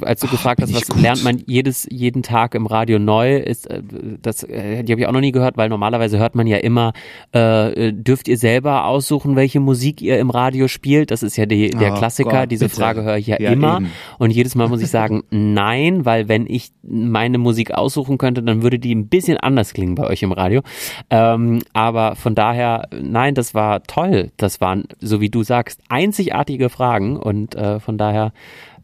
als 0.00 0.20
du 0.20 0.28
Ach, 0.28 0.30
gefragt 0.30 0.62
hast, 0.62 0.72
was 0.72 0.88
lernt 0.96 1.24
man 1.24 1.42
jedes, 1.46 1.86
jeden 1.90 2.22
Tag 2.22 2.54
im 2.54 2.66
Radio 2.66 2.98
neu, 2.98 3.36
ist, 3.36 3.68
äh, 3.68 3.82
das, 4.22 4.44
äh, 4.44 4.82
die 4.84 4.92
habe 4.92 5.00
ich 5.02 5.06
auch 5.06 5.12
noch 5.12 5.20
nie 5.20 5.32
gehört, 5.32 5.56
weil 5.58 5.68
normalerweise 5.68 6.18
hört 6.18 6.34
man 6.34 6.46
ja 6.46 6.58
immer, 6.58 6.92
äh, 7.32 7.92
dürft 7.92 8.28
ihr 8.28 8.38
selber 8.38 8.86
aussuchen, 8.86 9.36
welche 9.36 9.60
Musik 9.60 10.00
ihr 10.00 10.18
im 10.18 10.30
Radio 10.30 10.68
spielt? 10.68 11.10
Das 11.10 11.22
ist 11.22 11.36
ja 11.36 11.44
die, 11.44 11.70
der 11.70 11.92
oh 11.92 11.96
Klassiker. 11.96 12.30
Gott, 12.42 12.50
Diese 12.50 12.66
bitte. 12.66 12.76
Frage 12.76 13.02
höre 13.02 13.18
ich 13.18 13.26
ja, 13.26 13.40
ja 13.40 13.50
immer. 13.50 13.78
Eben. 13.78 13.90
Und 14.18 14.30
jedes 14.30 14.54
Mal 14.54 14.68
muss 14.68 14.80
ich 14.80 14.90
sagen, 14.90 15.24
nein, 15.30 16.04
weil 16.04 16.28
wenn 16.28 16.46
ich 16.46 16.70
meine 16.88 17.38
Musik 17.38 17.72
aussuchen 17.72 18.18
könnte, 18.18 18.42
dann 18.42 18.62
würde 18.62 18.78
die 18.78 18.94
ein 18.94 19.08
bisschen 19.08 19.38
anders 19.38 19.72
klingen 19.72 19.94
bei 19.94 20.06
euch 20.06 20.22
im 20.22 20.32
Radio. 20.32 20.62
Ähm, 21.10 21.60
aber 21.72 22.16
von 22.16 22.34
daher, 22.34 22.88
nein, 22.90 23.34
das 23.34 23.54
war 23.54 23.82
toll. 23.84 24.30
Das 24.36 24.60
waren, 24.60 24.84
so 25.00 25.20
wie 25.20 25.30
du 25.30 25.42
sagst, 25.42 25.80
einzigartige 25.88 26.68
Fragen 26.68 27.16
und 27.16 27.54
äh, 27.54 27.80
von 27.80 27.98
daher 27.98 28.32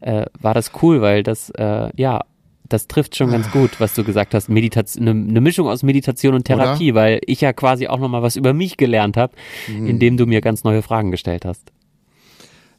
äh, 0.01 0.25
war 0.39 0.53
das 0.53 0.71
cool, 0.81 1.01
weil 1.01 1.23
das, 1.23 1.49
äh, 1.51 1.89
ja, 1.95 2.21
das 2.69 2.87
trifft 2.87 3.15
schon 3.15 3.29
ganz 3.29 3.51
gut, 3.51 3.79
was 3.79 3.93
du 3.93 4.03
gesagt 4.03 4.33
hast. 4.33 4.49
Meditation, 4.49 5.07
eine 5.07 5.13
ne 5.13 5.41
Mischung 5.41 5.67
aus 5.67 5.83
Meditation 5.83 6.33
und 6.33 6.45
Therapie, 6.45 6.91
Oder? 6.91 7.01
weil 7.01 7.21
ich 7.25 7.41
ja 7.41 7.53
quasi 7.53 7.87
auch 7.87 7.99
nochmal 7.99 8.23
was 8.23 8.35
über 8.35 8.53
mich 8.53 8.77
gelernt 8.77 9.15
habe, 9.17 9.33
mhm. 9.67 9.87
indem 9.87 10.17
du 10.17 10.25
mir 10.25 10.41
ganz 10.41 10.63
neue 10.63 10.81
Fragen 10.81 11.11
gestellt 11.11 11.45
hast 11.45 11.71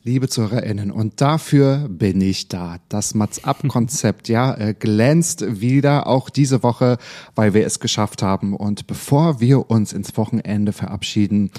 liebe 0.05 0.29
ZuhörerInnen. 0.29 0.91
Und 0.91 1.21
dafür 1.21 1.89
bin 1.89 2.21
ich 2.21 2.49
da. 2.49 2.77
Das 2.89 3.15
Mats-Up-Konzept, 3.15 4.29
ja, 4.29 4.55
äh, 4.55 4.75
glänzt 4.75 5.61
wieder 5.61 6.07
auch 6.07 6.29
diese 6.31 6.63
Woche, 6.63 6.99
weil 7.35 7.55
wir 7.55 7.67
es 7.67 7.81
geschafft 7.81 8.23
haben. 8.23 8.55
Und 8.55 8.87
bevor 8.87 9.41
wir 9.41 9.71
uns 9.71 9.93
ins 9.93 10.17
Wochenende 10.17 10.73
verabschieden 10.73 11.51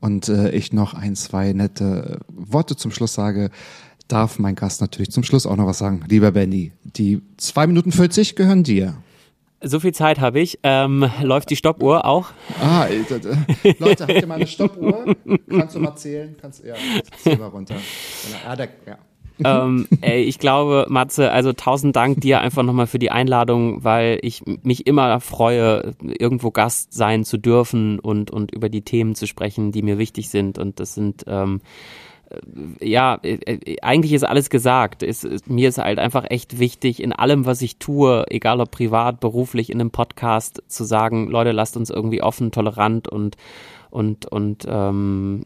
und 0.00 0.28
äh, 0.28 0.50
ich 0.50 0.72
noch 0.72 0.94
ein, 0.94 1.16
zwei 1.16 1.52
nette 1.52 2.20
Worte 2.28 2.76
zum 2.76 2.90
Schluss 2.90 3.14
sage, 3.14 3.50
darf 4.06 4.38
mein 4.38 4.54
Gast 4.54 4.82
natürlich 4.82 5.10
zum 5.10 5.24
Schluss 5.24 5.46
auch 5.46 5.56
noch 5.56 5.66
was 5.66 5.78
sagen. 5.78 6.04
Lieber 6.06 6.32
Benny, 6.32 6.72
die 6.84 7.22
zwei 7.38 7.66
Minuten 7.66 7.90
40 7.90 8.36
gehören 8.36 8.62
dir. 8.62 8.96
So 9.64 9.80
viel 9.80 9.92
Zeit 9.92 10.20
habe 10.20 10.40
ich. 10.40 10.58
Ähm, 10.62 11.10
läuft 11.22 11.50
die 11.50 11.56
Stoppuhr 11.56 12.04
auch? 12.04 12.30
Ah, 12.60 12.86
äh, 12.86 13.02
Leute, 13.78 14.04
habt 14.04 14.14
ihr 14.14 14.26
mal 14.26 14.34
eine 14.34 14.46
Stoppuhr? 14.46 15.16
Kannst 15.48 15.74
du 15.74 15.80
mal 15.80 15.96
zählen? 15.96 16.36
Kannst, 16.40 16.64
ja, 16.64 16.74
zähl 17.16 17.38
mal 17.38 17.48
runter. 17.48 17.76
Ah, 18.46 18.56
der, 18.56 18.68
ja. 18.86 18.98
ähm, 19.64 19.88
ey, 20.00 20.22
ich 20.22 20.38
glaube, 20.38 20.86
Matze, 20.88 21.30
also 21.32 21.52
tausend 21.52 21.96
Dank 21.96 22.20
dir 22.20 22.40
einfach 22.40 22.62
nochmal 22.62 22.86
für 22.86 22.98
die 22.98 23.10
Einladung, 23.10 23.82
weil 23.82 24.18
ich 24.22 24.42
mich 24.62 24.86
immer 24.86 25.18
freue, 25.20 25.94
irgendwo 26.02 26.50
Gast 26.50 26.92
sein 26.92 27.24
zu 27.24 27.38
dürfen 27.38 27.98
und, 27.98 28.30
und 28.30 28.52
über 28.52 28.68
die 28.68 28.82
Themen 28.82 29.14
zu 29.14 29.26
sprechen, 29.26 29.72
die 29.72 29.82
mir 29.82 29.98
wichtig 29.98 30.28
sind. 30.28 30.58
Und 30.58 30.78
das 30.78 30.94
sind 30.94 31.24
ähm, 31.26 31.62
ja, 32.80 33.18
äh, 33.22 33.38
äh, 33.44 33.76
eigentlich 33.82 34.12
ist 34.12 34.24
alles 34.24 34.50
gesagt. 34.50 35.02
Es, 35.02 35.24
es, 35.24 35.46
mir 35.46 35.68
ist 35.68 35.78
halt 35.78 35.98
einfach 35.98 36.24
echt 36.28 36.58
wichtig, 36.58 37.02
in 37.02 37.12
allem, 37.12 37.46
was 37.46 37.62
ich 37.62 37.78
tue, 37.78 38.24
egal 38.30 38.60
ob 38.60 38.70
privat, 38.70 39.20
beruflich, 39.20 39.70
in 39.70 39.80
einem 39.80 39.90
Podcast, 39.90 40.62
zu 40.68 40.84
sagen, 40.84 41.28
Leute, 41.28 41.52
lasst 41.52 41.76
uns 41.76 41.90
irgendwie 41.90 42.22
offen, 42.22 42.50
tolerant 42.50 43.08
und 43.08 43.36
und, 43.94 44.26
und 44.26 44.64
ähm, 44.66 45.42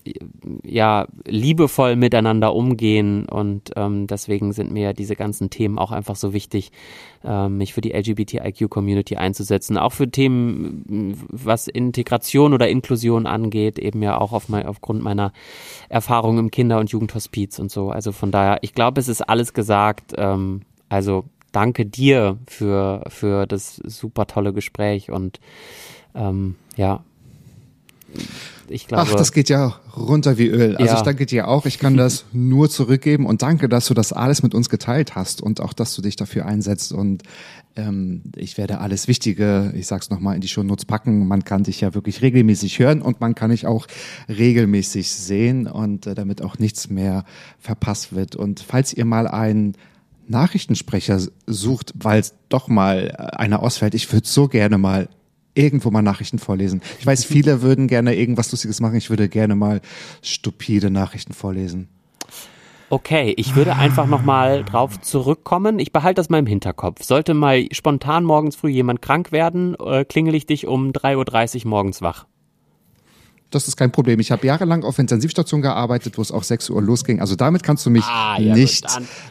ja, 0.64 1.06
liebevoll 1.26 1.96
miteinander 1.96 2.54
umgehen. 2.54 3.28
Und 3.28 3.72
ähm, 3.76 4.06
deswegen 4.06 4.54
sind 4.54 4.72
mir 4.72 4.94
diese 4.94 5.16
ganzen 5.16 5.50
Themen 5.50 5.78
auch 5.78 5.92
einfach 5.92 6.16
so 6.16 6.32
wichtig, 6.32 6.72
ähm, 7.22 7.58
mich 7.58 7.74
für 7.74 7.82
die 7.82 7.92
LGBTIQ-Community 7.92 9.16
einzusetzen. 9.16 9.76
Auch 9.76 9.92
für 9.92 10.10
Themen, 10.10 11.14
was 11.28 11.68
Integration 11.68 12.54
oder 12.54 12.70
Inklusion 12.70 13.26
angeht, 13.26 13.78
eben 13.78 14.02
ja 14.02 14.18
auch 14.18 14.32
auf 14.32 14.48
mein, 14.48 14.64
aufgrund 14.64 15.02
meiner 15.02 15.34
Erfahrung 15.90 16.38
im 16.38 16.50
Kinder- 16.50 16.78
und 16.78 16.90
Jugendhospiz 16.90 17.58
und 17.58 17.70
so. 17.70 17.90
Also 17.90 18.12
von 18.12 18.30
daher, 18.30 18.60
ich 18.62 18.72
glaube, 18.72 18.98
es 18.98 19.08
ist 19.08 19.20
alles 19.20 19.52
gesagt. 19.52 20.14
Ähm, 20.16 20.62
also 20.88 21.24
danke 21.52 21.84
dir 21.84 22.38
für, 22.46 23.04
für 23.08 23.46
das 23.46 23.76
super 23.76 24.26
tolle 24.26 24.54
Gespräch 24.54 25.10
und 25.10 25.38
ähm, 26.14 26.56
ja, 26.78 27.04
ich 28.68 28.86
glaube. 28.86 29.04
Ach, 29.06 29.14
das 29.14 29.32
geht 29.32 29.48
ja 29.48 29.80
runter 29.96 30.38
wie 30.38 30.48
Öl. 30.48 30.76
Also 30.76 30.92
ja. 30.92 30.98
ich 30.98 31.02
danke 31.02 31.26
dir 31.26 31.48
auch. 31.48 31.66
Ich 31.66 31.78
kann 31.78 31.96
das 31.96 32.24
nur 32.32 32.70
zurückgeben 32.70 33.26
und 33.26 33.42
danke, 33.42 33.68
dass 33.68 33.86
du 33.86 33.94
das 33.94 34.12
alles 34.12 34.42
mit 34.42 34.54
uns 34.54 34.68
geteilt 34.68 35.14
hast 35.14 35.42
und 35.42 35.60
auch, 35.60 35.72
dass 35.72 35.94
du 35.94 36.02
dich 36.02 36.16
dafür 36.16 36.46
einsetzt. 36.46 36.92
Und 36.92 37.22
ähm, 37.76 38.22
ich 38.36 38.58
werde 38.58 38.78
alles 38.78 39.08
Wichtige, 39.08 39.72
ich 39.74 39.86
sag's 39.86 40.10
nochmal, 40.10 40.34
in 40.34 40.40
die 40.40 40.48
Shownotes 40.48 40.84
packen. 40.84 41.26
Man 41.26 41.44
kann 41.44 41.64
dich 41.64 41.80
ja 41.80 41.94
wirklich 41.94 42.22
regelmäßig 42.22 42.78
hören 42.78 43.02
und 43.02 43.20
man 43.20 43.34
kann 43.34 43.50
dich 43.50 43.66
auch 43.66 43.86
regelmäßig 44.28 45.10
sehen 45.10 45.66
und 45.66 46.06
äh, 46.06 46.14
damit 46.14 46.42
auch 46.42 46.58
nichts 46.58 46.90
mehr 46.90 47.24
verpasst 47.58 48.14
wird. 48.14 48.36
Und 48.36 48.60
falls 48.60 48.92
ihr 48.92 49.04
mal 49.04 49.26
einen 49.26 49.74
Nachrichtensprecher 50.28 51.20
sucht, 51.46 51.94
weil 51.94 52.20
es 52.20 52.34
doch 52.48 52.68
mal 52.68 53.08
äh, 53.08 53.36
einer 53.36 53.62
ausfällt, 53.62 53.94
ich 53.94 54.12
würde 54.12 54.26
so 54.26 54.48
gerne 54.48 54.78
mal 54.78 55.08
irgendwo 55.58 55.90
mal 55.90 56.02
Nachrichten 56.02 56.38
vorlesen. 56.38 56.80
Ich 56.98 57.06
weiß, 57.06 57.24
viele 57.26 57.62
würden 57.62 57.88
gerne 57.88 58.14
irgendwas 58.14 58.50
Lustiges 58.52 58.80
machen. 58.80 58.96
Ich 58.96 59.10
würde 59.10 59.28
gerne 59.28 59.54
mal 59.54 59.80
stupide 60.22 60.90
Nachrichten 60.90 61.34
vorlesen. 61.34 61.88
Okay, 62.90 63.34
ich 63.36 63.54
würde 63.54 63.76
einfach 63.76 64.06
nochmal 64.06 64.64
drauf 64.64 64.98
zurückkommen. 65.02 65.78
Ich 65.78 65.92
behalte 65.92 66.20
das 66.20 66.30
mal 66.30 66.38
im 66.38 66.46
Hinterkopf. 66.46 67.02
Sollte 67.02 67.34
mal 67.34 67.66
spontan 67.72 68.24
morgens 68.24 68.56
früh 68.56 68.70
jemand 68.70 69.02
krank 69.02 69.30
werden, 69.30 69.74
äh, 69.74 70.06
klingel 70.06 70.34
ich 70.34 70.46
dich 70.46 70.66
um 70.66 70.92
3.30 70.92 71.64
Uhr 71.64 71.68
morgens 71.68 72.00
wach 72.00 72.24
das 73.50 73.66
ist 73.66 73.76
kein 73.76 73.90
Problem. 73.90 74.20
Ich 74.20 74.30
habe 74.30 74.46
jahrelang 74.46 74.84
auf 74.84 74.98
Intensivstation 74.98 75.62
gearbeitet, 75.62 76.18
wo 76.18 76.22
es 76.22 76.30
auch 76.30 76.42
6 76.42 76.70
Uhr 76.70 76.82
losging. 76.82 77.20
Also 77.20 77.34
damit 77.34 77.62
kannst 77.62 77.86
du 77.86 77.90
mich 77.90 78.04
ah, 78.04 78.36
ja, 78.38 78.54
nicht, 78.54 78.84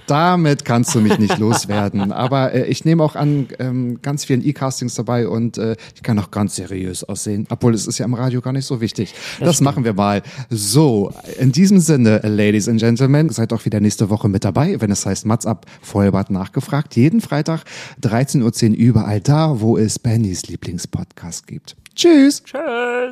damit 0.08 0.66
kannst 0.66 0.96
du 0.96 1.02
mich 1.02 1.20
nicht 1.20 1.38
loswerden. 1.38 2.12
Aber 2.12 2.54
äh, 2.54 2.66
ich 2.66 2.84
nehme 2.86 3.04
auch 3.04 3.16
an 3.16 3.48
ähm, 3.60 4.00
ganz 4.02 4.26
vielen 4.26 4.44
E-Castings 4.44 4.96
dabei 4.96 5.28
und 5.28 5.58
äh, 5.58 5.76
ich 5.96 6.02
kann 6.02 6.18
auch 6.20 6.32
ganz 6.32 6.56
seriös 6.56 7.04
aussehen. 7.04 7.46
Obwohl 7.50 7.74
es 7.74 7.86
ist 7.86 8.00
ja 8.00 8.06
im 8.06 8.14
Radio 8.16 8.42
gar 8.42 8.54
nicht 8.54 8.66
so 8.66 8.82
wichtig. 8.82 9.14
Das, 9.40 9.48
das 9.48 9.62
machen 9.62 9.84
wir 9.84 9.94
mal. 9.94 10.24
So, 10.50 11.12
in 11.40 11.52
diesem 11.52 11.80
Sinne, 11.80 12.20
Ladies 12.24 12.68
and 12.68 12.80
Gentlemen, 12.80 13.30
seid 13.30 13.54
auch 13.54 13.66
wieder 13.66 13.80
nächste 13.80 14.10
Woche 14.10 14.30
mit 14.30 14.44
dabei, 14.44 14.82
wenn 14.82 14.92
es 14.92 15.06
heißt 15.06 15.26
Mats 15.26 15.46
ab 15.46 15.66
Vollbart 15.82 16.32
nachgefragt. 16.32 16.96
Jeden 16.96 17.22
Freitag 17.22 17.64
13.10 18.02 18.72
Uhr 18.72 18.76
überall 18.78 19.22
da, 19.22 19.62
wo 19.62 19.78
es 19.78 20.00
Bennys 20.00 20.48
Lieblingspodcast 20.48 21.46
gibt. 21.46 21.76
Tschüss. 21.96 22.44
Tschüss. 22.44 23.12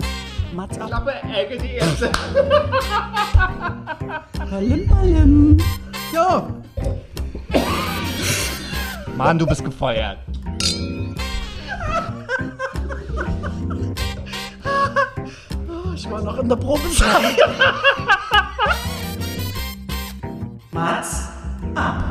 Mats 0.55 0.79
ab. 0.79 0.87
Klappe, 0.87 1.11
Ecke, 1.35 1.57
die 1.57 1.73
erste. 1.73 2.09
Ballim, 4.49 4.87
ballim. 4.87 5.57
So. 6.13 6.47
Mann, 9.17 9.37
du 9.37 9.45
bist 9.45 9.65
gefeuert. 9.65 10.19
Oh, 15.67 15.93
ich 15.93 16.09
war 16.09 16.21
noch 16.21 16.37
in 16.37 16.47
der 16.47 16.55
Probezeit. 16.55 17.37
Mats 20.71 21.29
ab. 21.75 22.03